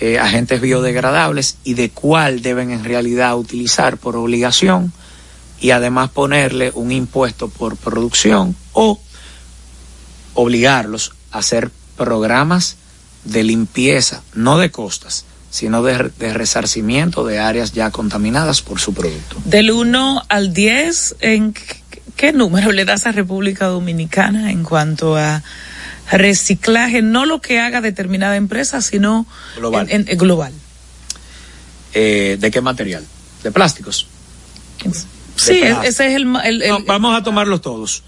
eh, 0.00 0.18
agentes 0.18 0.60
biodegradables 0.60 1.56
y 1.64 1.74
de 1.74 1.90
cuál 1.90 2.42
deben 2.42 2.70
en 2.70 2.84
realidad 2.84 3.36
utilizar 3.36 3.96
por 3.96 4.16
obligación 4.16 4.92
y 5.60 5.70
además 5.70 6.10
ponerle 6.10 6.72
un 6.74 6.90
impuesto 6.90 7.48
por 7.48 7.76
producción 7.76 8.56
o 8.72 9.00
obligarlos 10.34 11.12
a 11.30 11.38
hacer 11.38 11.70
programas 11.96 12.76
de 13.24 13.44
limpieza, 13.44 14.22
no 14.34 14.58
de 14.58 14.70
costas, 14.70 15.24
sino 15.50 15.82
de, 15.82 16.10
de 16.18 16.32
resarcimiento 16.32 17.24
de 17.24 17.38
áreas 17.38 17.72
ya 17.72 17.90
contaminadas 17.90 18.62
por 18.62 18.80
su 18.80 18.94
producto. 18.94 19.36
Del 19.44 19.70
1 19.70 20.22
al 20.28 20.52
10, 20.52 21.16
¿en 21.20 21.54
qué, 22.16 22.32
número 22.32 22.72
le 22.72 22.84
das 22.84 23.06
a 23.06 23.12
República 23.12 23.66
Dominicana 23.66 24.50
en 24.50 24.64
cuanto 24.64 25.16
a 25.16 25.42
reciclaje? 26.10 27.02
No 27.02 27.26
lo 27.26 27.40
que 27.40 27.60
haga 27.60 27.80
determinada 27.80 28.36
empresa, 28.36 28.80
sino 28.82 29.26
Global. 29.56 29.86
en- 29.90 30.06
en- 30.08 30.18
global. 30.18 30.52
Eh, 31.94 32.36
¿De 32.40 32.50
qué 32.50 32.60
material? 32.60 33.04
¿De 33.42 33.50
plásticos? 33.52 34.06
Sí, 35.36 35.54
De 35.54 35.60
plástico. 35.60 35.82
ese 35.82 36.06
es 36.08 36.14
el... 36.16 36.36
el- 36.44 36.62
el- 36.62 36.68
No, 36.70 36.84
vamos 36.84 37.16
a 37.18 37.22
tomarlos 37.22 37.60
todos. 37.60 38.02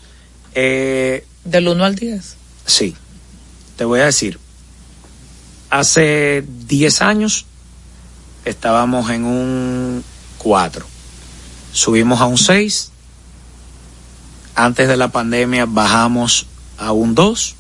Eh, 0.55 1.26
Del 1.45 1.68
1 1.68 1.84
al 1.84 1.95
10. 1.95 2.36
Sí, 2.66 2.95
te 3.76 3.84
voy 3.84 4.01
a 4.01 4.07
decir, 4.07 4.38
hace 5.70 6.45
10 6.66 7.03
años 7.03 7.47
estábamos 8.45 9.11
en 9.11 9.24
un 9.24 10.05
4, 10.38 10.86
subimos 11.72 12.20
a 12.20 12.26
un 12.26 12.38
6, 12.38 12.90
antes 14.55 14.88
de 14.88 14.97
la 14.97 15.09
pandemia 15.09 15.66
bajamos 15.66 16.47
a 16.78 16.92
un 16.92 17.14
2 17.14 17.57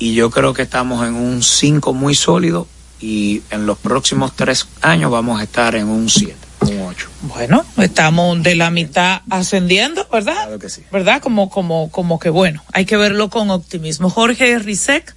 y 0.00 0.14
yo 0.14 0.30
creo 0.30 0.54
que 0.54 0.62
estamos 0.62 1.06
en 1.06 1.14
un 1.14 1.42
5 1.42 1.92
muy 1.92 2.16
sólido 2.16 2.66
y 3.00 3.42
en 3.50 3.66
los 3.66 3.78
próximos 3.78 4.34
3 4.34 4.66
años 4.80 5.10
vamos 5.12 5.38
a 5.38 5.44
estar 5.44 5.76
en 5.76 5.88
un 5.88 6.08
7, 6.08 6.34
un 6.62 6.80
8. 6.80 7.08
Bueno, 7.22 7.64
estamos 7.76 8.42
de 8.42 8.54
la 8.54 8.70
mitad 8.70 9.20
ascendiendo, 9.28 10.08
¿verdad? 10.10 10.32
Claro 10.32 10.58
que 10.58 10.70
sí. 10.70 10.82
¿Verdad? 10.90 11.20
Como, 11.20 11.50
como, 11.50 11.90
como 11.90 12.18
que 12.18 12.30
bueno, 12.30 12.64
hay 12.72 12.86
que 12.86 12.96
verlo 12.96 13.28
con 13.28 13.50
optimismo. 13.50 14.08
Jorge 14.08 14.58
Rizek, 14.58 15.14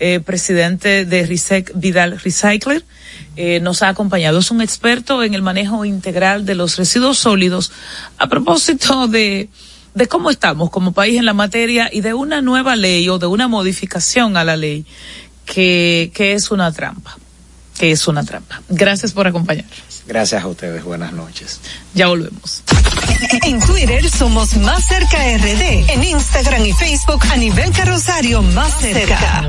eh, 0.00 0.20
presidente 0.20 1.04
de 1.04 1.26
Rizek 1.26 1.70
Vidal 1.74 2.18
Recycler, 2.18 2.84
eh, 3.36 3.60
nos 3.60 3.82
ha 3.82 3.88
acompañado. 3.88 4.38
Es 4.38 4.50
un 4.50 4.62
experto 4.62 5.22
en 5.22 5.34
el 5.34 5.42
manejo 5.42 5.84
integral 5.84 6.46
de 6.46 6.54
los 6.54 6.78
residuos 6.78 7.18
sólidos. 7.18 7.70
A 8.16 8.28
propósito 8.28 9.08
de, 9.08 9.50
de 9.94 10.08
cómo 10.08 10.30
estamos 10.30 10.70
como 10.70 10.92
país 10.92 11.18
en 11.18 11.26
la 11.26 11.34
materia 11.34 11.90
y 11.92 12.00
de 12.00 12.14
una 12.14 12.40
nueva 12.40 12.76
ley 12.76 13.08
o 13.08 13.18
de 13.18 13.26
una 13.26 13.48
modificación 13.48 14.36
a 14.36 14.44
la 14.44 14.56
ley 14.56 14.86
que, 15.44 16.10
que 16.14 16.32
es 16.32 16.50
una 16.50 16.72
trampa. 16.72 17.16
Que 17.78 17.90
es 17.90 18.06
una 18.06 18.22
trampa. 18.24 18.62
Gracias 18.68 19.12
por 19.12 19.26
acompañarnos. 19.26 20.02
Gracias 20.06 20.42
a 20.42 20.46
ustedes, 20.46 20.84
buenas 20.84 21.12
noches. 21.12 21.60
Ya 21.94 22.08
volvemos. 22.08 22.62
En 23.44 23.60
Twitter 23.60 24.08
somos 24.10 24.56
Más 24.56 24.86
Cerca 24.86 25.18
RD. 25.36 25.90
En 25.90 26.02
Instagram 26.02 26.66
y 26.66 26.72
Facebook 26.72 27.22
a 27.30 27.36
nivel 27.36 27.70
carrosario 27.72 28.42
Más 28.42 28.78
Cerca. 28.80 29.48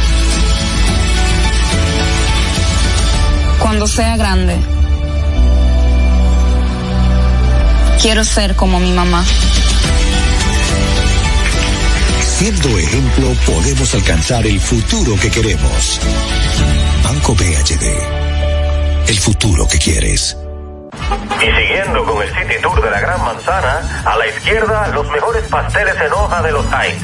Cuando 3.61 3.87
sea 3.87 4.17
grande, 4.17 4.57
quiero 8.01 8.23
ser 8.23 8.55
como 8.55 8.79
mi 8.79 8.91
mamá. 8.91 9.23
Siendo 12.21 12.77
ejemplo, 12.77 13.27
podemos 13.45 13.93
alcanzar 13.93 14.47
el 14.47 14.59
futuro 14.59 15.15
que 15.21 15.29
queremos. 15.29 16.01
Banco 17.03 17.35
BHD. 17.35 17.85
El 19.07 19.19
futuro 19.19 19.67
que 19.67 19.77
quieres. 19.77 20.35
Y 21.37 21.45
siguiendo 21.45 22.03
con 22.03 22.21
el 22.21 22.29
City 22.29 22.61
Tour 22.61 22.81
de 22.81 22.89
la 22.89 22.99
Gran 22.99 23.23
Manzana, 23.23 24.03
a 24.05 24.17
la 24.17 24.27
izquierda 24.27 24.87
los 24.87 25.07
mejores 25.11 25.47
pasteles 25.49 25.95
en 26.03 26.13
hoja 26.13 26.41
de 26.41 26.51
los 26.51 26.65
Heights. 26.65 27.03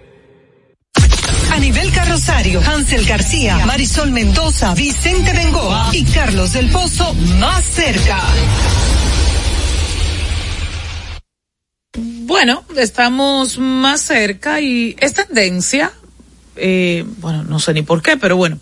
Anibel 1.51 1.91
Carrosario, 1.91 2.61
Hansel 2.65 3.05
García, 3.05 3.65
Marisol 3.65 4.11
Mendoza, 4.11 4.73
Vicente 4.73 5.33
Bengoa 5.33 5.89
y 5.91 6.05
Carlos 6.05 6.53
del 6.53 6.69
Pozo 6.69 7.13
más 7.13 7.63
cerca. 7.65 8.19
Bueno, 11.93 12.63
estamos 12.77 13.57
más 13.57 14.01
cerca 14.01 14.61
y 14.61 14.95
es 14.99 15.13
tendencia, 15.13 15.91
eh, 16.55 17.03
bueno, 17.17 17.43
no 17.43 17.59
sé 17.59 17.73
ni 17.73 17.81
por 17.81 18.01
qué, 18.01 18.15
pero 18.15 18.37
bueno, 18.37 18.57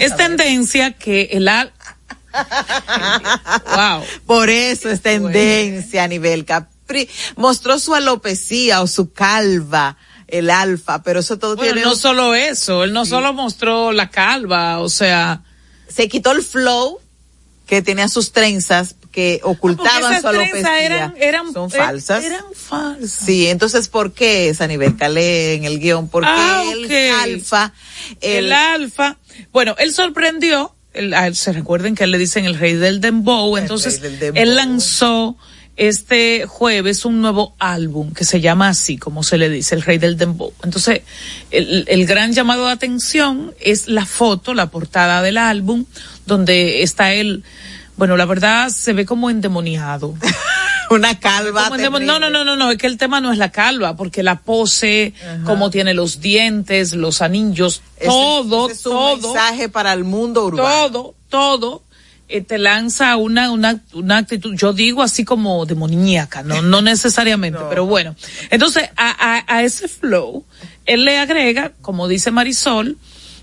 es 0.00 0.16
tendencia 0.16 0.92
que 0.92 1.30
el 1.32 1.46
al... 1.46 1.72
wow. 3.76 4.02
Por 4.26 4.50
eso 4.50 4.90
es 4.90 5.00
tendencia, 5.00 6.02
Anibel 6.02 6.44
Capri. 6.44 7.08
Mostró 7.36 7.78
su 7.78 7.94
alopecia 7.94 8.82
o 8.82 8.88
su 8.88 9.12
calva 9.12 9.96
el 10.28 10.50
alfa, 10.50 11.02
pero 11.02 11.20
eso 11.20 11.38
todo 11.38 11.56
bueno, 11.56 11.72
tiene... 11.74 11.86
no 11.86 11.96
solo 11.96 12.34
eso, 12.34 12.84
él 12.84 12.92
no 12.92 13.04
solo 13.04 13.32
mostró 13.32 13.92
la 13.92 14.10
calva, 14.10 14.80
o 14.80 14.88
sea... 14.88 15.42
Se 15.88 16.08
quitó 16.08 16.32
el 16.32 16.42
flow 16.42 16.98
que 17.66 17.82
tenía 17.82 18.08
sus 18.08 18.32
trenzas 18.32 18.96
que 19.12 19.40
ocultaban 19.44 20.20
su 20.20 20.26
alopecia. 20.26 20.80
Eran, 20.80 21.14
eran, 21.18 21.52
Son 21.52 21.70
falsas. 21.70 22.24
Eran 22.24 22.44
falsas. 22.52 23.10
Sí, 23.24 23.46
entonces, 23.46 23.86
¿por 23.88 24.12
qué 24.12 24.52
nivel 24.66 24.96
calé 24.96 25.54
en 25.54 25.64
el 25.64 25.78
guion? 25.78 26.08
Porque 26.08 26.28
ah, 26.28 26.64
el 26.66 27.14
alfa... 27.14 27.72
El, 28.20 28.46
el, 28.46 28.52
alfa... 28.52 29.18
Bueno, 29.52 29.76
él 29.78 29.92
sorprendió, 29.92 30.74
él, 30.94 31.14
él, 31.14 31.36
se 31.36 31.52
recuerden 31.52 31.94
que 31.94 32.04
él 32.04 32.10
le 32.10 32.18
dicen 32.18 32.44
el 32.44 32.58
rey 32.58 32.74
del 32.74 33.00
dembow, 33.00 33.56
el 33.56 33.62
entonces 33.62 34.00
del 34.00 34.18
dembow. 34.18 34.42
él 34.42 34.56
lanzó 34.56 35.36
este 35.76 36.46
jueves 36.46 37.04
un 37.04 37.20
nuevo 37.20 37.54
álbum 37.58 38.12
que 38.12 38.24
se 38.24 38.40
llama 38.40 38.68
así, 38.68 38.96
como 38.96 39.22
se 39.22 39.38
le 39.38 39.48
dice, 39.48 39.74
El 39.74 39.82
Rey 39.82 39.98
del 39.98 40.16
Dembow. 40.16 40.52
Entonces, 40.62 41.02
el, 41.50 41.84
el, 41.88 42.06
gran 42.06 42.32
llamado 42.32 42.66
de 42.66 42.72
atención 42.72 43.54
es 43.60 43.88
la 43.88 44.06
foto, 44.06 44.54
la 44.54 44.70
portada 44.70 45.22
del 45.22 45.36
álbum, 45.36 45.84
donde 46.26 46.82
está 46.82 47.12
él, 47.12 47.44
bueno, 47.96 48.16
la 48.16 48.24
verdad 48.24 48.68
se 48.70 48.92
ve 48.92 49.06
como 49.06 49.30
endemoniado. 49.30 50.14
Una 50.90 51.18
calva. 51.18 51.70
no, 51.70 52.18
no, 52.18 52.30
no, 52.30 52.44
no, 52.44 52.56
no, 52.56 52.70
es 52.70 52.78
que 52.78 52.86
el 52.86 52.98
tema 52.98 53.20
no 53.20 53.32
es 53.32 53.38
la 53.38 53.50
calva, 53.50 53.96
porque 53.96 54.22
la 54.22 54.40
pose, 54.40 55.14
Ajá. 55.22 55.44
como 55.44 55.70
tiene 55.70 55.94
los 55.94 56.20
dientes, 56.20 56.92
los 56.92 57.22
anillos, 57.22 57.82
ese, 57.96 58.06
todo, 58.06 58.66
ese 58.66 58.74
es 58.74 58.82
todo. 58.82 59.14
Un 59.14 59.22
mensaje 59.22 59.68
para 59.68 59.92
el 59.92 60.04
mundo 60.04 60.44
urbano. 60.44 60.90
Todo, 60.90 61.14
todo 61.28 61.82
eh, 62.28 62.40
te 62.40 62.58
lanza 62.58 63.16
una, 63.16 63.50
una, 63.50 63.80
una 63.92 64.18
actitud, 64.18 64.54
yo 64.54 64.72
digo 64.72 65.02
así 65.02 65.24
como 65.24 65.66
demoníaca, 65.66 66.42
no, 66.42 66.62
no 66.62 66.82
necesariamente, 66.82 67.58
no. 67.58 67.68
pero 67.68 67.86
bueno. 67.86 68.16
Entonces, 68.50 68.88
a, 68.96 69.36
a, 69.36 69.56
a, 69.56 69.62
ese 69.62 69.88
flow, 69.88 70.44
él 70.86 71.04
le 71.04 71.18
agrega, 71.18 71.72
como 71.82 72.08
dice 72.08 72.30
Marisol, 72.30 72.96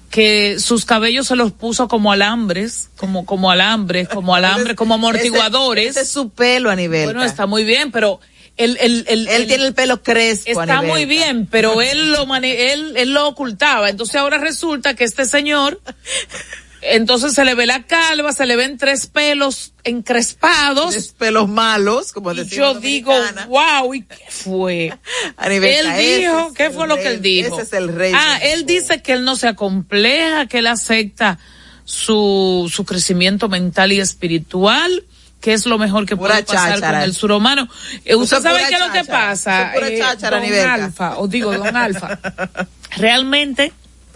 que 0.10 0.60
sus 0.60 0.84
cabellos 0.86 1.28
se 1.28 1.36
los 1.36 1.52
puso 1.54 1.88
como 1.88 2.12
alambres, 2.12 2.90
como, 2.98 3.26
como 3.26 3.50
alambres, 3.50 4.10
como 4.10 4.36
alambres, 4.36 4.76
como 4.76 4.96
amortiguadores. 4.96 5.92
Ese, 5.92 6.02
ese 6.02 6.02
es 6.02 6.12
su 6.12 6.30
pelo 6.30 6.70
a 6.70 6.76
nivel. 6.76 7.06
Bueno, 7.06 7.24
está 7.24 7.46
muy 7.46 7.64
bien, 7.64 7.92
pero 7.92 8.20
el, 8.58 8.78
el, 8.80 9.06
el, 9.08 9.28
él 9.28 9.48
tiene 9.48 9.66
el 9.68 9.74
pelo 9.74 10.04
crespo. 10.04 10.62
Está 10.62 10.82
muy 10.82 11.06
bien, 11.06 11.48
pero 11.50 11.82
él 11.82 12.12
lo 12.12 12.26
mane 12.26 12.74
él, 12.74 12.94
él 12.98 13.14
lo 13.14 13.28
ocultaba. 13.28 13.90
Entonces 13.90 14.16
ahora 14.16 14.38
resulta 14.38 14.96
que 14.96 15.04
este 15.04 15.26
señor 15.26 15.80
entonces 16.82 17.34
se 17.34 17.46
le 17.46 17.54
ve 17.56 17.66
la 17.66 17.84
calva, 17.84 18.34
se 18.34 18.46
le 18.46 18.56
ven 18.56 18.78
tres 18.78 19.08
pelos 19.08 19.74
encrespados. 19.84 20.92
Tres 20.92 21.14
pelos 21.18 21.48
malos, 21.48 22.12
como 22.12 22.34
decimos. 22.34 22.76
Yo 22.76 22.80
digo, 22.80 23.14
wow, 23.48 23.94
¿y 23.94 24.04
qué 24.04 24.26
fue? 24.30 24.98
él 25.44 25.88
dijo, 25.98 26.54
¿qué 26.54 26.70
fue 26.72 26.88
lo 26.88 26.98
que 26.98 27.08
él 27.08 27.22
dijo? 27.22 27.56
Ese 27.56 27.64
es 27.64 27.74
el 27.74 27.94
rey. 27.94 28.14
Ah, 28.16 28.40
él 28.42 28.66
dice 28.66 29.02
que 29.02 29.14
él 29.14 29.24
no 29.24 29.36
se 29.36 29.48
acompleja, 29.48 30.48
que 30.48 30.60
él 30.60 30.68
acepta 30.68 31.38
su, 31.86 32.72
su 32.74 32.86
crecimiento 32.86 33.50
mental 33.50 33.92
y 33.92 34.00
espiritual 34.00 35.06
que 35.42 35.54
es 35.54 35.66
lo 35.66 35.78
mejor 35.78 36.06
que 36.06 36.16
pura 36.16 36.36
puede 36.36 36.44
pasar 36.44 36.76
cháchara. 36.76 37.00
con 37.00 37.10
el 37.10 37.16
surhumano. 37.16 37.68
Eh, 38.06 38.16
¿Usted 38.16 38.42
sabe 38.42 38.60
qué 38.70 38.76
es 38.76 38.80
lo 38.80 38.92
que 38.92 39.04
pasa? 39.04 39.74
Eh, 39.76 40.00
don. 40.00 40.70
Alfa, 40.70 41.18
o 41.18 41.28
digo, 41.28 41.52
don 41.52 41.76
Alfa. 41.76 42.20
Realmente, 42.98 43.74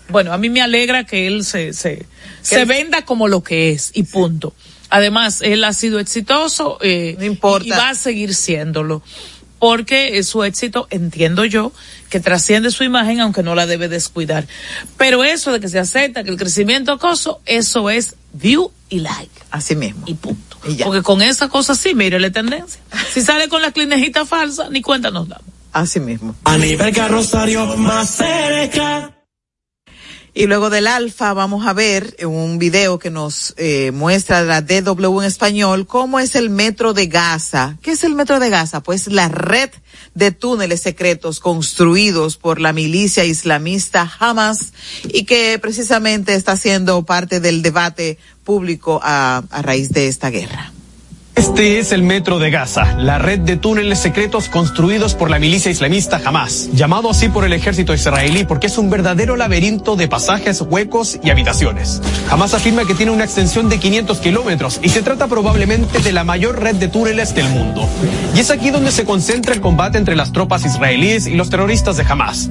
bueno, 0.10 0.34
a 0.34 0.38
mí 0.38 0.50
me 0.50 0.62
alegra 0.62 1.04
que 1.06 1.28
él 1.28 1.44
se, 1.46 1.74
se, 1.74 2.06
se 2.42 2.62
él- 2.62 2.68
venda 2.68 3.04
como 3.06 3.28
lo 3.28 3.44
que 3.44 3.72
es 3.72 3.92
y 3.94 4.04
punto. 4.04 4.54
Además, 4.90 5.42
él 5.42 5.64
ha 5.64 5.74
sido 5.74 6.00
exitoso 6.00 6.78
eh, 6.82 7.16
No 7.18 7.26
importa. 7.26 7.66
y 7.68 7.70
va 7.72 7.90
a 7.90 7.96
seguir 7.96 8.36
siéndolo. 8.36 9.02
Porque 9.58 10.18
es 10.20 10.28
su 10.28 10.44
éxito, 10.44 10.86
entiendo 10.92 11.44
yo, 11.46 11.72
que 12.10 12.20
trasciende 12.20 12.70
su 12.72 12.84
imagen, 12.84 13.20
aunque 13.22 13.42
no 13.42 13.56
la 13.56 13.66
debe 13.66 13.88
descuidar. 13.88 14.46
Pero 14.98 15.24
eso 15.24 15.52
de 15.54 15.60
que 15.60 15.70
se 15.70 15.80
acepta 15.80 16.24
que 16.24 16.30
el 16.30 16.38
crecimiento 16.38 16.92
acoso, 16.92 17.40
eso 17.46 17.90
es 17.90 18.16
view 18.34 18.72
y 18.90 19.00
like. 19.00 19.32
Así 19.50 19.76
mismo. 19.76 20.04
Y 20.06 20.14
punto. 20.14 20.58
Y. 20.68 20.76
Porque 20.84 21.02
con 21.02 21.22
esa 21.22 21.48
cosa 21.48 21.74
sí, 21.74 21.96
mire 21.96 22.20
la 22.20 22.30
tendencia. 22.32 22.82
Si 23.12 23.22
sale 23.22 23.48
con 23.48 23.62
la 23.62 23.72
clinejita 23.72 24.26
falsa, 24.26 24.70
ni 24.70 24.82
cuenta 24.82 25.10
nos 25.10 25.30
damos. 25.30 25.46
Así 25.72 26.00
mismo. 26.00 26.36
A 26.44 26.58
nivel 26.58 26.94
Rosario 27.10 27.66
más 27.78 28.10
cerca. 28.12 29.15
Y 30.38 30.48
luego 30.48 30.70
del 30.70 30.88
alfa 30.88 31.34
vamos 31.34 31.66
a 31.66 31.72
ver 31.72 32.18
un 32.26 32.60
video 32.60 33.00
que 33.00 33.10
nos 33.10 33.54
eh, 33.56 33.92
muestra 33.92 34.42
la 34.42 34.62
DW 34.62 35.22
en 35.22 35.28
español 35.28 35.88
cómo 35.88 36.20
es 36.20 36.36
el 36.36 36.50
metro 36.50 36.94
de 36.94 37.08
Gaza. 37.08 37.78
¿Qué 37.82 37.92
es 37.92 38.04
el 38.04 38.16
metro 38.16 38.42
de 38.42 38.50
Gaza? 38.50 38.84
Pues 38.84 39.08
la 39.08 39.30
red 39.30 39.70
de 40.14 40.32
túneles 40.32 40.82
secretos 40.82 41.40
construidos 41.40 42.36
por 42.36 42.60
la 42.60 42.74
milicia 42.74 43.24
islamista 43.24 44.12
Hamas 44.20 44.74
y 45.06 45.24
que 45.24 45.58
precisamente 45.58 46.36
está 46.36 46.58
siendo 46.58 47.02
parte 47.04 47.40
del 47.40 47.62
debate 47.62 48.18
público 48.44 49.00
a, 49.02 49.42
a 49.50 49.62
raíz 49.62 49.92
de 49.92 50.10
esta 50.10 50.32
guerra. 50.32 50.74
Este 51.36 51.80
es 51.80 51.92
el 51.92 52.02
metro 52.02 52.40
de 52.40 52.50
Gaza, 52.50 52.96
la 52.98 53.18
red 53.18 53.40
de 53.40 53.58
túneles 53.58 54.00
secretos 54.00 54.48
construidos 54.48 55.16
por 55.16 55.30
la 55.30 55.38
milicia 55.38 55.70
islamista 55.70 56.22
Hamas, 56.24 56.70
llamado 56.72 57.10
así 57.10 57.28
por 57.28 57.44
el 57.44 57.52
ejército 57.52 57.94
israelí 57.94 58.46
porque 58.46 58.68
es 58.68 58.78
un 58.78 58.90
verdadero 58.90 59.36
laberinto 59.36 59.98
de 59.98 60.08
pasajes, 60.08 60.62
huecos 60.62 61.20
y 61.22 61.30
habitaciones. 61.32 62.02
Hamas 62.30 62.54
afirma 62.54 62.86
que 62.86 62.96
tiene 62.96 63.12
una 63.12 63.26
extensión 63.26 63.68
de 63.68 63.80
500 63.80 64.20
kilómetros 64.20 64.80
y 64.82 64.90
se 64.90 65.02
trata 65.02 65.28
probablemente 65.28 66.00
de 66.00 66.14
la 66.14 66.24
mayor 66.24 66.62
red 66.62 66.76
de 66.76 66.88
túneles 66.88 67.36
del 67.36 67.50
mundo. 67.50 67.88
Y 68.34 68.40
es 68.40 68.50
aquí 68.50 68.70
donde 68.70 68.92
se 68.92 69.04
concentra 69.04 69.54
el 69.54 69.60
combate 69.60 69.98
entre 69.98 70.16
las 70.16 70.32
tropas 70.32 70.66
israelíes 70.66 71.28
y 71.28 71.36
los 71.36 71.50
terroristas 71.50 71.98
de 71.98 72.06
Hamas. 72.08 72.50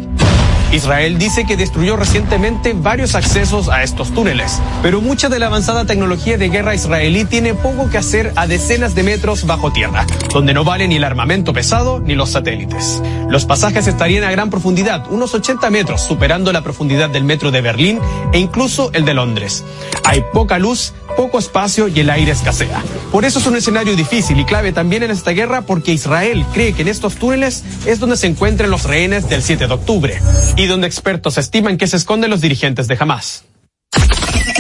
Israel 0.75 1.19
dice 1.19 1.47
que 1.47 1.57
destruyó 1.57 1.97
recientemente 1.97 2.73
varios 2.73 3.15
accesos 3.15 3.69
a 3.69 3.85
estos 3.85 4.13
túneles, 4.13 4.61
pero 4.83 5.01
mucha 5.01 5.29
de 5.29 5.39
la 5.39 5.47
avanzada 5.47 5.85
tecnología 5.85 6.37
de 6.37 6.49
guerra 6.49 6.75
israelí 6.75 7.25
tiene 7.25 7.55
poco 7.55 7.89
que 7.89 7.99
hacer 7.99 8.33
a 8.35 8.49
decenas 8.49 8.97
de 8.97 9.05
metros 9.05 9.47
bajo 9.47 9.73
tierra, 9.73 10.05
donde 10.33 10.53
no 10.53 10.65
vale 10.65 10.89
ni 10.89 10.97
el 10.97 11.05
armamento 11.05 11.53
pesado 11.53 12.01
ni 12.01 12.17
los 12.17 12.31
satélites. 12.31 13.01
Los 13.29 13.45
pasajes 13.45 13.87
estarían 13.87 14.25
a 14.25 14.33
gran 14.33 14.51
profundidad, 14.51 15.07
unos 15.11 15.33
80 15.33 15.71
metros, 15.71 16.03
superando 16.03 16.53
la 16.53 16.63
profundidad 16.63 17.09
del 17.09 17.23
metro 17.23 17.53
de 17.53 17.61
Berlín 17.61 18.01
e 18.33 18.39
incluso 18.39 18.91
el 18.95 19.05
de 19.05 19.15
Londres. 19.15 19.65
Hay 20.05 20.25
poca 20.33 20.59
luz, 20.59 20.93
poco 21.17 21.39
espacio 21.39 21.89
y 21.89 22.01
el 22.01 22.11
aire 22.11 22.33
escasea. 22.33 22.83
Por 23.11 23.25
eso 23.25 23.39
es 23.39 23.47
un 23.47 23.57
escenario 23.57 23.97
difícil 23.97 24.39
y 24.39 24.45
clave 24.45 24.73
también 24.73 25.03
en 25.03 25.11
esta 25.11 25.31
guerra 25.31 25.63
porque 25.63 25.93
Israel 25.93 26.45
cree 26.53 26.73
que 26.73 26.83
en 26.83 26.89
estos 26.89 27.17
túneles 27.17 27.65
es 27.87 28.01
donde 28.01 28.17
se 28.17 28.27
encuentran 28.27 28.71
los 28.71 28.85
rehenes 28.85 29.29
del 29.29 29.43
7 29.43 29.67
de 29.67 29.75
octubre 29.75 30.21
y 30.57 30.67
donde 30.67 30.87
expertos 30.87 31.39
estiman 31.39 31.79
que 31.79 31.87
se 31.87 31.97
esconden 31.97 32.31
los 32.31 32.41
dirigentes 32.41 32.89
de 32.89 32.97
Hamas. 32.99 33.45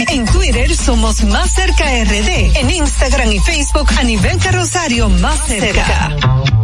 En 0.09 0.24
Twitter 0.26 0.74
somos 0.74 1.22
Más 1.24 1.52
Cerca 1.55 1.84
RD. 2.05 2.57
En 2.57 2.70
Instagram 2.70 3.30
y 3.30 3.38
Facebook 3.38 3.88
a 3.98 4.02
nivel 4.02 4.38
Rosario 4.52 5.09
Más 5.09 5.46
Cerca. 5.46 6.64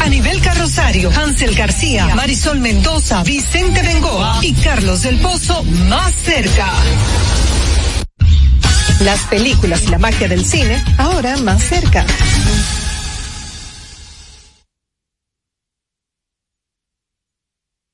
Anibel 0.00 0.40
Carrosario, 0.40 1.10
Hansel 1.10 1.54
García, 1.54 2.14
Marisol 2.14 2.60
Mendoza, 2.60 3.22
Vicente 3.24 3.82
Bengoa 3.82 4.38
y 4.42 4.52
Carlos 4.54 5.02
del 5.02 5.18
Pozo 5.18 5.62
más 5.88 6.14
cerca. 6.14 6.70
Las 9.00 9.20
películas 9.24 9.82
y 9.84 9.88
la 9.88 9.98
magia 9.98 10.28
del 10.28 10.44
cine 10.44 10.82
ahora 10.98 11.36
más 11.38 11.62
cerca. 11.62 12.04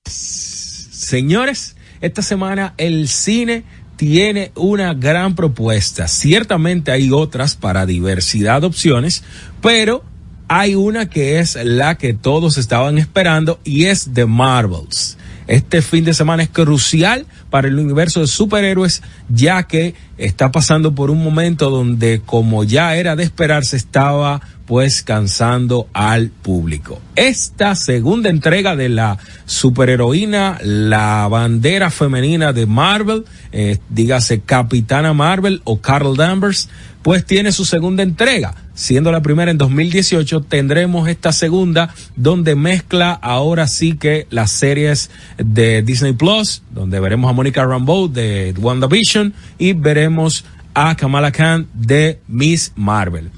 Señores, 0.07 1.77
esta 2.01 2.23
semana 2.23 2.75
el 2.77 3.09
cine 3.09 3.65
tiene 3.97 4.53
una 4.55 4.95
gran 4.95 5.35
propuesta. 5.35 6.09
Ciertamente 6.09 6.91
hay 6.91 7.11
otras 7.11 7.57
para 7.57 7.87
diversidad 7.87 8.63
de 8.63 8.67
opciones, 8.67 9.23
pero 9.61 10.05
hay 10.49 10.75
una 10.75 11.09
que 11.09 11.39
es 11.39 11.57
la 11.63 11.97
que 11.97 12.15
todos 12.15 12.59
estaban 12.59 12.99
esperando 12.99 13.61
y 13.65 13.85
es 13.85 14.11
The 14.13 14.27
Marvels. 14.27 15.17
Este 15.47 15.83
fin 15.83 16.05
de 16.05 16.15
semana 16.15 16.43
es 16.43 16.49
crucial 16.49 17.27
para 17.51 17.69
el 17.69 17.79
universo 17.79 18.21
de 18.21 18.27
superhéroes 18.27 19.03
ya 19.29 19.65
que 19.65 19.95
está 20.17 20.51
pasando 20.51 20.95
por 20.95 21.11
un 21.11 21.23
momento 21.23 21.69
donde 21.69 22.23
como 22.25 22.65
ya 22.65 22.97
era 22.97 23.15
de 23.15 23.25
esperarse 23.25 23.77
estaba 23.77 24.41
pues 24.65 25.03
cansando 25.03 25.89
al 25.93 26.31
público. 26.31 27.01
Esta 27.17 27.75
segunda 27.75 28.31
entrega 28.31 28.77
de 28.77 28.89
la 28.89 29.19
superheroína, 29.45 30.59
la 30.63 31.29
bandera 31.29 31.91
femenina 31.91 32.55
de 32.55 32.65
Marvel, 32.65 33.27
eh, 33.53 33.79
dígase 33.91 34.41
Capitana 34.41 35.13
Marvel 35.13 35.61
o 35.65 35.83
Carol 35.83 36.17
Danvers, 36.17 36.71
pues 37.03 37.27
tiene 37.27 37.53
su 37.53 37.67
segunda 37.67 38.03
entrega. 38.03 38.55
Siendo 38.75 39.13
la 39.13 39.23
primera 39.23 39.53
en 39.53 39.59
2018, 39.59 40.43
tendremos 40.43 41.09
esta 41.09 41.33
segunda 41.33 41.95
donde 42.17 42.57
mezcla 42.57 43.13
ahora 43.13 43.69
sí 43.69 43.97
que 43.97 44.27
las 44.31 44.51
series 44.51 45.11
de 45.39 45.83
Disney 45.83 46.13
Plus, 46.13 46.63
donde 46.71 46.99
veremos 46.99 47.31
a 47.31 47.33
Mónica 47.33 47.65
Rambeau 47.65 48.09
de 48.09 48.53
WandaVision 48.59 49.33
y 49.59 49.75
veremos 49.75 50.45
a 50.75 50.97
Kamala 50.97 51.31
Khan 51.31 51.69
de 51.73 52.19
Miss 52.27 52.73
Marvel. 52.75 53.31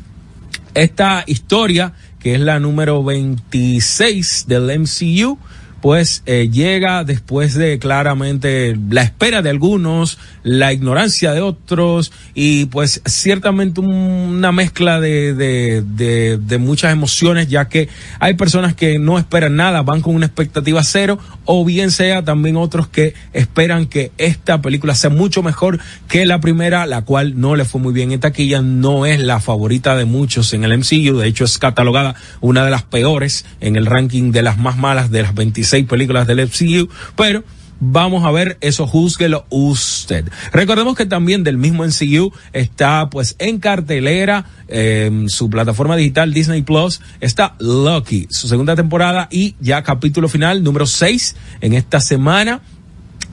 Esta 0.72 1.22
historia, 1.26 1.92
que 2.18 2.34
es 2.34 2.40
la 2.40 2.58
número 2.58 3.04
26 3.04 4.46
del 4.48 4.80
MCU, 4.80 5.38
pues 5.82 6.22
eh, 6.26 6.48
llega 6.50 7.04
después 7.04 7.54
de 7.54 7.78
claramente 7.78 8.76
la 8.90 9.02
espera 9.02 9.42
de 9.42 9.50
algunos, 9.50 10.18
la 10.46 10.72
ignorancia 10.72 11.32
de 11.32 11.40
otros 11.40 12.12
y 12.32 12.66
pues 12.66 13.02
ciertamente 13.04 13.80
una 13.80 14.52
mezcla 14.52 15.00
de, 15.00 15.34
de, 15.34 15.82
de, 15.82 16.38
de, 16.38 16.58
muchas 16.58 16.92
emociones 16.92 17.48
ya 17.48 17.68
que 17.68 17.88
hay 18.20 18.34
personas 18.34 18.76
que 18.76 19.00
no 19.00 19.18
esperan 19.18 19.56
nada, 19.56 19.82
van 19.82 20.02
con 20.02 20.14
una 20.14 20.26
expectativa 20.26 20.84
cero 20.84 21.18
o 21.46 21.64
bien 21.64 21.90
sea 21.90 22.24
también 22.24 22.56
otros 22.56 22.86
que 22.86 23.14
esperan 23.32 23.86
que 23.86 24.12
esta 24.18 24.62
película 24.62 24.94
sea 24.94 25.10
mucho 25.10 25.42
mejor 25.42 25.80
que 26.06 26.24
la 26.26 26.40
primera, 26.40 26.86
la 26.86 27.02
cual 27.02 27.40
no 27.40 27.56
le 27.56 27.64
fue 27.64 27.80
muy 27.80 27.92
bien 27.92 28.12
en 28.12 28.20
taquilla, 28.20 28.62
no 28.62 29.04
es 29.04 29.18
la 29.18 29.40
favorita 29.40 29.96
de 29.96 30.04
muchos 30.04 30.52
en 30.52 30.62
el 30.62 30.78
MCU, 30.78 31.18
de 31.18 31.26
hecho 31.26 31.42
es 31.42 31.58
catalogada 31.58 32.14
una 32.40 32.64
de 32.64 32.70
las 32.70 32.84
peores 32.84 33.46
en 33.60 33.74
el 33.74 33.86
ranking 33.86 34.30
de 34.30 34.42
las 34.42 34.58
más 34.58 34.76
malas 34.76 35.10
de 35.10 35.22
las 35.22 35.34
26 35.34 35.86
películas 35.86 36.28
del 36.28 36.46
MCU, 36.46 36.88
pero 37.16 37.42
vamos 37.80 38.24
a 38.24 38.30
ver 38.30 38.58
eso, 38.60 38.86
júzguelo 38.86 39.46
usted. 39.50 40.28
Recordemos 40.52 40.96
que 40.96 41.06
también 41.06 41.44
del 41.44 41.58
mismo 41.58 41.84
MCU 41.84 42.32
está 42.52 43.10
pues 43.10 43.36
en 43.38 43.58
cartelera 43.58 44.46
eh, 44.68 45.26
su 45.28 45.48
plataforma 45.50 45.96
digital 45.96 46.32
Disney 46.32 46.62
Plus 46.62 47.00
está 47.20 47.54
Lucky, 47.60 48.26
su 48.30 48.48
segunda 48.48 48.76
temporada 48.76 49.28
y 49.30 49.54
ya 49.60 49.82
capítulo 49.82 50.28
final 50.28 50.62
número 50.62 50.86
6 50.86 51.36
en 51.60 51.74
esta 51.74 52.00
semana. 52.00 52.62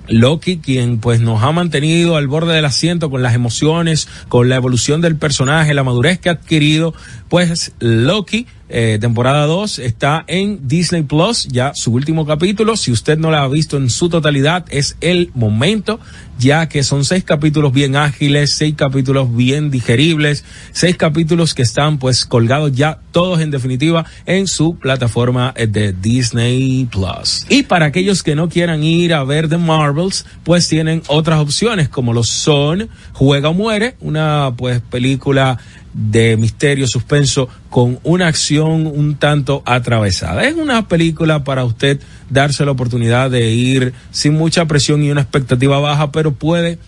Loki, 0.08 0.58
quien 0.58 1.00
pues 1.00 1.22
nos 1.22 1.44
ha 1.44 1.52
mantenido 1.52 2.18
al 2.18 2.28
borde 2.28 2.54
del 2.54 2.66
asiento 2.66 3.10
con 3.10 3.24
las 3.24 3.36
emociones, 3.36 4.08
con 4.28 4.50
la 4.50 4.58
evolución 4.58 5.00
del 5.02 5.16
personaje, 5.16 5.74
la 5.74 5.84
madurez 5.84 6.20
que 6.20 6.30
ha 6.30 6.34
adquirido, 6.34 6.94
pues 7.30 7.72
Loki, 7.80 8.48
eh, 8.76 8.98
temporada 9.00 9.46
2, 9.46 9.78
está 9.80 10.24
en 10.26 10.68
Disney 10.68 11.04
Plus, 11.04 11.48
ya 11.48 11.74
su 11.76 11.94
último 11.94 12.26
capítulo. 12.26 12.76
Si 12.76 12.92
usted 12.92 13.20
no 13.20 13.30
la 13.30 13.44
ha 13.44 13.48
visto 13.48 13.78
en 13.78 13.92
su 13.92 14.10
totalidad, 14.10 14.66
es 14.70 14.98
el 15.00 15.30
momento, 15.36 16.00
ya 16.38 16.68
que 16.68 16.84
son 16.84 17.06
seis 17.06 17.24
capítulos 17.24 17.74
bien 17.74 17.96
ágiles, 17.96 18.52
seis 18.54 18.76
capítulos 18.76 19.36
bien 19.36 19.72
digeribles, 19.72 20.44
seis 20.72 20.98
capítulos 20.98 21.54
que 21.54 21.62
están 21.62 22.00
pues 22.00 22.26
colgados 22.26 22.72
ya 22.74 23.00
todos 23.12 23.40
en 23.42 23.52
definitiva 23.52 24.06
en 24.26 24.48
su 24.48 24.78
plataforma 24.78 25.54
de 25.54 25.94
Disney 25.94 26.88
Plus. 26.92 27.46
Y 27.50 27.64
para 27.64 27.86
aquellos 27.88 28.24
que 28.24 28.36
no 28.36 28.50
quieran 28.50 28.84
ir 28.84 29.14
a 29.14 29.24
ver 29.24 29.50
The 29.50 29.58
Marvels, 29.58 30.26
pues 30.44 30.68
tienen 30.68 31.04
otras 31.08 31.40
opciones 31.40 31.90
como 31.90 32.14
lo 32.14 32.24
son 32.24 32.90
Juega 33.14 33.50
o 33.50 33.54
Muere, 33.54 33.96
una 34.00 34.54
pues 34.58 34.82
película 34.82 35.58
de 35.94 36.38
misterio, 36.38 36.88
suspenso, 36.88 37.48
con 37.70 38.00
una 38.04 38.28
acción 38.28 38.88
un 38.88 39.16
tanto 39.16 39.62
atravesada. 39.66 40.44
Es 40.44 40.56
una 40.56 40.88
película 40.88 41.44
para 41.44 41.66
usted 41.66 42.00
darse 42.34 42.66
la 42.66 42.72
oportunidad 42.72 43.32
de 43.32 43.52
ir 43.52 43.94
sin 44.12 44.34
mucha 44.34 44.66
presión 44.66 45.04
y 45.04 45.12
una 45.12 45.22
expectativa 45.22 45.80
baja, 45.80 46.12
pero 46.12 46.34
puede 46.34 46.80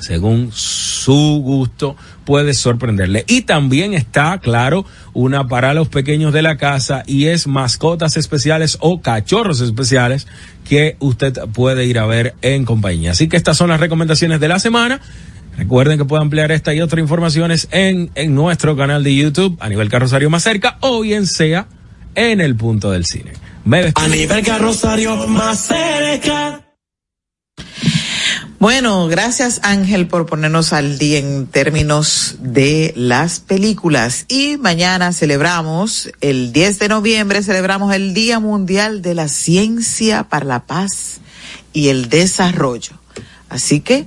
según 0.00 0.50
su 0.52 1.40
gusto, 1.42 1.96
puede 2.24 2.54
sorprenderle. 2.54 3.24
Y 3.26 3.42
también 3.42 3.94
está, 3.94 4.38
claro, 4.38 4.84
una 5.12 5.48
para 5.48 5.74
los 5.74 5.88
pequeños 5.88 6.32
de 6.32 6.42
la 6.42 6.56
casa 6.56 7.02
y 7.06 7.26
es 7.26 7.46
mascotas 7.46 8.16
especiales 8.16 8.78
o 8.80 9.00
cachorros 9.00 9.60
especiales 9.60 10.26
que 10.68 10.96
usted 11.00 11.34
puede 11.52 11.86
ir 11.86 11.98
a 11.98 12.06
ver 12.06 12.34
en 12.42 12.64
compañía. 12.64 13.12
Así 13.12 13.28
que 13.28 13.36
estas 13.36 13.56
son 13.56 13.70
las 13.70 13.80
recomendaciones 13.80 14.40
de 14.40 14.48
la 14.48 14.58
semana. 14.58 15.00
Recuerden 15.56 15.98
que 15.98 16.04
pueden 16.04 16.24
ampliar 16.24 16.52
esta 16.52 16.72
y 16.72 16.80
otras 16.80 17.00
informaciones 17.00 17.66
en, 17.72 18.10
en 18.14 18.34
nuestro 18.34 18.76
canal 18.76 19.02
de 19.02 19.16
YouTube, 19.16 19.56
a 19.60 19.68
nivel 19.68 19.88
carrosario 19.88 20.30
más 20.30 20.44
cerca, 20.44 20.78
o 20.80 21.00
bien 21.00 21.26
sea 21.26 21.66
en 22.14 22.40
el 22.40 22.54
punto 22.54 22.92
del 22.92 23.04
cine. 23.04 23.32
Me 23.68 23.92
A 23.96 24.08
nivel 24.08 24.42
carrosario 24.42 25.14
más 25.26 25.66
cerca. 25.66 26.64
Bueno, 28.58 29.08
gracias 29.08 29.60
Ángel 29.62 30.08
por 30.08 30.24
ponernos 30.24 30.72
al 30.72 30.96
día 30.96 31.18
en 31.18 31.46
términos 31.46 32.36
de 32.40 32.94
las 32.96 33.40
películas. 33.40 34.24
Y 34.28 34.56
mañana 34.56 35.12
celebramos, 35.12 36.10
el 36.22 36.54
10 36.54 36.78
de 36.78 36.88
noviembre, 36.88 37.42
celebramos 37.42 37.94
el 37.94 38.14
Día 38.14 38.40
Mundial 38.40 39.02
de 39.02 39.14
la 39.14 39.28
Ciencia 39.28 40.30
para 40.30 40.46
la 40.46 40.64
Paz 40.64 41.20
y 41.74 41.88
el 41.88 42.08
Desarrollo. 42.08 42.98
Así 43.50 43.80
que 43.80 44.06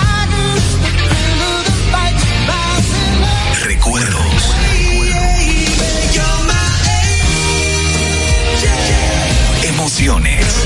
Emociones. 9.63 10.65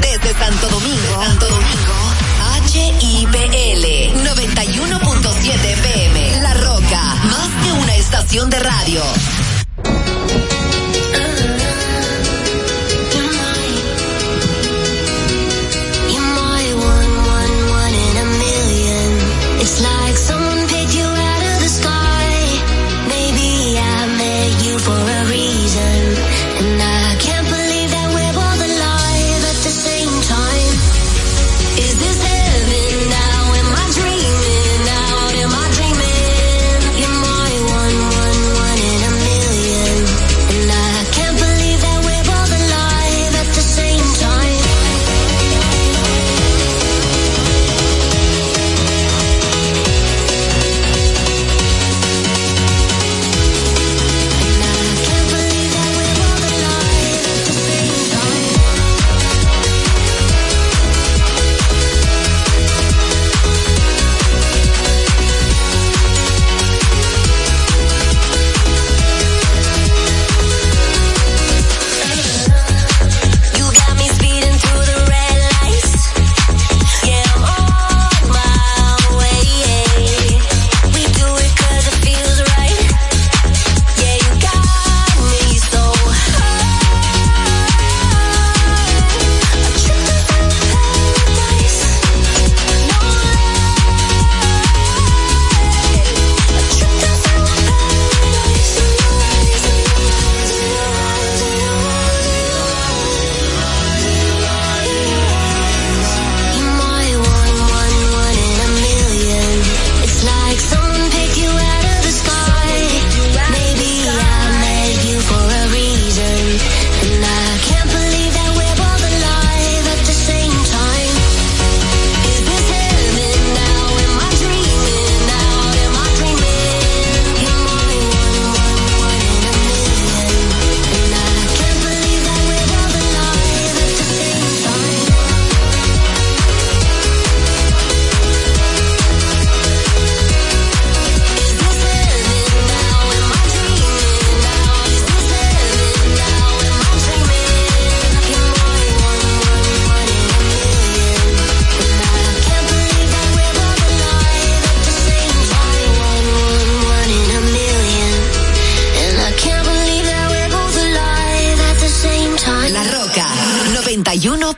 Desde 0.00 0.38
Santo 0.38 0.68
Domingo, 0.68 1.24
Santo 1.24 1.46
Domingo, 1.46 1.94
HIPL 2.72 3.84
91.7 4.24 5.54
FM. 5.54 6.40
La 6.42 6.54
Roca, 6.54 7.02
más 7.24 7.48
que 7.64 7.72
una 7.72 7.94
estación 7.96 8.50
de 8.50 8.58
radio. 8.58 9.02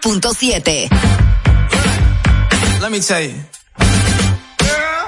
91.7. 0.03 0.88
Let 2.80 2.90
me 2.90 3.01
tell 3.01 3.20
you. 3.20 3.34
Girl, 4.57 5.05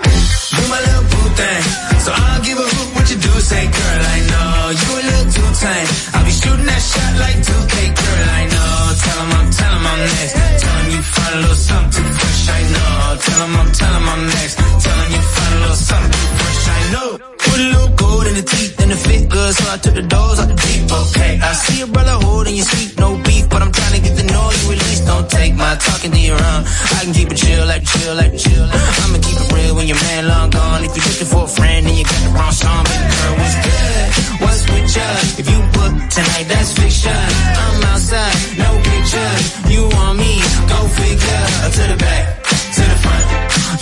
you 0.52 0.64
my 0.68 0.80
little 0.84 1.06
boo 1.08 1.28
thing. 1.32 1.62
So 2.04 2.12
I 2.12 2.20
don't 2.36 2.44
give 2.44 2.58
a 2.58 2.66
hoot 2.68 2.88
what 2.94 3.08
you 3.10 3.16
do. 3.16 3.32
Say, 3.40 3.64
girl, 3.64 4.00
I 4.04 4.18
know 4.30 4.70
you 4.80 4.88
a 4.92 5.02
little 5.08 5.28
too 5.32 5.48
tame. 5.64 5.88
I'll 6.12 6.24
be 6.24 6.30
shooting 6.30 6.66
that 6.66 6.82
shot 6.92 7.12
like 7.24 7.38
2K, 7.40 7.74
girl, 7.96 8.28
I 8.36 8.42
know. 8.52 8.92
Tell 9.02 9.18
'em 9.22 9.32
I'm, 9.32 9.48
tell 9.50 9.72
'em 9.72 9.86
I'm 9.86 10.00
next. 10.12 10.32
Tell 10.60 10.76
'em 10.76 10.88
you 10.92 11.02
find 11.02 11.32
a 11.32 11.40
little 11.40 11.56
something 11.56 12.08
fresh, 12.20 12.48
I 12.48 12.62
know. 12.74 13.16
Tell 13.24 13.40
'em 13.42 13.56
I'm, 13.60 13.68
tell 13.72 13.94
'em 13.96 14.08
I'm 14.12 14.22
next. 14.28 14.54
Tell 14.84 14.98
'em 15.00 15.10
you 15.16 15.22
find 15.34 15.52
a 15.56 15.58
little 15.62 15.80
something 15.90 16.26
fresh, 16.36 16.64
I 16.68 16.80
know. 16.92 17.08
Put 17.38 17.58
a 17.60 17.64
little 17.72 17.88
gold 17.96 18.01
in 18.32 18.40
the 18.40 18.48
teeth 18.48 18.80
and 18.80 18.90
the 18.90 18.96
fit 18.96 19.28
good, 19.28 19.52
so 19.54 19.64
I 19.68 19.76
took 19.76 19.94
the 19.94 20.06
doors 20.08 20.40
out 20.40 20.48
the 20.48 20.56
deep, 20.56 20.88
okay. 20.88 21.32
I 21.36 21.52
see 21.52 21.82
a 21.84 21.86
brother 21.86 22.16
holding 22.24 22.56
your 22.56 22.64
sweet, 22.64 22.96
no 22.98 23.16
beef, 23.20 23.48
but 23.52 23.60
I'm 23.60 23.72
trying 23.72 23.94
to 23.96 24.00
get 24.00 24.16
the 24.16 24.24
noise 24.24 24.58
you 24.64 24.72
release. 24.72 25.00
Don't 25.04 25.28
take 25.28 25.54
my 25.54 25.76
talking 25.76 26.12
to 26.12 26.20
your 26.20 26.40
own. 26.40 26.62
I 26.96 26.98
can 27.04 27.12
keep 27.12 27.28
it 27.28 27.36
chill, 27.36 27.64
like 27.68 27.84
chill, 27.84 28.14
like 28.16 28.32
chill. 28.36 28.66
I'ma 29.04 29.18
keep 29.20 29.36
it 29.36 29.48
real 29.52 29.74
when 29.76 29.86
your 29.86 30.00
man 30.08 30.28
long 30.32 30.48
gone. 30.48 30.80
If 30.84 30.96
you're 30.96 31.08
looking 31.12 31.28
for 31.28 31.44
a 31.44 31.52
friend, 31.58 31.80
then 31.84 31.94
you 31.96 32.04
got 32.04 32.20
the 32.24 32.32
wrong 32.32 32.54
song. 32.56 32.82
Baby 32.88 33.08
girl, 33.12 33.34
what's 33.36 33.56
good? 33.68 34.06
What's 34.40 34.62
with 34.70 34.88
you? 34.96 35.10
If 35.40 35.46
you 35.52 35.58
book 35.76 35.92
tonight, 36.08 36.46
that's 36.48 36.70
fiction. 36.72 37.12
I'm 37.12 37.84
outside, 37.92 38.36
no 38.56 38.70
pictures. 38.80 39.44
You 39.68 39.82
want 39.92 40.16
me? 40.16 40.40
Go 40.72 40.78
figure. 40.96 41.44
To 41.76 41.82
the 41.92 41.98
back, 42.00 42.24
to 42.48 42.82
the 42.92 42.98
front. 43.04 43.24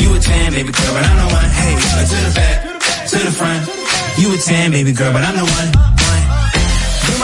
You 0.02 0.08
a 0.10 0.18
10, 0.18 0.52
baby 0.58 0.72
girl, 0.74 0.92
but 0.94 1.04
I'm 1.06 1.18
the 1.22 1.28
one. 1.38 1.50
Hey, 1.54 1.74
to 2.10 2.18
the 2.26 2.32
back, 2.34 2.56
to 3.14 3.18
the 3.18 3.34
front. 3.38 3.89
You 4.20 4.34
a 4.34 4.36
10, 4.36 4.70
baby 4.72 4.92
girl, 4.92 5.14
but 5.14 5.24
I'm 5.24 5.34
the 5.34 5.40
one. 5.40 5.68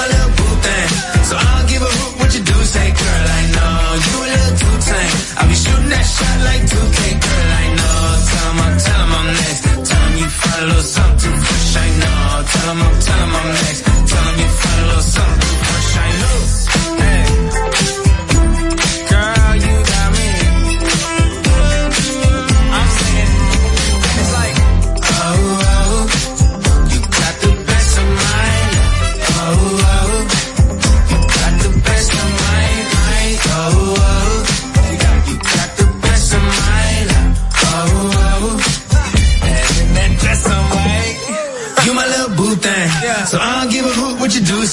my 0.01 0.07
little 0.09 0.33
boo 0.33 0.53
thing. 0.65 0.89
So 1.29 1.37
I 1.37 1.45
don't 1.45 1.69
give 1.69 1.83
a 1.83 1.93
hoot 1.93 2.13
what 2.21 2.31
you 2.33 2.41
do. 2.41 2.57
Say, 2.65 2.89
girl, 2.89 3.25
I 3.37 3.43
know 3.53 3.77
you 4.07 4.15
a 4.25 4.29
little 4.33 4.57
too 4.57 4.77
tame. 4.81 5.15
I'll 5.37 5.47
be 5.47 5.57
shooting 5.61 5.91
that 5.93 6.07
shot 6.09 6.39
like 6.49 6.63
2K, 6.73 6.99
girl, 7.21 7.49
I 7.53 7.65
know. 7.77 8.01
Tell 8.33 8.49
I'm, 8.65 8.79
tell 8.81 9.03
I'm 9.13 9.29
next. 9.45 9.93
'em 9.93 10.13
you 10.17 10.29
find 10.41 10.63
a 10.65 10.67
little 10.73 10.89
something 10.97 11.37
fresh, 11.45 11.77
I 11.85 11.89
know. 12.01 12.25
Tell 12.49 12.69
I'm, 12.73 13.35
I'm 13.37 13.49
next. 13.61 13.96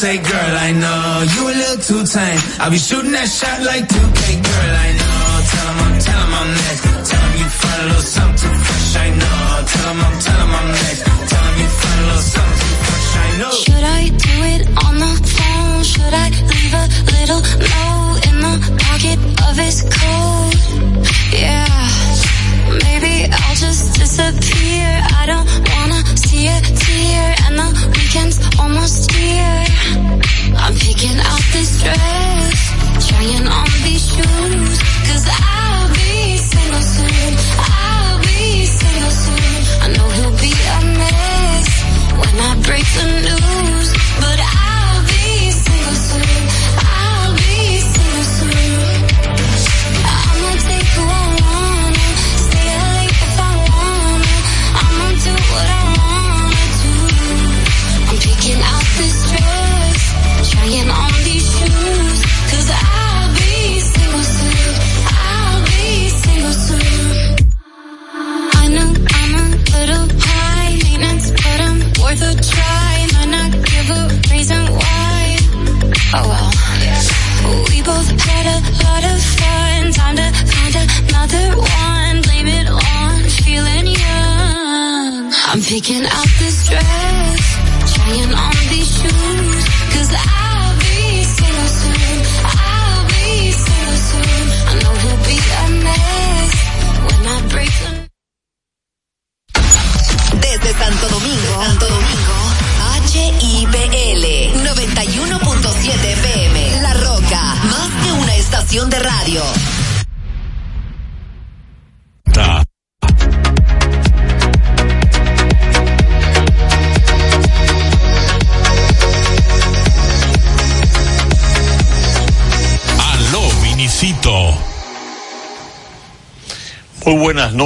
Say, 0.03 0.17
girl, 0.17 0.55
I 0.67 0.71
know 0.73 1.23
you 1.33 1.41
a 1.47 1.53
little 1.61 1.77
too 1.87 2.03
tame. 2.03 2.39
I'll 2.59 2.69
be 2.69 2.77
shooting 2.77 3.13
that 3.13 3.23
shot 3.23 3.63
like 3.63 3.87
2K, 3.87 4.19
girl, 4.43 4.73
I 4.83 4.89
know. 4.99 5.23
Tell 5.47 5.67
'em 5.71 5.79
I'm, 5.79 5.95
tell 6.03 6.21
'em 6.23 6.33
I'm 6.39 6.49
next. 6.59 6.83
Tell 7.07 7.23
'em 7.23 7.33
you 7.39 7.49
find 7.61 7.79
a 7.79 7.85
little 7.87 8.07
something 8.17 8.57
fresh, 8.67 8.95
I 8.99 9.09
know. 9.21 9.63
Tell 9.71 9.89
'em 9.91 9.99
I'm, 10.03 10.15
tell 10.25 10.41
'em 10.43 10.55
I'm 10.59 10.67
next. 10.75 11.01
Tell 11.31 11.45
'em 11.47 11.55
you 11.63 11.69
find 11.79 11.99
a 12.03 12.05
little 12.09 12.27
something 12.35 12.75
fresh, 12.83 13.09
I 13.15 13.29
know. 13.39 13.55
Should 13.63 13.85
I 13.99 14.03
do 14.27 14.35
it 14.55 14.63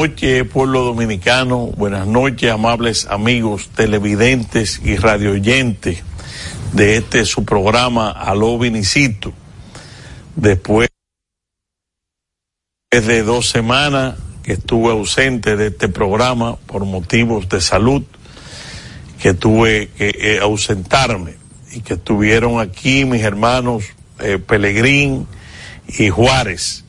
noches, 0.07 0.47
pueblo 0.47 0.83
dominicano. 0.85 1.67
Buenas 1.75 2.07
noches, 2.07 2.49
amables 2.49 3.07
amigos 3.07 3.69
televidentes 3.75 4.79
y 4.81 4.95
radioyentes 4.95 6.01
de 6.71 6.95
este 6.97 7.25
su 7.25 7.43
programa 7.43 8.11
Aló 8.11 8.57
Vinicito. 8.57 9.33
Después 10.35 10.87
de 12.89 13.23
dos 13.23 13.49
semanas 13.49 14.15
que 14.43 14.53
estuve 14.53 14.91
ausente 14.91 15.57
de 15.57 15.67
este 15.67 15.89
programa 15.89 16.55
por 16.55 16.85
motivos 16.85 17.49
de 17.49 17.59
salud, 17.59 18.03
que 19.21 19.33
tuve 19.33 19.89
que 19.97 20.15
eh, 20.17 20.39
ausentarme 20.41 21.35
y 21.73 21.81
que 21.81 21.95
estuvieron 21.95 22.61
aquí 22.61 23.03
mis 23.03 23.23
hermanos 23.23 23.83
eh, 24.19 24.39
Pelegrín 24.39 25.27
y 25.87 26.07
Juárez 26.09 26.85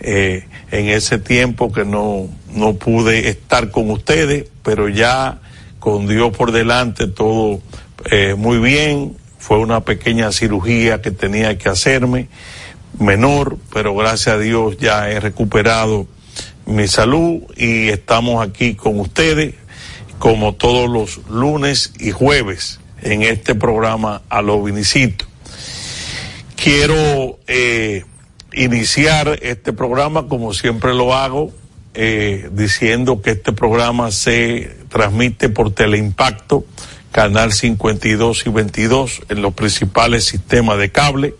eh, 0.00 0.46
en 0.70 0.88
ese 0.90 1.18
tiempo 1.18 1.72
que 1.72 1.86
no, 1.86 2.28
no 2.58 2.74
pude 2.74 3.28
estar 3.28 3.70
con 3.70 3.90
ustedes, 3.90 4.46
pero 4.62 4.88
ya 4.88 5.40
con 5.78 6.06
Dios 6.06 6.36
por 6.36 6.52
delante 6.52 7.06
todo 7.06 7.60
eh, 8.10 8.34
muy 8.36 8.58
bien. 8.58 9.16
Fue 9.38 9.58
una 9.58 9.80
pequeña 9.80 10.32
cirugía 10.32 11.00
que 11.00 11.10
tenía 11.10 11.56
que 11.56 11.68
hacerme, 11.68 12.28
menor, 12.98 13.56
pero 13.72 13.94
gracias 13.94 14.34
a 14.34 14.38
Dios 14.38 14.76
ya 14.78 15.10
he 15.10 15.20
recuperado 15.20 16.06
mi 16.66 16.86
salud 16.86 17.42
y 17.56 17.88
estamos 17.88 18.46
aquí 18.46 18.74
con 18.74 19.00
ustedes 19.00 19.54
como 20.18 20.54
todos 20.54 20.90
los 20.90 21.26
lunes 21.30 21.92
y 21.98 22.10
jueves 22.10 22.80
en 23.00 23.22
este 23.22 23.54
programa 23.54 24.22
a 24.28 24.42
los. 24.42 24.60
Quiero 26.56 27.38
eh, 27.46 28.04
iniciar 28.52 29.38
este 29.42 29.72
programa 29.72 30.26
como 30.26 30.52
siempre 30.52 30.92
lo 30.92 31.14
hago, 31.14 31.52
eh, 32.00 32.48
diciendo 32.52 33.20
que 33.20 33.32
este 33.32 33.52
programa 33.52 34.12
se 34.12 34.76
transmite 34.88 35.48
por 35.48 35.74
Teleimpacto, 35.74 36.64
canal 37.10 37.52
52 37.52 38.46
y 38.46 38.50
22 38.50 39.22
en 39.28 39.42
los 39.42 39.52
principales 39.54 40.24
sistemas 40.24 40.78
de 40.78 40.92
cable 40.92 41.34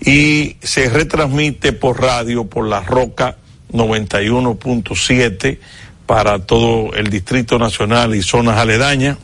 y 0.00 0.58
se 0.62 0.88
retransmite 0.88 1.72
por 1.72 2.00
radio 2.00 2.44
por 2.44 2.68
la 2.68 2.82
Roca 2.82 3.38
91.7 3.72 5.58
para 6.06 6.38
todo 6.38 6.94
el 6.94 7.10
Distrito 7.10 7.58
Nacional 7.58 8.14
y 8.14 8.22
zonas 8.22 8.58
aledañas, 8.58 9.18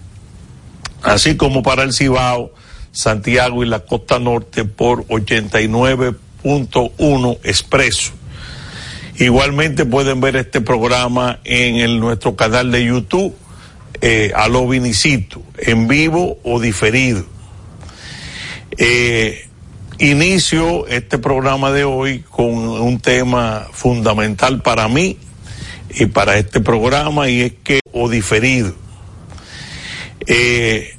así 1.05 1.37
como 1.37 1.63
para 1.63 1.85
el 1.85 1.93
Cibao, 1.93 2.53
Santiago 2.91 3.63
y 3.63 3.69
la 3.69 3.85
Costa 3.85 4.19
Norte 4.19 4.65
por 4.65 5.07
89.1 5.07 7.39
Expreso. 7.45 8.15
Igualmente 9.21 9.85
pueden 9.85 10.23
ver 10.23 10.37
este 10.37 10.63
programa 10.63 11.41
en 11.45 12.01
nuestro 12.01 12.37
canal 12.37 12.73
de 12.73 12.87
YouTube, 12.87 13.37
eh, 14.01 14.33
vinicito, 14.67 15.43
en 15.59 15.89
vivo 15.89 16.39
o 16.43 16.59
diferido. 16.59 17.27
Eh, 18.79 19.47
inicio 19.99 20.87
este 20.87 21.19
programa 21.19 21.71
de 21.71 21.85
hoy 21.85 22.21
con 22.21 22.49
un 22.49 22.99
tema 22.99 23.69
fundamental 23.73 24.63
para 24.63 24.89
mí 24.89 25.19
y 25.91 26.07
para 26.07 26.39
este 26.39 26.61
programa 26.61 27.29
y 27.29 27.43
es 27.43 27.53
que, 27.63 27.81
o 27.93 28.09
diferido. 28.09 28.73
Eh, 30.27 30.97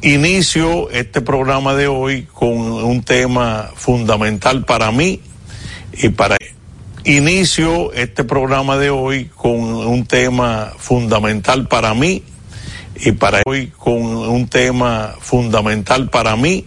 inicio 0.00 0.90
este 0.90 1.22
programa 1.22 1.74
de 1.74 1.88
hoy 1.88 2.28
con 2.32 2.52
un 2.56 3.02
tema 3.02 3.72
fundamental 3.74 4.64
para 4.64 4.92
mí 4.92 5.20
y 5.92 6.10
para 6.10 6.36
inicio 7.04 7.92
este 7.92 8.24
programa 8.24 8.78
de 8.78 8.88
hoy 8.88 9.26
con 9.26 9.60
un 9.60 10.06
tema 10.06 10.72
fundamental 10.78 11.68
para 11.68 11.92
mí 11.92 12.22
y 12.96 13.12
para 13.12 13.42
hoy 13.44 13.66
con 13.76 14.00
un 14.00 14.48
tema 14.48 15.14
fundamental 15.20 16.08
para 16.08 16.34
mí 16.36 16.64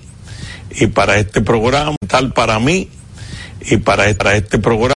y 0.80 0.88
para 0.88 1.18
este 1.18 1.42
programa 1.42 1.96
tal 2.08 2.34
para 2.34 2.60
mí 2.60 2.88
y 3.62 3.78
para, 3.78 4.14
para 4.14 4.36
este 4.36 4.60
programa 4.60 4.97